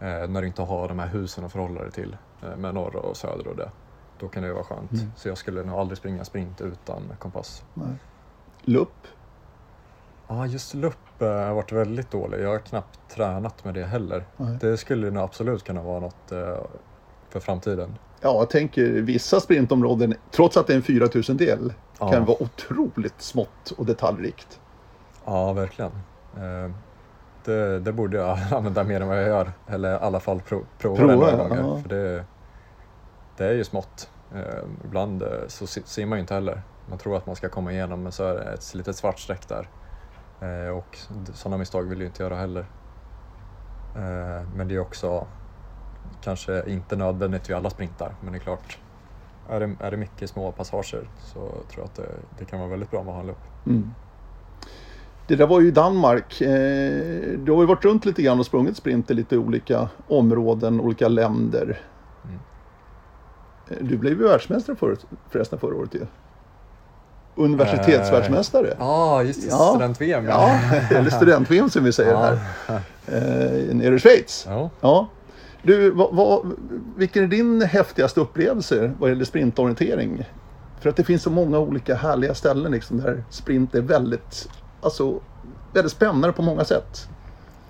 eh, 0.00 0.28
när 0.28 0.40
du 0.40 0.46
inte 0.46 0.62
har 0.62 0.88
de 0.88 0.98
här 0.98 1.08
husen 1.08 1.44
att 1.44 1.52
förhålla 1.52 1.82
dig 1.82 1.92
till 1.92 2.16
eh, 2.42 2.56
med 2.56 2.74
norr 2.74 2.96
och 2.96 3.16
söder 3.16 3.48
och 3.48 3.56
det. 3.56 3.70
då 4.18 4.28
kan 4.28 4.42
det 4.42 4.52
vara 4.52 4.64
skönt. 4.64 4.92
Mm. 4.92 5.12
Så 5.16 5.28
jag 5.28 5.38
skulle 5.38 5.62
nog 5.62 5.78
aldrig 5.78 5.98
springa 5.98 6.24
sprint 6.24 6.60
utan 6.60 7.02
kompass. 7.18 7.64
Nej. 7.74 7.94
Lupp? 8.64 9.06
Ja, 10.28 10.46
just 10.46 10.74
lupp 10.74 11.09
har 11.26 11.54
varit 11.54 11.72
väldigt 11.72 12.10
dålig. 12.10 12.40
Jag 12.40 12.48
har 12.48 12.58
knappt 12.58 13.00
tränat 13.08 13.64
med 13.64 13.74
det 13.74 13.84
heller. 13.84 14.24
Nej. 14.36 14.58
Det 14.60 14.76
skulle 14.76 15.10
nog 15.10 15.22
absolut 15.22 15.64
kunna 15.64 15.82
vara 15.82 16.00
något 16.00 16.32
eh, 16.32 16.56
för 17.28 17.40
framtiden. 17.40 17.98
Ja, 18.20 18.38
jag 18.38 18.50
tänker 18.50 18.86
vissa 18.86 19.40
sprintområden, 19.40 20.14
trots 20.30 20.56
att 20.56 20.66
det 20.66 20.72
är 20.72 20.76
en 20.76 20.82
4000 20.82 21.36
del, 21.36 21.72
ja. 21.98 22.10
kan 22.10 22.24
vara 22.24 22.42
otroligt 22.42 23.22
smått 23.22 23.70
och 23.70 23.86
detaljrikt. 23.86 24.60
Ja, 25.24 25.52
verkligen. 25.52 25.92
Eh, 26.36 26.70
det, 27.44 27.80
det, 27.80 27.92
borde 27.92 28.16
jag 28.16 28.38
använda 28.52 28.84
mer 28.84 29.00
än 29.00 29.08
vad 29.08 29.18
jag 29.18 29.26
gör. 29.28 29.52
Eller 29.66 29.92
i 29.92 29.98
alla 29.98 30.20
fall 30.20 30.40
pro, 30.40 30.64
prova, 30.78 30.96
prova 30.96 31.30
det 31.30 31.36
några 31.36 31.48
gånger. 31.48 31.62
Ja. 31.62 31.82
För 31.82 31.88
det, 31.88 32.24
det 33.36 33.44
är 33.44 33.52
ju 33.52 33.64
smått. 33.64 34.10
Eh, 34.34 34.64
ibland 34.84 35.24
så 35.48 35.66
ser 35.66 36.06
man 36.06 36.18
ju 36.18 36.20
inte 36.20 36.34
heller. 36.34 36.62
Man 36.88 36.98
tror 36.98 37.16
att 37.16 37.26
man 37.26 37.36
ska 37.36 37.48
komma 37.48 37.72
igenom 37.72 38.02
men 38.02 38.12
så 38.12 38.24
är 38.24 38.34
det 38.34 38.42
ett 38.42 38.74
litet 38.74 38.96
svart 38.96 39.18
streck 39.18 39.48
där. 39.48 39.68
Eh, 40.40 40.76
och 40.76 40.98
sådana 41.34 41.58
misstag 41.58 41.82
vill 41.82 42.00
jag 42.00 42.08
inte 42.08 42.22
göra 42.22 42.36
heller. 42.36 42.66
Eh, 43.96 44.48
men 44.56 44.68
det 44.68 44.74
är 44.74 44.78
också 44.78 45.26
kanske 46.22 46.70
inte 46.70 46.96
nödvändigt 46.96 47.50
vid 47.50 47.56
alla 47.56 47.70
sprintar, 47.70 48.14
men 48.20 48.32
det 48.32 48.38
är 48.38 48.40
klart, 48.40 48.78
är 49.48 49.60
det, 49.60 49.76
är 49.80 49.90
det 49.90 49.96
mycket 49.96 50.30
små 50.30 50.52
passager 50.52 51.08
så 51.18 51.38
tror 51.40 51.64
jag 51.76 51.84
att 51.84 51.94
det, 51.94 52.08
det 52.38 52.44
kan 52.44 52.58
vara 52.58 52.70
väldigt 52.70 52.90
bra 52.90 53.02
med 53.02 53.08
att 53.10 53.14
ha 53.14 53.20
en 53.20 53.26
lupp. 53.26 53.66
Mm. 53.66 53.90
Det 55.26 55.36
där 55.36 55.46
var 55.46 55.60
ju 55.60 55.70
Danmark. 55.70 56.40
Eh, 56.40 57.38
du 57.38 57.52
har 57.52 57.60
ju 57.60 57.66
varit 57.66 57.84
runt 57.84 58.04
lite 58.04 58.22
grann 58.22 58.38
och 58.38 58.46
sprungit 58.46 58.76
sprint 58.76 59.10
i 59.10 59.14
lite 59.14 59.38
olika 59.38 59.88
områden, 60.08 60.80
olika 60.80 61.08
länder. 61.08 61.80
Mm. 62.24 63.88
Du 63.88 63.96
blev 63.96 64.20
ju 64.20 64.28
världsmästare 64.28 64.76
för, 64.76 64.96
förresten 65.28 65.58
förra 65.58 65.76
året 65.76 65.94
ju 65.94 66.06
universitetsvärldsmästare. 67.44 68.74
Ja, 68.78 69.22
just 69.22 69.42
det. 69.42 69.48
Ja. 69.50 69.70
Student-VM. 69.70 70.24
Ja, 70.24 70.60
eller 70.90 71.10
student-VM 71.10 71.70
som 71.70 71.84
vi 71.84 71.92
säger 71.92 72.16
här. 72.16 72.38
Eh, 73.06 73.74
nere 73.74 73.94
i 73.94 73.98
Schweiz. 73.98 74.44
Ja. 74.48 74.70
ja. 74.80 75.08
Du, 75.62 75.90
vad, 75.90 76.14
vad, 76.14 76.52
vilken 76.96 77.24
är 77.24 77.28
din 77.28 77.62
häftigaste 77.62 78.20
upplevelse 78.20 78.92
vad 78.98 79.10
gäller 79.10 79.24
sprintorientering? 79.24 80.24
För 80.80 80.90
att 80.90 80.96
det 80.96 81.04
finns 81.04 81.22
så 81.22 81.30
många 81.30 81.58
olika 81.58 81.94
härliga 81.94 82.34
ställen 82.34 82.72
liksom, 82.72 83.00
där 83.00 83.24
sprint 83.30 83.74
är 83.74 83.80
väldigt, 83.80 84.48
alltså, 84.80 85.20
väldigt 85.72 85.92
spännande 85.92 86.32
på 86.32 86.42
många 86.42 86.64
sätt. 86.64 87.08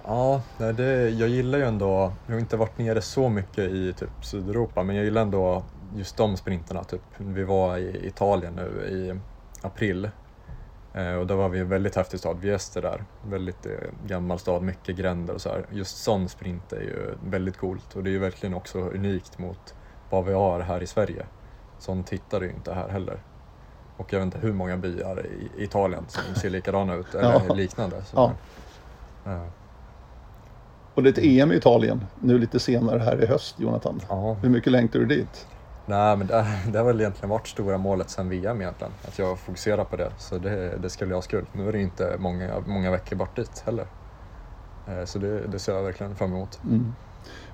Ja, 0.05 0.43
det, 0.59 1.11
jag 1.11 1.29
gillar 1.29 1.59
ju 1.59 1.65
ändå, 1.65 2.13
jag 2.27 2.35
har 2.35 2.41
inte 2.41 2.57
varit 2.57 2.79
nere 2.79 3.03
så 3.03 3.29
mycket 3.29 3.65
i 3.65 3.93
typ 3.93 4.11
Sydeuropa, 4.23 4.83
men 4.83 4.97
jag 4.97 5.05
gillar 5.05 5.23
ändå 5.23 5.63
just 5.97 6.17
de 6.17 6.37
sprinterna. 6.37 6.85
Typ. 6.85 7.03
Vi 7.17 7.45
var 7.45 7.79
i 7.79 8.07
Italien 8.07 8.53
nu 8.55 8.87
i 8.87 9.19
april. 9.63 10.11
Eh, 10.95 11.15
och 11.15 11.27
då 11.27 11.37
var 11.37 11.49
vi 11.49 11.59
en 11.59 11.69
väldigt 11.69 11.97
häftig 11.97 12.21
stad, 12.21 12.41
Viester 12.41 12.83
där. 12.83 13.05
Väldigt 13.27 13.67
eh, 13.67 13.73
gammal 14.07 14.39
stad, 14.39 14.63
mycket 14.63 14.97
gränder 14.97 15.35
och 15.35 15.41
så 15.41 15.49
här. 15.49 15.67
Just 15.71 15.97
sån 15.97 16.29
sprint 16.29 16.73
är 16.73 16.81
ju 16.81 17.15
väldigt 17.25 17.57
coolt 17.57 17.97
och 17.97 18.05
det 18.05 18.11
är 18.11 18.13
ju 18.13 18.19
verkligen 18.19 18.55
också 18.55 18.79
unikt 18.79 19.39
mot 19.39 19.75
vad 20.11 20.25
vi 20.25 20.33
har 20.33 20.61
här 20.61 20.83
i 20.83 20.87
Sverige. 20.87 21.27
Sånt 21.79 22.11
hittar 22.11 22.41
du 22.41 22.47
ju 22.47 22.53
inte 22.53 22.75
här 22.75 22.89
heller. 22.89 23.21
Och 23.97 24.13
jag 24.13 24.19
vet 24.19 24.25
inte 24.25 24.39
hur 24.39 24.53
många 24.53 24.77
byar 24.77 25.27
i 25.27 25.65
Italien 25.65 26.05
som 26.09 26.35
ser 26.35 26.51
likadana 26.51 26.95
ut, 26.95 27.15
eller 27.15 27.43
ja. 27.49 27.55
liknande. 27.55 28.03
Ja. 28.15 28.33
ja. 29.25 29.47
Och 30.95 31.03
det 31.03 31.09
är 31.09 31.13
ett 31.13 31.43
EM 31.43 31.53
i 31.53 31.57
Italien 31.57 32.07
nu 32.21 32.39
lite 32.39 32.61
senare 32.61 32.99
här 32.99 33.23
i 33.25 33.27
höst, 33.27 33.61
Jonathan. 33.61 34.01
Ja. 34.09 34.37
Hur 34.43 34.49
mycket 34.49 34.73
längtar 34.73 34.99
du 34.99 35.07
dit? 35.07 35.47
Nej, 35.91 36.17
men 36.17 36.27
det, 36.27 36.47
det 36.73 36.79
har 36.79 36.87
väl 36.87 37.01
egentligen 37.01 37.31
varit 37.31 37.49
stora 37.49 37.79
målet 37.79 38.11
sedan 38.11 38.29
VM 38.29 38.61
egentligen. 38.61 38.93
Att 39.09 39.19
jag 39.19 39.39
fokuserar 39.39 39.85
på 39.85 39.97
det. 39.97 40.13
Så 40.19 40.39
det, 40.39 40.77
det 40.77 40.91
skulle 40.91 41.15
jag 41.15 41.17
ha. 41.17 41.41
Nu 41.53 41.69
är 41.69 41.73
det 41.73 41.81
inte 41.81 42.17
många, 42.19 42.61
många 42.67 42.91
veckor 42.91 43.17
bort 43.17 43.37
dit 43.37 43.63
heller. 43.67 43.87
Eh, 44.89 45.05
så 45.05 45.19
det, 45.19 45.47
det 45.47 45.59
ser 45.59 45.73
jag 45.75 45.83
verkligen 45.83 46.17
fram 46.17 46.33
emot. 46.33 46.61
Mm. 46.65 46.93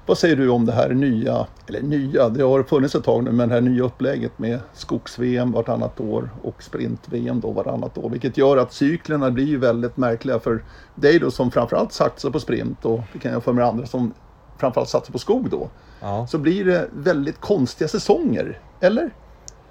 Vad 0.07 0.19
säger 0.19 0.37
du 0.37 0.49
om 0.49 0.67
det 0.67 0.73
här 0.73 0.89
nya, 0.89 1.47
eller 1.67 1.83
nya, 1.83 2.29
det 2.29 2.43
har 2.43 2.63
funnits 2.63 2.95
ett 2.95 3.05
tag 3.05 3.25
nu, 3.25 3.33
men 3.33 3.49
det 3.49 3.55
här 3.55 3.63
nya 3.63 3.85
upplägget 3.85 4.39
med 4.39 4.61
skogs-VM 4.73 5.53
vartannat 5.53 6.01
år 6.01 6.31
och 6.43 6.63
sprint-VM 6.63 7.41
då 7.41 7.51
vartannat 7.51 7.99
år. 7.99 8.11
Vilket 8.11 8.37
gör 8.37 8.57
att 8.57 8.73
cyklerna 8.73 9.31
blir 9.31 9.45
ju 9.45 9.59
väldigt 9.59 9.97
märkliga 9.97 10.39
för 10.39 10.65
dig 10.95 11.19
då 11.19 11.31
som 11.31 11.51
framförallt 11.51 11.93
satsar 11.93 12.31
på 12.31 12.41
sprint 12.41 12.85
och 12.85 13.01
det 13.13 13.19
kan 13.19 13.33
jag 13.33 13.45
för 13.45 13.53
med 13.53 13.65
andra 13.65 13.87
som 13.87 14.15
framförallt 14.59 14.89
satsar 14.89 15.13
på 15.13 15.19
skog 15.19 15.51
då 15.51 15.69
ja. 16.01 16.27
så 16.27 16.39
blir 16.39 16.65
det 16.65 16.89
väldigt 16.93 17.41
konstiga 17.41 17.89
säsonger. 17.89 18.61
Eller? 18.81 19.11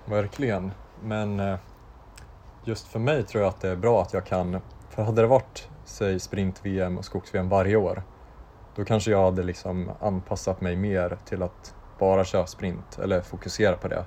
Verkligen. 0.05 0.71
Men 1.03 1.39
eh, 1.39 1.57
just 2.63 2.87
för 2.87 2.99
mig 2.99 3.23
tror 3.23 3.43
jag 3.43 3.49
att 3.49 3.61
det 3.61 3.69
är 3.69 3.75
bra 3.75 4.01
att 4.01 4.13
jag 4.13 4.25
kan, 4.25 4.61
för 4.89 5.03
hade 5.03 5.21
det 5.21 5.27
varit 5.27 5.69
säg 5.85 6.19
sprint-VM 6.19 6.97
och 6.97 7.05
skogs-VM 7.05 7.49
varje 7.49 7.75
år, 7.75 8.03
då 8.75 8.85
kanske 8.85 9.11
jag 9.11 9.25
hade 9.25 9.43
liksom 9.43 9.91
anpassat 9.99 10.61
mig 10.61 10.75
mer 10.75 11.17
till 11.25 11.43
att 11.43 11.75
bara 11.99 12.25
köra 12.25 12.47
sprint 12.47 12.99
eller 12.99 13.21
fokusera 13.21 13.77
på 13.77 13.87
det. 13.87 14.05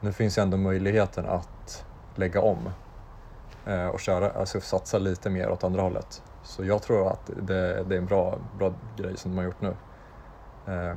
Nu 0.00 0.12
finns 0.12 0.38
ju 0.38 0.42
ändå 0.42 0.56
möjligheten 0.56 1.26
att 1.26 1.84
lägga 2.14 2.40
om 2.40 2.70
eh, 3.66 3.86
och 3.86 4.00
köra, 4.00 4.30
alltså 4.30 4.60
satsa 4.60 4.98
lite 4.98 5.30
mer 5.30 5.50
åt 5.50 5.64
andra 5.64 5.82
hållet. 5.82 6.22
Så 6.42 6.64
jag 6.64 6.82
tror 6.82 7.08
att 7.08 7.26
det, 7.26 7.84
det 7.84 7.94
är 7.94 7.98
en 7.98 8.06
bra, 8.06 8.38
bra 8.58 8.74
grej 8.96 9.16
som 9.16 9.30
de 9.30 9.38
har 9.38 9.44
gjort 9.44 9.60
nu. 9.60 9.74
Eh, 10.66 10.96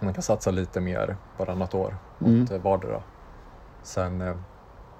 man 0.00 0.14
kan 0.14 0.22
satsa 0.22 0.50
lite 0.50 0.80
mer 0.80 1.16
varannat 1.36 1.74
år 1.74 1.96
mm. 2.20 2.42
åt 2.42 2.50
vardera. 2.50 3.02
Sen, 3.82 4.20
eh, 4.20 4.36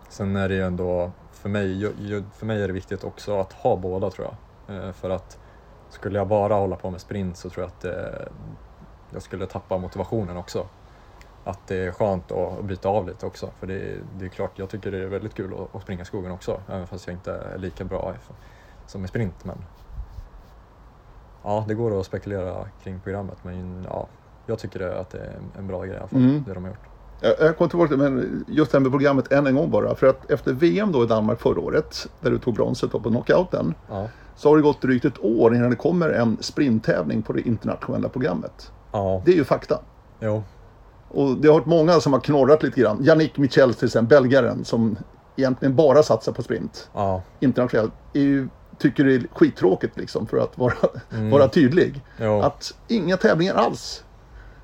sen 0.09 0.36
är 0.36 0.48
det 0.48 0.55
ju 0.55 0.62
ändå, 0.62 1.11
för 1.32 1.48
mig, 1.48 1.92
för 2.32 2.46
mig 2.46 2.62
är 2.62 2.66
det 2.66 2.72
viktigt 2.72 3.05
också 3.05 3.40
att 3.40 3.53
ha 3.53 3.76
båda 3.76 4.11
tror 4.11 4.26
jag. 4.66 4.76
Eh, 4.76 4.92
för 4.92 5.11
att 5.11 5.38
skulle 5.88 6.18
jag 6.18 6.28
bara 6.28 6.55
hålla 6.55 6.76
på 6.76 6.90
med 6.90 7.01
sprint 7.01 7.36
så 7.36 7.51
tror 7.51 7.62
jag 7.62 7.68
att 7.68 7.80
det, 7.80 8.28
jag 9.11 9.22
skulle 9.22 9.46
tappa 9.46 9.78
motivationen 9.78 10.36
också. 10.36 10.66
Att 11.44 11.66
det 11.66 11.76
är 11.76 11.92
skönt 11.92 12.32
att 12.32 12.64
byta 12.64 12.88
av 12.88 13.09
lite 13.09 13.26
också. 13.26 13.51
För 13.59 13.66
det 13.66 13.74
är, 13.74 13.98
det 14.18 14.24
är 14.24 14.28
klart, 14.28 14.59
jag 14.59 14.68
tycker 14.68 14.90
det 14.90 14.98
är 14.98 15.07
väldigt 15.07 15.34
kul 15.34 15.55
att, 15.72 15.82
springa 15.82 16.03
i 16.03 16.05
skogen 16.05 16.32
också. 16.32 16.61
Även 16.68 16.86
fast 16.86 17.07
jag 17.07 17.14
inte 17.14 17.32
är 17.32 17.59
lika 17.59 17.84
bra 17.84 18.14
som 18.86 19.05
i 19.05 19.09
sprint. 19.09 19.44
Men 19.44 19.64
ja, 21.43 21.64
det 21.68 21.74
går 21.74 22.01
att 22.01 22.07
spekulera 22.07 22.66
kring 22.82 23.01
programmet. 23.01 23.36
Men 23.43 23.86
ja, 23.88 24.09
jag 24.47 24.59
tycker 24.59 24.80
att 24.80 25.11
det 25.11 25.18
är 25.18 25.38
en 25.59 25.66
bra 25.66 25.84
grej 25.84 25.95
i 25.95 25.99
alla 25.99 26.09
fall, 26.09 26.20
mm. 26.20 26.45
det 26.47 26.55
de 26.55 26.64
har 26.64 26.70
gjort. 26.70 26.91
Jag 27.20 27.57
kommer 27.57 27.68
tillbaka 27.68 27.97
men 27.97 28.45
just 28.49 28.72
det 28.72 28.78
här 28.78 28.82
med 28.82 28.93
programmet 28.93 29.32
än 29.32 29.47
en 29.47 29.55
gång 29.55 29.70
bara. 29.70 29.95
För 29.95 30.07
att 30.07 30.30
efter 30.30 30.53
VM 30.53 30.93
då 30.93 31.05
i 31.05 31.07
Danmark 31.07 31.41
förra 31.41 31.61
året, 31.61 32.09
där 32.20 32.30
du 32.30 32.38
tog 32.38 32.55
bronset 32.55 32.91
på 32.91 33.01
knockouten, 33.01 33.74
ja. 33.88 34.09
så 34.36 34.49
har 34.49 34.57
det 34.57 34.62
gått 34.62 34.82
drygt 34.82 35.05
ett 35.05 35.24
år 35.24 35.55
innan 35.55 35.70
det 35.70 35.76
kommer 35.76 36.09
en 36.09 36.36
sprinttävling 36.41 37.22
på 37.22 37.32
det 37.32 37.41
internationella 37.41 38.09
programmet. 38.09 38.72
Ja. 38.93 39.22
Det 39.24 39.32
är 39.32 39.36
ju 39.36 39.45
fakta. 39.45 39.78
Jo. 40.20 40.43
Och 41.09 41.36
det 41.36 41.49
har 41.49 41.55
varit 41.55 41.66
många 41.66 42.01
som 42.01 42.12
har 42.12 42.20
knorrat 42.20 42.62
lite 42.62 42.80
grann. 42.80 43.05
Yannick 43.05 43.38
Michels 43.38 43.76
till 43.76 43.86
exempel, 43.86 44.22
belgaren, 44.22 44.64
som 44.64 44.97
egentligen 45.36 45.76
bara 45.76 46.03
satsar 46.03 46.32
på 46.32 46.43
sprint. 46.43 46.91
Ja. 46.95 47.22
Internationellt. 47.41 47.93
Är 48.12 48.20
ju, 48.20 48.49
tycker 48.81 49.05
det 49.05 49.14
är 49.14 49.22
skittråkigt 49.33 49.97
liksom, 49.97 50.26
för 50.26 50.37
att 50.37 50.59
vara, 50.59 50.74
mm. 51.11 51.31
vara 51.31 51.49
tydlig. 51.49 52.03
Jo. 52.18 52.41
Att 52.41 52.74
inga 52.89 53.16
tävlingar 53.16 53.55
alls 53.55 54.05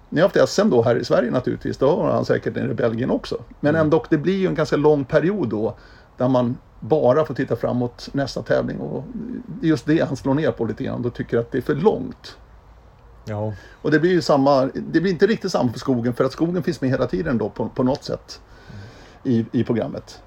ni 0.09 0.21
har 0.21 0.29
haft 0.29 0.53
SM 0.53 0.71
då 0.71 0.83
här 0.83 0.97
i 0.97 1.05
Sverige 1.05 1.31
naturligtvis, 1.31 1.77
då 1.77 2.03
har 2.03 2.12
han 2.12 2.25
säkert 2.25 2.55
nere 2.55 2.71
i 2.71 2.75
Belgien 2.75 3.11
också. 3.11 3.43
Men 3.61 3.75
mm. 3.75 3.81
ändå, 3.81 4.05
det 4.11 4.19
blir 4.19 4.37
ju 4.37 4.47
en 4.47 4.55
ganska 4.55 4.77
lång 4.77 5.05
period 5.05 5.49
då 5.49 5.77
där 6.17 6.29
man 6.29 6.57
bara 6.81 7.25
får 7.25 7.35
titta 7.35 7.57
framåt 7.57 8.09
nästa 8.12 8.43
tävling 8.43 8.81
och 8.81 9.05
just 9.62 9.87
det 9.87 10.07
han 10.07 10.17
slår 10.17 10.35
ner 10.35 10.51
på 10.51 10.64
lite 10.64 10.85
grann. 10.85 11.03
Då 11.03 11.11
tycker 11.11 11.39
att 11.39 11.53
det 11.53 11.59
är 11.59 11.62
för 11.62 11.75
långt. 11.75 12.37
Ja. 13.25 13.53
Och 13.83 13.91
det 13.91 14.01
blir 14.01 14.11
ju 14.11 14.23
samma, 14.23 14.71
det 14.75 15.01
blir 15.01 15.12
inte 15.12 15.27
riktigt 15.27 15.53
samma 15.53 15.73
för 15.73 15.79
skogen 15.79 16.14
för 16.14 16.25
att 16.25 16.33
skogen 16.33 16.62
finns 16.62 16.81
med 16.81 16.91
hela 16.91 17.07
tiden 17.07 17.39
då 17.39 17.49
på, 17.49 17.69
på 17.69 17.83
något 17.83 18.05
sätt 18.05 18.41
mm. 19.23 19.37
i, 19.37 19.61
i 19.61 19.64
programmet. 19.64 20.23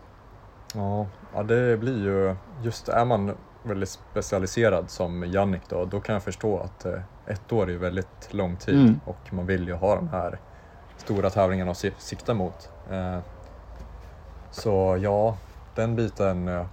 Ja, 0.74 1.08
ja, 1.34 1.44
det 1.44 1.78
blir 1.78 2.04
ju, 2.04 2.36
just 2.64 2.90
är 2.90 3.06
man 3.06 3.32
väldigt 3.64 3.90
specialiserad 3.90 4.90
som 4.90 5.24
Jannik 5.24 5.62
då, 5.70 5.86
då 5.86 6.00
kan 6.00 6.14
jag 6.14 6.24
förstå 6.24 6.60
att 6.60 6.86
eh, 6.86 7.02
ett 7.26 7.52
år 7.52 7.70
är 7.70 7.78
väldigt 7.78 8.34
lång 8.34 8.56
tid 8.56 8.82
mm. 8.82 9.00
och 9.06 9.34
man 9.34 9.46
vill 9.46 9.68
ju 9.68 9.74
ha 9.74 9.96
de 9.96 10.08
här 10.08 10.40
stora 10.98 11.30
tävlingarna 11.30 11.72
att 11.72 11.86
sikta 11.98 12.34
mot. 12.34 12.70
Eh, 12.92 13.20
så 14.52 14.98
ja, 15.02 15.38
den 15.76 15.96
biten 15.96 16.48
eh, 16.48 16.66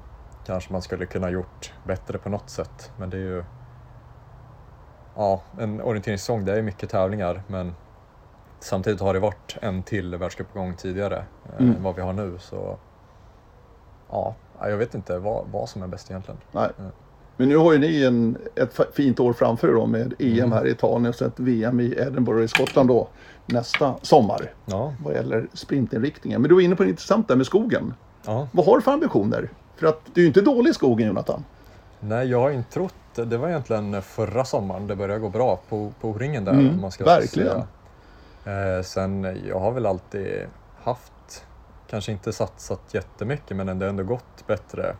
kanske 0.46 0.72
man 0.72 0.82
skulle 0.82 1.06
kunna 1.06 1.30
gjort 1.30 1.72
bättre 1.84 2.18
på 2.18 2.28
något 2.28 2.50
sätt, 2.50 2.92
men 2.98 3.10
det 3.10 3.16
är 3.16 3.20
ju 3.20 3.44
Ja, 5.18 5.40
en 5.58 5.80
orienteringssäsong, 5.80 6.44
det 6.44 6.58
är 6.58 6.62
mycket 6.62 6.90
tävlingar 6.90 7.42
men 7.46 7.74
samtidigt 8.60 9.00
har 9.00 9.14
det 9.14 9.20
varit 9.20 9.56
en 9.62 9.82
till 9.82 10.16
världscupgång 10.16 10.74
tidigare 10.74 11.24
mm. 11.58 11.76
än 11.76 11.82
vad 11.82 11.94
vi 11.94 12.02
har 12.02 12.12
nu 12.12 12.38
så 12.38 12.78
ja, 14.10 14.34
jag 14.60 14.76
vet 14.76 14.94
inte 14.94 15.18
vad, 15.18 15.46
vad 15.52 15.68
som 15.68 15.82
är 15.82 15.86
bäst 15.86 16.10
egentligen. 16.10 16.40
Nej. 16.52 16.68
Men 17.36 17.48
nu 17.48 17.56
har 17.56 17.72
ju 17.72 17.78
ni 17.78 18.04
en, 18.04 18.38
ett 18.54 18.80
fint 18.94 19.20
år 19.20 19.32
framför 19.32 19.68
er 19.68 19.72
då 19.72 19.86
med 19.86 20.14
EM 20.18 20.38
mm. 20.38 20.52
här 20.52 20.66
i 20.66 20.70
Italien 20.70 21.06
och 21.06 21.14
så 21.14 21.24
ett 21.24 21.40
VM 21.40 21.80
i 21.80 21.94
Edinburgh 21.98 22.44
i 22.44 22.48
Skottland 22.48 22.88
då 22.88 23.08
nästa 23.46 23.94
sommar. 24.02 24.52
Ja. 24.66 24.94
Vad 25.04 25.14
gäller 25.14 25.46
sprintinriktningen. 25.52 26.40
Men 26.40 26.48
du 26.48 26.54
var 26.54 26.62
inne 26.62 26.76
på 26.76 26.82
det 26.82 26.88
intressant 26.88 27.28
där 27.28 27.36
med 27.36 27.46
skogen. 27.46 27.94
Ja. 28.26 28.48
Vad 28.52 28.66
har 28.66 28.76
du 28.76 28.82
för 28.82 28.92
ambitioner? 28.92 29.50
För 29.76 29.86
att 29.86 30.00
du 30.14 30.20
är 30.20 30.22
ju 30.22 30.26
inte 30.26 30.40
dålig 30.40 30.70
i 30.70 30.74
skogen 30.74 31.06
Jonathan. 31.06 31.44
Nej, 32.00 32.28
jag 32.28 32.40
har 32.40 32.50
inte 32.50 32.70
trott 32.70 32.94
det. 33.14 33.24
Det 33.24 33.38
var 33.38 33.48
egentligen 33.48 34.02
förra 34.02 34.44
sommaren 34.44 34.86
det 34.86 34.96
började 34.96 35.20
gå 35.20 35.28
bra 35.28 35.60
på, 35.68 35.92
på 36.00 36.12
ringen 36.12 36.44
där. 36.44 36.52
Mm, 36.52 36.80
man 36.80 36.92
ska 36.92 37.04
verkligen. 37.04 37.62
Eh, 38.44 38.82
sen, 38.84 39.38
jag 39.48 39.60
har 39.60 39.72
väl 39.72 39.86
alltid 39.86 40.46
haft, 40.82 41.12
kanske 41.86 42.12
inte 42.12 42.32
satsat 42.32 42.94
jättemycket 42.94 43.56
men 43.56 43.66
det 43.78 43.84
har 43.84 43.90
ändå 43.90 44.04
gått 44.04 44.46
bättre. 44.46 44.96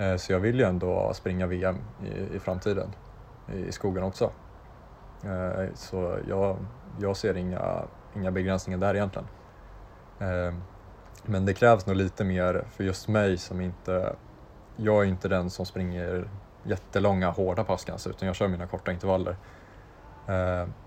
Eh, 0.00 0.16
så 0.16 0.32
jag 0.32 0.40
vill 0.40 0.58
ju 0.58 0.64
ändå 0.64 1.14
springa 1.14 1.46
VM 1.46 1.78
i, 2.04 2.36
i 2.36 2.38
framtiden 2.38 2.92
i, 3.52 3.72
skogen 3.72 4.04
också. 4.04 4.30
Eh, 5.24 5.68
så 5.74 6.18
jag, 6.28 6.56
jag 7.00 7.16
ser 7.16 7.36
inga, 7.36 7.82
inga 8.16 8.30
begränsningar 8.30 8.78
där 8.78 8.94
egentligen. 8.94 9.28
Eh, 10.18 10.54
men 11.24 11.46
det 11.46 11.54
krävs 11.54 11.86
nog 11.86 11.96
lite 11.96 12.24
mer 12.24 12.64
för 12.70 12.84
just 12.84 13.08
mig 13.08 13.38
som 13.38 13.60
inte, 13.60 14.16
jag 14.76 15.04
är 15.04 15.08
inte 15.08 15.28
den 15.28 15.50
som 15.50 15.66
springer 15.66 16.28
jättelånga 16.64 17.30
hårda 17.30 17.64
pass 17.64 17.84
kanske 17.84 18.10
utan 18.10 18.26
jag 18.26 18.36
kör 18.36 18.48
mina 18.48 18.66
korta 18.66 18.92
intervaller. 18.92 19.36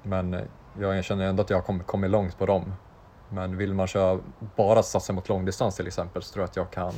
Men 0.03 0.47
jag 0.79 1.03
känner 1.03 1.25
ändå 1.25 1.43
att 1.43 1.49
jag 1.49 1.57
har 1.57 1.79
kommit, 1.83 2.09
långt 2.09 2.37
på 2.37 2.45
dem. 2.45 2.73
Men 3.33 3.57
vill 3.57 3.73
man 3.73 3.87
köra 3.87 4.19
bara 4.55 4.83
satsa 4.83 5.13
mot 5.13 5.29
långdistans 5.29 5.75
till 5.75 5.87
exempel 5.87 6.21
så 6.21 6.33
tror 6.33 6.43
jag 6.43 6.49
att 6.49 6.55
jag 6.55 6.71
kan, 6.71 6.93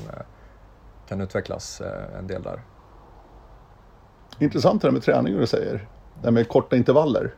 kan 1.08 1.22
utvecklas 1.22 1.82
en 2.20 2.28
del 2.28 2.44
där. 2.44 2.62
Intressant 4.40 4.82
det 4.82 4.88
här 4.88 4.94
med 4.94 5.04
träning 5.04 5.38
du 5.38 5.48
säger. 5.48 5.88
Det 6.22 6.28
här 6.28 6.32
med 6.32 6.48
korta 6.48 6.76
intervaller. 6.76 7.34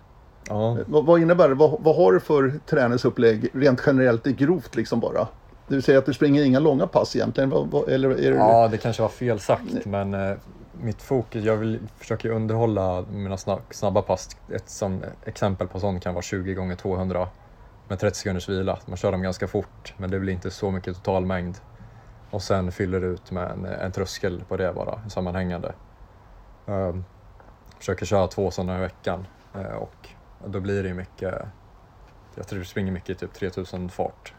Ja. 0.50 0.78
Vad, 0.88 1.06
vad, 1.06 1.22
innebär 1.22 1.50
det? 1.50 1.56
Vad, 1.56 1.78
vad, 1.80 1.96
har 1.96 2.12
du 2.12 2.20
för 2.20 2.60
träningsupplägg 2.70 3.50
rent 3.54 3.82
generellt, 3.86 4.28
i 4.28 4.34
grovt 4.34 4.76
liksom 4.76 5.00
bara? 5.00 5.28
Vill 5.68 5.84
säga 5.84 6.00
att 6.00 6.06
du 6.06 6.14
springer 6.14 6.44
inga 6.44 6.60
långa 6.60 6.88
pass 6.88 7.16
egentligen? 7.16 7.52
Eller 7.88 8.10
är 8.10 8.32
det... 8.32 8.38
Ja, 8.38 8.68
det 8.68 8.78
kanske 8.78 9.02
var 9.02 9.10
fel 9.10 9.40
sagt 9.40 9.86
men 9.86 10.14
eh, 10.14 10.38
mitt 10.82 11.02
fokus, 11.02 11.44
jag 11.44 11.58
vill 11.58 11.80
försöka 11.98 12.30
underhålla 12.30 13.06
mina 13.12 13.38
snabba 13.70 14.02
pass. 14.02 14.30
Ett 14.52 14.70
som, 14.70 15.04
exempel 15.26 15.68
på 15.68 15.80
sånt 15.80 16.04
kan 16.04 16.14
vara 16.14 16.22
20 16.22 16.54
gånger 16.54 16.76
200 16.76 17.28
med 17.88 18.00
30 18.00 18.18
sekunders 18.18 18.50
vila. 18.50 18.80
Man 18.86 18.98
kör 18.98 19.12
dem 19.12 19.22
ganska 19.22 19.48
fort 19.48 19.94
men 19.98 20.12
det 20.12 20.20
blir 20.20 20.34
inte 20.34 20.52
så 20.52 20.72
mycket 20.72 20.96
totalmängd. 20.96 21.58
Och 22.30 22.42
sen 22.42 22.72
fyller 22.72 23.02
du 23.02 23.08
ut 23.08 23.32
med 23.32 23.52
en, 23.52 23.66
en 23.66 23.92
tröskel 23.92 24.44
på 24.48 24.58
det 24.58 24.74
bara, 24.74 25.10
sammanhängande. 25.10 25.74
Um, 26.66 27.06
försöker 27.78 28.06
köra 28.06 28.28
två 28.28 28.52
sådana 28.52 28.78
i 28.78 28.82
veckan 28.82 29.28
uh, 29.56 29.76
och 29.76 30.10
då 30.46 30.60
blir 30.60 30.84
det 30.84 30.90
ju 30.90 30.96
mycket, 30.96 31.36
jag 32.36 32.48
tror 32.48 32.60
det 32.60 32.66
springer 32.66 32.92
mycket 32.92 33.10
i 33.10 33.16
typ 33.16 33.34
3000 33.34 33.90
fart. 33.90 34.34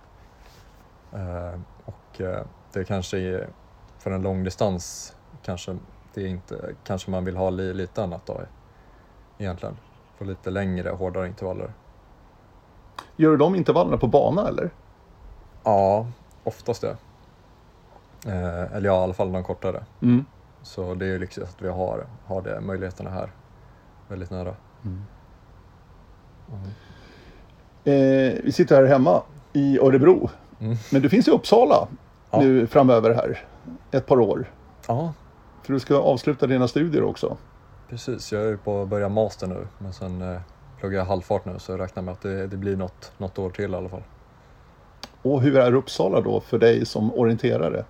Uh, 1.15 1.61
och 1.85 2.21
uh, 2.21 2.41
det 2.73 2.85
kanske 2.85 3.19
är, 3.19 3.49
för 3.99 4.11
en 4.11 4.23
långdistans 4.23 5.17
kanske 5.43 5.77
det 6.15 6.23
är 6.23 6.27
inte, 6.27 6.75
kanske 6.85 7.11
man 7.11 7.25
vill 7.25 7.37
ha 7.37 7.51
li, 7.51 7.75
lite 7.75 8.03
annat 8.03 8.27
då 8.27 8.41
egentligen. 9.39 9.77
Få 10.17 10.25
lite 10.25 10.51
längre, 10.51 10.91
hårdare 10.91 11.27
intervaller. 11.27 11.73
Gör 13.17 13.31
du 13.31 13.37
de 13.37 13.55
intervallerna 13.55 13.97
på 13.97 14.07
bana 14.07 14.49
eller? 14.49 14.71
Ja, 15.65 16.07
oftast 16.45 16.81
det. 16.83 16.97
Eh, 18.27 18.77
eller 18.77 18.89
ja, 18.89 19.01
i 19.01 19.03
alla 19.03 19.15
fall 19.15 19.33
de 19.33 19.45
kortare. 19.45 19.85
Mm. 20.03 20.25
Så 20.63 20.95
det 20.95 21.07
är 21.07 21.09
ju 21.09 21.19
liksom 21.19 21.45
att 21.45 21.63
vi 21.63 21.69
har, 21.69 22.07
har 22.27 22.43
det 22.43 22.61
möjligheterna 22.61 23.11
här 23.11 23.31
väldigt 24.09 24.31
nära. 24.31 24.55
Mm. 24.85 25.03
Eh, 27.85 28.43
vi 28.45 28.53
sitter 28.53 28.77
här 28.77 28.85
hemma 28.85 29.23
i 29.53 29.79
Örebro. 29.79 30.31
Mm. 30.61 30.77
Men 30.93 31.03
du 31.03 31.09
finns 31.09 31.29
i 31.29 31.31
Uppsala 31.31 31.89
ja. 32.31 32.41
nu 32.41 32.67
framöver 32.67 33.15
här. 33.15 33.45
Ett 33.91 34.07
par 34.07 34.21
år. 34.21 34.53
Ja. 34.87 35.13
För 35.63 35.73
du 35.73 35.81
ska 35.81 35.97
avsluta 35.97 36.47
dina 36.47 36.69
studier 36.69 37.03
också. 37.03 37.37
Precis, 37.89 38.33
jag 38.33 38.43
är 38.43 38.57
på 38.57 38.83
att 38.83 38.89
börja 38.89 39.09
master 39.09 39.47
nu. 39.47 39.67
Men 39.79 39.93
sen 39.93 40.23
eh, 40.23 40.41
pluggar 40.81 41.05
halvfart 41.05 41.45
nu 41.45 41.59
så 41.59 41.73
jag 41.73 41.81
räknar 41.81 42.03
med 42.03 42.13
att 42.13 42.21
det, 42.21 42.47
det 42.47 42.57
blir 42.57 42.77
något, 42.77 43.13
något 43.19 43.39
år 43.39 43.51
till 43.51 43.73
i 43.73 43.77
alla 43.77 43.89
fall. 43.89 44.03
Och 45.23 45.43
hur 45.43 45.57
är 45.57 45.75
Uppsala 45.75 46.21
då 46.21 46.41
för 46.41 46.59
dig 46.59 46.87
som 46.87 47.15
orienterare? 47.15 47.85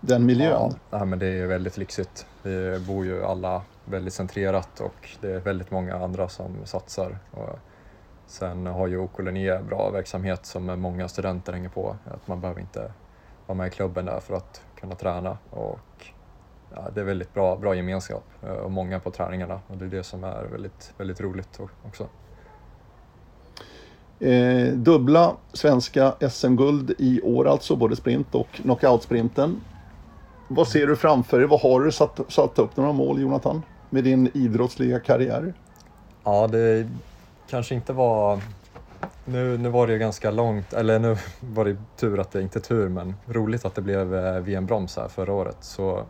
Den 0.00 0.26
miljön? 0.26 0.72
Ja, 0.90 1.04
men 1.04 1.18
det 1.18 1.26
är 1.26 1.46
väldigt 1.46 1.76
lyxigt. 1.76 2.26
Vi 2.42 2.78
bor 2.78 3.04
ju 3.04 3.24
alla 3.24 3.62
väldigt 3.84 4.14
centrerat 4.14 4.80
och 4.80 5.08
det 5.20 5.32
är 5.32 5.40
väldigt 5.40 5.70
många 5.70 5.94
andra 5.94 6.28
som 6.28 6.56
satsar. 6.64 7.18
Och 7.30 7.58
Sen 8.26 8.66
har 8.66 8.86
ju 8.86 8.98
OK 8.98 9.18
Linné 9.18 9.58
bra 9.58 9.90
verksamhet 9.90 10.46
som 10.46 10.80
många 10.80 11.08
studenter 11.08 11.52
hänger 11.52 11.68
på. 11.68 11.96
Att 12.04 12.28
man 12.28 12.40
behöver 12.40 12.60
inte 12.60 12.92
vara 13.46 13.56
med 13.56 13.66
i 13.66 13.70
klubben 13.70 14.04
där 14.04 14.20
för 14.20 14.34
att 14.34 14.62
kunna 14.74 14.94
träna. 14.94 15.38
Och 15.50 16.06
ja, 16.74 16.90
det 16.94 17.00
är 17.00 17.04
väldigt 17.04 17.34
bra, 17.34 17.56
bra 17.56 17.74
gemenskap 17.74 18.24
eh, 18.42 18.50
och 18.50 18.70
många 18.70 19.00
på 19.00 19.10
träningarna 19.10 19.60
och 19.66 19.76
det 19.76 19.84
är 19.84 19.88
det 19.88 20.02
som 20.02 20.24
är 20.24 20.44
väldigt, 20.44 20.94
väldigt 20.96 21.20
roligt 21.20 21.60
också. 21.86 22.08
Eh, 24.20 24.72
dubbla 24.72 25.36
svenska 25.52 26.14
SM-guld 26.30 26.94
i 26.98 27.20
år 27.20 27.48
alltså, 27.48 27.76
både 27.76 27.96
sprint 27.96 28.34
och 28.34 28.48
knockout-sprinten. 28.52 29.60
Vad 30.48 30.68
ser 30.68 30.86
du 30.86 30.96
framför 30.96 31.38
dig? 31.38 31.48
Vad 31.48 31.60
har 31.60 31.80
du 31.80 31.92
satt, 31.92 32.20
satt 32.28 32.58
upp 32.58 32.76
några 32.76 32.92
mål, 32.92 33.20
Jonathan, 33.20 33.62
med 33.90 34.04
din 34.04 34.30
idrottsliga 34.34 35.00
karriär? 35.00 35.54
Ja, 36.24 36.46
det 36.46 36.88
kanske 37.50 37.74
inte 37.74 37.92
var... 37.92 38.40
Nu, 39.24 39.58
nu 39.58 39.68
var 39.68 39.86
det 39.86 39.92
ju 39.92 39.98
ganska 39.98 40.30
långt, 40.30 40.72
eller 40.72 40.98
nu 40.98 41.16
var 41.40 41.64
det 41.64 41.76
tur 41.96 42.20
att 42.20 42.30
det 42.30 42.42
inte 42.42 42.60
tur, 42.60 42.88
men 42.88 43.14
roligt 43.26 43.64
att 43.64 43.74
det 43.74 43.82
blev 43.82 44.14
eh, 44.14 44.40
VM-broms 44.40 44.96
här 44.96 45.08
förra 45.08 45.32
året. 45.32 45.56
Så 45.60 46.04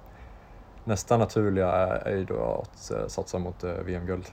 nästa 0.85 1.17
naturliga 1.17 1.69
är 1.87 2.17
ju 2.17 2.25
då 2.25 2.63
att 2.63 2.91
eh, 2.91 3.07
satsa 3.07 3.39
mot 3.39 3.65
eh, 3.65 3.73
VM-guld 3.73 4.27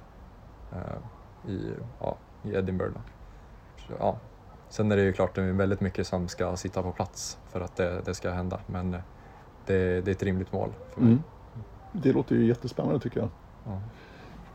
i, 1.47 1.59
ja, 1.99 2.17
i 2.43 2.55
Edinburgh. 2.55 2.97
Ja. 3.99 4.17
Sen 4.69 4.91
är 4.91 4.95
det 4.95 5.03
ju 5.03 5.13
klart 5.13 5.35
det 5.35 5.41
är 5.41 5.51
väldigt 5.51 5.81
mycket 5.81 6.07
som 6.07 6.27
ska 6.27 6.55
sitta 6.55 6.83
på 6.83 6.91
plats 6.91 7.37
för 7.51 7.61
att 7.61 7.75
det, 7.75 8.01
det 8.05 8.13
ska 8.13 8.31
hända, 8.31 8.59
men 8.67 8.91
det, 8.91 10.01
det, 10.01 10.07
är 10.07 10.09
ett 10.09 10.23
rimligt 10.23 10.51
mål 10.51 10.69
för 10.93 11.01
mig. 11.01 11.09
Mm. 11.09 11.23
Det 11.91 12.13
låter 12.13 12.35
ju 12.35 12.45
jättespännande 12.45 12.99
tycker 12.99 13.19
jag. 13.19 13.29
Ja. 13.65 13.81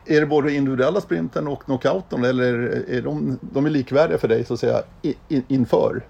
Är 0.05 0.19
det 0.19 0.27
både 0.27 0.53
individuella 0.53 1.01
sprinten 1.01 1.47
och 1.47 1.63
knockouten 1.63 2.23
eller 2.23 2.53
är 2.89 3.01
de, 3.01 3.39
de 3.41 3.65
är 3.65 3.69
likvärdiga 3.69 4.17
för 4.17 4.27
dig 4.27 4.45
så 4.45 4.53
att 4.53 4.59
säga 4.59 4.81
in, 5.27 5.43
inför? 5.47 6.05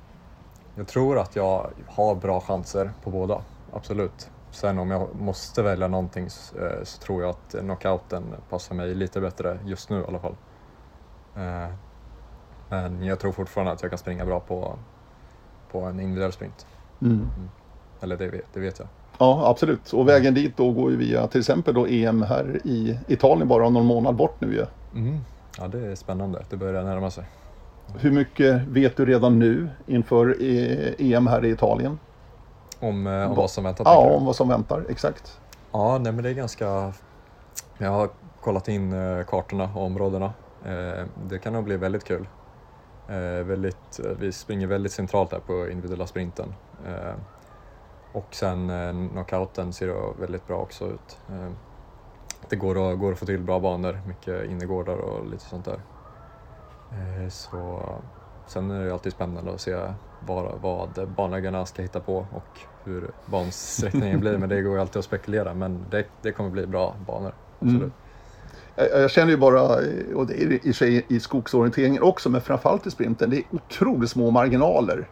Jag 0.76 0.88
tror 0.88 1.20
att 1.20 1.36
jag 1.36 1.70
har 1.88 2.16
bra 2.16 2.42
chanser 2.42 2.92
på 3.04 3.12
båda, 3.12 3.42
absolut. 3.74 4.30
Sen 4.52 4.80
om 4.80 4.92
jag 4.92 5.16
måste 5.16 5.62
välja 5.62 5.88
någonting 5.88 6.30
så, 6.30 6.58
eh, 6.58 6.84
så 6.84 7.02
tror 7.02 7.22
jag 7.22 7.30
att 7.30 7.56
knockouten 7.60 8.24
passar 8.50 8.76
mig 8.76 8.96
lite 8.96 9.22
bättre 9.22 9.60
just 9.66 9.90
nu 9.90 10.00
i 10.00 10.04
alla 10.08 10.20
fall. 10.20 10.36
Men 12.70 13.04
jag 13.04 13.20
tror 13.20 13.32
fortfarande 13.32 13.72
att 13.72 13.82
jag 13.82 13.92
kan 13.92 13.98
springa 13.98 14.26
bra 14.26 14.40
på, 14.40 14.76
på 15.72 15.82
en 15.82 16.00
individuell 16.00 16.32
sprint. 16.32 16.66
Mm. 17.02 17.14
Mm. 17.14 17.50
Eller 18.02 18.18
det 18.18 18.28
vet, 18.28 18.46
det 18.54 18.60
vet 18.60 18.80
jag. 18.80 18.88
Ja, 19.18 19.50
absolut. 19.50 19.94
Och 19.94 20.08
vägen 20.08 20.34
dit 20.34 20.58
då 20.58 20.72
går 20.72 20.92
ju 20.92 20.98
via 20.98 21.28
till 21.28 21.40
exempel 21.40 21.74
då 21.74 21.86
EM 21.88 22.22
här 22.22 22.60
i 22.64 23.00
Italien 23.08 23.48
bara 23.48 23.70
någon 23.70 23.86
månad 23.86 24.16
bort 24.16 24.42
nu 24.42 24.54
ju. 24.54 24.66
Mm. 24.96 25.20
Ja, 25.60 25.68
det 25.68 25.88
är 25.88 25.96
spännande. 25.96 26.46
Det 26.50 26.58
börjar 26.58 26.84
närma 26.84 27.12
sig. 27.12 27.24
Hur 28.00 28.12
mycket 28.12 28.62
vet 28.62 28.98
du 28.98 29.06
redan 29.06 29.40
nu 29.40 29.70
inför 29.86 30.36
EM 31.00 31.28
här 31.28 31.46
i 31.46 31.50
Italien? 31.50 32.00
Om, 32.80 33.08
eh, 33.08 33.30
om 33.30 33.36
vad 33.36 33.50
som 33.50 33.64
väntar? 33.64 33.86
Ja, 33.86 33.98
om 33.98 34.26
vad 34.26 34.36
som 34.36 34.48
väntar, 34.48 34.84
exakt. 34.90 35.40
Ja, 35.72 35.98
nej, 35.98 36.12
men 36.12 36.24
det 36.24 36.30
är 36.30 36.34
ganska... 36.34 36.94
Jag 37.78 37.92
har 37.92 38.10
kollat 38.42 38.68
in 38.68 38.94
eh, 38.94 39.26
kartorna 39.26 39.70
och 39.76 39.84
områdena. 39.86 40.34
Eh, 40.66 41.06
det 41.30 41.40
kan 41.40 41.54
nog 41.54 41.64
bli 41.64 41.78
väldigt 41.78 42.04
kul. 42.04 42.28
Väldigt, 43.46 44.00
vi 44.20 44.32
springer 44.32 44.68
väldigt 44.68 44.92
centralt 44.92 45.30
där 45.30 45.40
på 45.40 45.70
individuella 45.70 46.08
sprinten. 46.08 46.54
Och 48.12 48.36
sen 48.36 48.70
eh, 48.70 49.10
knockouten 49.12 49.74
ser 49.74 50.20
väldigt 50.20 50.48
bra 50.48 50.58
också 50.62 50.92
ut. 50.92 51.20
Eh, 51.30 51.52
det 52.50 52.56
går 52.56 52.92
att, 52.92 53.00
går 53.00 53.14
att 53.14 53.20
få 53.20 53.26
till 53.26 53.44
bra 53.44 53.60
banor, 53.60 54.02
mycket 54.08 54.46
innergårdar 54.46 54.98
och 54.98 55.28
lite 55.28 55.44
sånt 55.44 55.66
där. 55.66 55.82
Eh, 56.90 57.30
så, 57.30 57.82
sen 58.46 58.72
är 58.72 58.86
det 58.86 58.94
alltid 58.94 59.14
spännande 59.14 59.54
att 59.54 59.62
se 59.62 59.94
vad, 60.20 60.62
vad 60.62 61.10
banläggarna 61.10 61.66
ska 61.66 61.82
hitta 61.82 62.00
på 62.00 62.18
och 62.18 62.62
hur 62.84 63.12
bansträckningen 63.26 64.20
blir. 64.20 64.38
Men 64.38 64.50
det 64.50 64.62
går 64.62 64.76
ju 64.76 64.82
alltid 64.82 65.00
att 65.00 65.06
spekulera, 65.06 65.54
men 65.54 65.90
det, 65.90 66.08
det 66.22 66.32
kommer 66.32 66.50
bli 66.50 66.68
bra 66.68 66.98
banor. 67.08 67.36
Absolut. 67.60 67.82
Mm. 67.82 67.94
Jag 68.78 69.12
känner 69.12 69.32
ju 69.32 69.38
bara, 69.38 69.62
och 70.16 70.28
det 70.28 70.44
är 70.44 70.68
i 70.68 70.74
sig 70.74 71.06
i 71.08 71.20
skogsorienteringen 71.20 72.04
också, 72.04 72.30
men 72.30 72.42
framförallt 72.42 72.88
i 72.88 72.92
sprinten, 72.92 73.30
det 73.30 73.38
är 73.38 73.44
otroligt 73.52 74.10
små 74.10 74.32
marginaler 74.32 75.08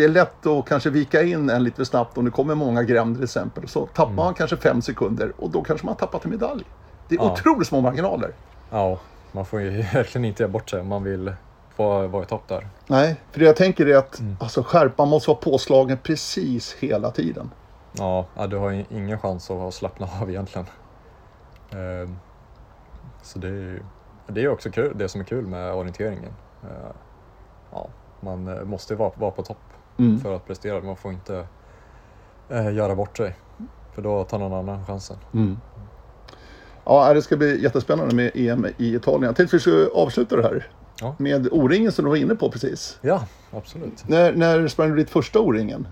det 0.00 0.04
är 0.04 0.08
lätt 0.08 0.46
att 0.46 0.66
kanske 0.66 0.90
vika 0.90 1.22
in 1.22 1.50
en 1.50 1.64
lite 1.64 1.76
för 1.76 1.84
snabbt 1.84 2.18
om 2.18 2.24
det 2.24 2.30
kommer 2.30 2.54
många 2.54 2.82
gränder 2.82 3.14
till 3.14 3.24
exempel. 3.24 3.68
Så 3.68 3.86
tappar 3.86 4.04
mm. 4.04 4.16
man 4.16 4.34
kanske 4.34 4.56
fem 4.56 4.82
sekunder 4.82 5.32
och 5.38 5.50
då 5.50 5.62
kanske 5.62 5.86
man 5.86 5.96
tappat 5.96 6.24
en 6.24 6.30
medalj. 6.30 6.64
Det 7.08 7.14
är 7.14 7.18
ja. 7.18 7.32
otroligt 7.32 7.68
små 7.68 7.80
marginaler. 7.80 8.32
Ja, 8.70 8.98
man 9.32 9.44
får 9.46 9.60
ju 9.60 9.70
verkligen 9.94 10.24
inte 10.24 10.42
ge 10.42 10.48
bort 10.48 10.70
sig 10.70 10.80
om 10.80 10.88
man 10.88 11.04
vill 11.04 11.32
få 11.76 12.06
vara 12.06 12.22
i 12.22 12.26
topp 12.26 12.48
där. 12.48 12.68
Nej, 12.86 13.20
för 13.30 13.40
det 13.40 13.46
jag 13.46 13.56
tänker 13.56 13.86
är 13.86 13.96
att 13.96 14.18
mm. 14.18 14.36
alltså, 14.40 14.62
skärpan 14.62 15.08
måste 15.08 15.30
vara 15.30 15.38
påslagen 15.38 15.98
precis 16.02 16.76
hela 16.78 17.10
tiden. 17.10 17.50
Ja, 17.92 18.26
du 18.50 18.56
har 18.56 18.84
ingen 18.90 19.18
chans 19.18 19.50
att 19.50 19.74
slappna 19.74 20.08
av 20.20 20.30
egentligen. 20.30 20.66
Ehm, 21.72 22.16
så 23.22 23.38
det 23.38 23.48
är, 23.48 23.82
det 24.26 24.42
är 24.44 24.48
också 24.48 24.70
kul, 24.70 24.92
det 24.98 25.08
som 25.08 25.20
är 25.20 25.24
kul 25.24 25.46
med 25.46 25.74
orienteringen. 25.74 26.32
Ehm, 26.62 26.92
ja, 27.72 27.88
man 28.20 28.48
eh, 28.48 28.64
måste 28.64 28.94
vara, 28.94 29.12
vara 29.16 29.30
på 29.30 29.42
topp 29.42 29.70
mm. 29.98 30.20
för 30.20 30.36
att 30.36 30.46
prestera. 30.46 30.82
Man 30.82 30.96
får 30.96 31.12
inte 31.12 31.46
eh, 32.48 32.74
göra 32.74 32.94
bort 32.94 33.16
sig. 33.16 33.36
För 33.94 34.02
då 34.02 34.24
tar 34.24 34.38
någon 34.38 34.52
annan 34.52 34.86
chansen. 34.86 35.16
Mm. 35.34 35.58
Ja, 36.84 37.14
det 37.14 37.22
ska 37.22 37.36
bli 37.36 37.62
jättespännande 37.62 38.14
med 38.14 38.30
EM 38.34 38.66
i 38.76 38.94
Italien. 38.94 39.22
Jag 39.22 39.36
tänkte 39.36 39.56
att 39.56 39.58
vi 39.58 39.60
skulle 39.60 39.88
avsluta 39.94 40.36
det 40.36 40.42
här 40.42 40.68
ja. 41.00 41.14
med 41.18 41.48
O-ringen 41.52 41.92
som 41.92 42.04
du 42.04 42.08
var 42.08 42.16
inne 42.16 42.34
på 42.34 42.50
precis. 42.50 42.98
Ja, 43.00 43.24
absolut. 43.50 44.08
När, 44.08 44.32
när 44.32 44.68
sprang 44.68 44.90
du 44.90 44.96
ditt 44.96 45.10
första 45.10 45.40
O-ringen? 45.40 45.88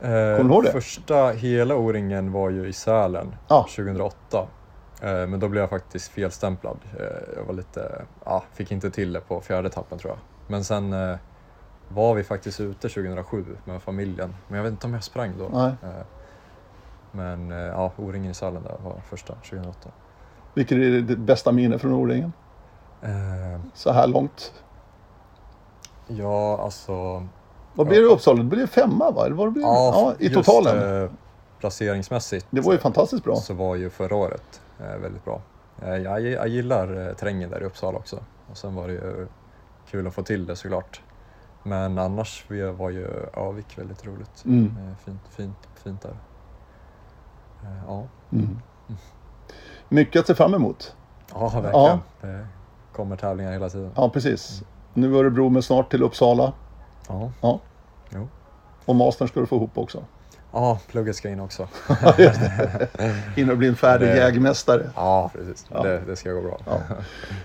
Eh, 0.00 0.08
Kommer 0.08 0.38
du 0.38 0.54
ihåg 0.54 0.64
det? 0.64 0.72
Första 0.72 1.30
hela 1.30 1.76
O-ringen 1.76 2.32
var 2.32 2.50
ju 2.50 2.68
i 2.68 2.72
Sälen 2.72 3.34
ja. 3.48 3.66
2008. 3.76 4.46
Eh, 5.04 5.26
men 5.26 5.40
då 5.40 5.48
blev 5.48 5.62
jag 5.62 5.70
faktiskt 5.70 6.12
felstämplad. 6.12 6.78
Eh, 6.98 7.06
jag 7.36 7.44
var 7.44 7.54
lite, 7.54 8.02
ja, 8.24 8.44
fick 8.52 8.72
inte 8.72 8.90
till 8.90 9.12
det 9.12 9.20
på 9.20 9.40
fjärde 9.40 9.68
etappen 9.68 9.98
tror 9.98 10.10
jag. 10.12 10.18
Men 10.46 10.64
sen 10.64 10.92
eh, 10.92 11.16
var 11.88 12.14
vi 12.14 12.24
faktiskt 12.24 12.60
ute 12.60 12.88
2007 12.88 13.44
med 13.64 13.82
familjen. 13.82 14.34
Men 14.48 14.56
jag 14.56 14.64
vet 14.64 14.70
inte 14.70 14.86
om 14.86 14.94
jag 14.94 15.04
sprang 15.04 15.32
då. 15.38 15.58
Nej. 15.58 15.74
Men 17.12 17.50
ja, 17.50 17.92
O-ringen 17.96 18.30
i 18.30 18.34
Sälen 18.34 18.62
där 18.62 18.76
var 18.84 19.00
första 19.10 19.34
2008. 19.34 19.88
Vilket 20.54 20.78
är 20.78 21.00
ditt 21.00 21.18
bästa 21.18 21.52
minne 21.52 21.78
från 21.78 21.92
O-ringen? 21.92 22.32
Eh, 23.02 23.60
Så 23.74 23.92
här 23.92 24.06
långt? 24.06 24.52
Ja, 26.06 26.58
alltså... 26.62 27.26
Vad 27.74 27.86
blev 27.86 28.02
det 28.02 28.08
i 28.08 28.12
Uppsala? 28.12 28.38
Det 28.38 28.44
blev 28.44 28.66
femma 28.66 29.10
va? 29.10 29.26
Eller 29.26 29.36
vad 29.36 29.52
blev 29.52 29.62
ja, 29.62 30.14
ja, 30.18 30.26
I 30.26 30.30
totalen? 30.30 30.76
Just, 30.76 31.12
eh, 31.12 31.18
placeringsmässigt. 31.60 32.46
Det 32.50 32.60
var 32.60 32.72
ju 32.72 32.78
fantastiskt 32.78 33.24
bra. 33.24 33.36
Så 33.36 33.54
var 33.54 33.74
ju 33.76 33.90
förra 33.90 34.16
året 34.16 34.60
väldigt 34.78 35.24
bra. 35.24 35.40
Eh, 35.82 35.96
jag, 35.96 36.20
jag 36.20 36.48
gillar 36.48 37.08
eh, 37.08 37.14
terrängen 37.14 37.50
där 37.50 37.62
i 37.62 37.64
Uppsala 37.64 37.98
också. 37.98 38.18
Och 38.50 38.56
sen 38.56 38.74
var 38.74 38.88
det 38.88 38.92
ju 38.92 39.26
kul 39.90 40.06
att 40.06 40.14
få 40.14 40.22
till 40.22 40.46
det 40.46 40.56
såklart. 40.56 41.00
Men 41.62 41.98
annars 41.98 42.44
var 42.76 42.90
ju 42.90 43.26
Avik 43.34 43.78
väldigt 43.78 44.06
roligt. 44.06 44.44
Mm. 44.44 44.64
Eh, 44.66 44.96
fint, 45.04 45.20
fint, 45.30 45.68
fint 45.74 46.02
där. 46.02 46.16
Eh, 47.62 47.84
ja. 47.86 48.06
Mm. 48.32 48.58
Mycket 49.88 50.20
att 50.20 50.26
se 50.26 50.34
fram 50.34 50.54
emot. 50.54 50.96
Ja, 51.32 51.40
verkligen. 51.40 51.70
Ja. 51.72 52.00
Det 52.20 52.46
kommer 52.92 53.16
tävlingar 53.16 53.52
hela 53.52 53.68
tiden. 53.68 53.90
Ja, 53.96 54.08
precis. 54.08 54.62
Nu 54.94 55.16
Örebro, 55.16 55.48
men 55.48 55.62
snart 55.62 55.90
till 55.90 56.02
Uppsala. 56.02 56.52
Ja. 57.08 57.30
ja. 57.40 57.60
Jo. 58.10 58.28
Och 58.84 58.96
mastern 58.96 59.28
ska 59.28 59.40
du 59.40 59.46
få 59.46 59.56
ihop 59.56 59.78
också. 59.78 60.04
Ja, 60.54 60.78
plugget 60.90 61.16
ska 61.16 61.28
in 61.28 61.40
också. 61.40 61.68
in 63.36 63.50
och 63.50 63.56
bli 63.56 63.68
en 63.68 63.76
färdig 63.76 64.08
det... 64.08 64.16
jägmästare. 64.16 64.90
Ja, 64.96 65.30
precis. 65.34 65.66
Ja. 65.72 65.82
Det, 65.82 66.02
det, 66.06 66.16
ska 66.16 66.32
gå 66.32 66.42
bra. 66.42 66.60
Ja. 66.66 66.80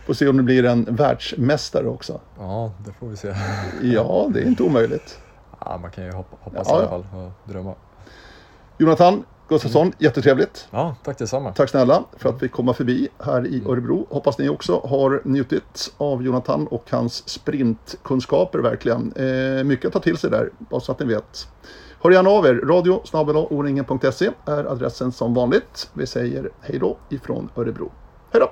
Får 0.06 0.14
se 0.14 0.28
om 0.28 0.38
du 0.38 0.44
blir 0.44 0.66
en 0.66 0.96
världsmästare 0.96 1.88
också. 1.88 2.20
Ja, 2.38 2.72
det 2.86 2.92
får 2.92 3.08
vi 3.08 3.18
se. 3.18 3.36
ja, 3.82 4.30
det 4.34 4.40
är 4.40 4.46
inte 4.46 4.64
omöjligt. 4.64 5.20
Ja, 5.60 5.78
man 5.78 5.92
kan 5.92 6.06
ju 6.06 6.12
hoppas 6.12 6.68
ja. 6.70 6.76
i 6.76 6.80
alla 6.80 6.90
fall 6.90 7.06
och 7.14 7.52
drömma. 7.52 7.74
Jonathan, 8.78 9.24
Gustafsson, 9.48 9.82
mm. 9.82 9.94
jättetrevligt. 10.00 10.68
Ja, 10.72 10.96
tack 11.04 11.18
detsamma. 11.18 11.54
Tack 11.54 11.70
snälla 11.70 12.04
för 12.18 12.30
att 12.30 12.44
vi 12.44 12.50
kom 12.50 12.74
förbi 12.74 13.10
här 13.20 13.48
i 13.48 13.58
mm. 13.58 13.72
Örebro. 13.72 14.08
Hoppas 14.10 14.38
ni 14.38 14.50
också 14.50 14.80
har 14.80 15.22
njutit 15.26 15.94
av 15.98 16.24
Jonathan 16.24 16.68
och 16.68 16.86
hans 16.90 17.30
sprintkunskaper 17.30 18.60
verkligen. 18.60 19.14
Eh, 19.14 19.64
mycket 19.64 19.86
att 19.86 19.94
ta 19.94 20.00
till 20.00 20.18
sig 20.18 20.30
där, 20.30 20.50
bara 20.58 20.82
så 20.82 20.92
att 20.92 21.00
ni 21.00 21.06
vet. 21.06 21.48
Hör 22.02 22.12
gärna 22.12 22.30
av 22.30 22.46
er. 22.46 22.54
Radio 22.54 23.02
är 24.46 24.64
adressen 24.64 25.12
som 25.12 25.34
vanligt. 25.34 25.90
Vi 25.94 26.08
säger 26.08 26.50
hej 26.62 26.80
då 26.80 26.98
ifrån 27.10 27.50
Örebro. 27.56 27.92
Hej 28.32 28.42
då! 28.42 28.52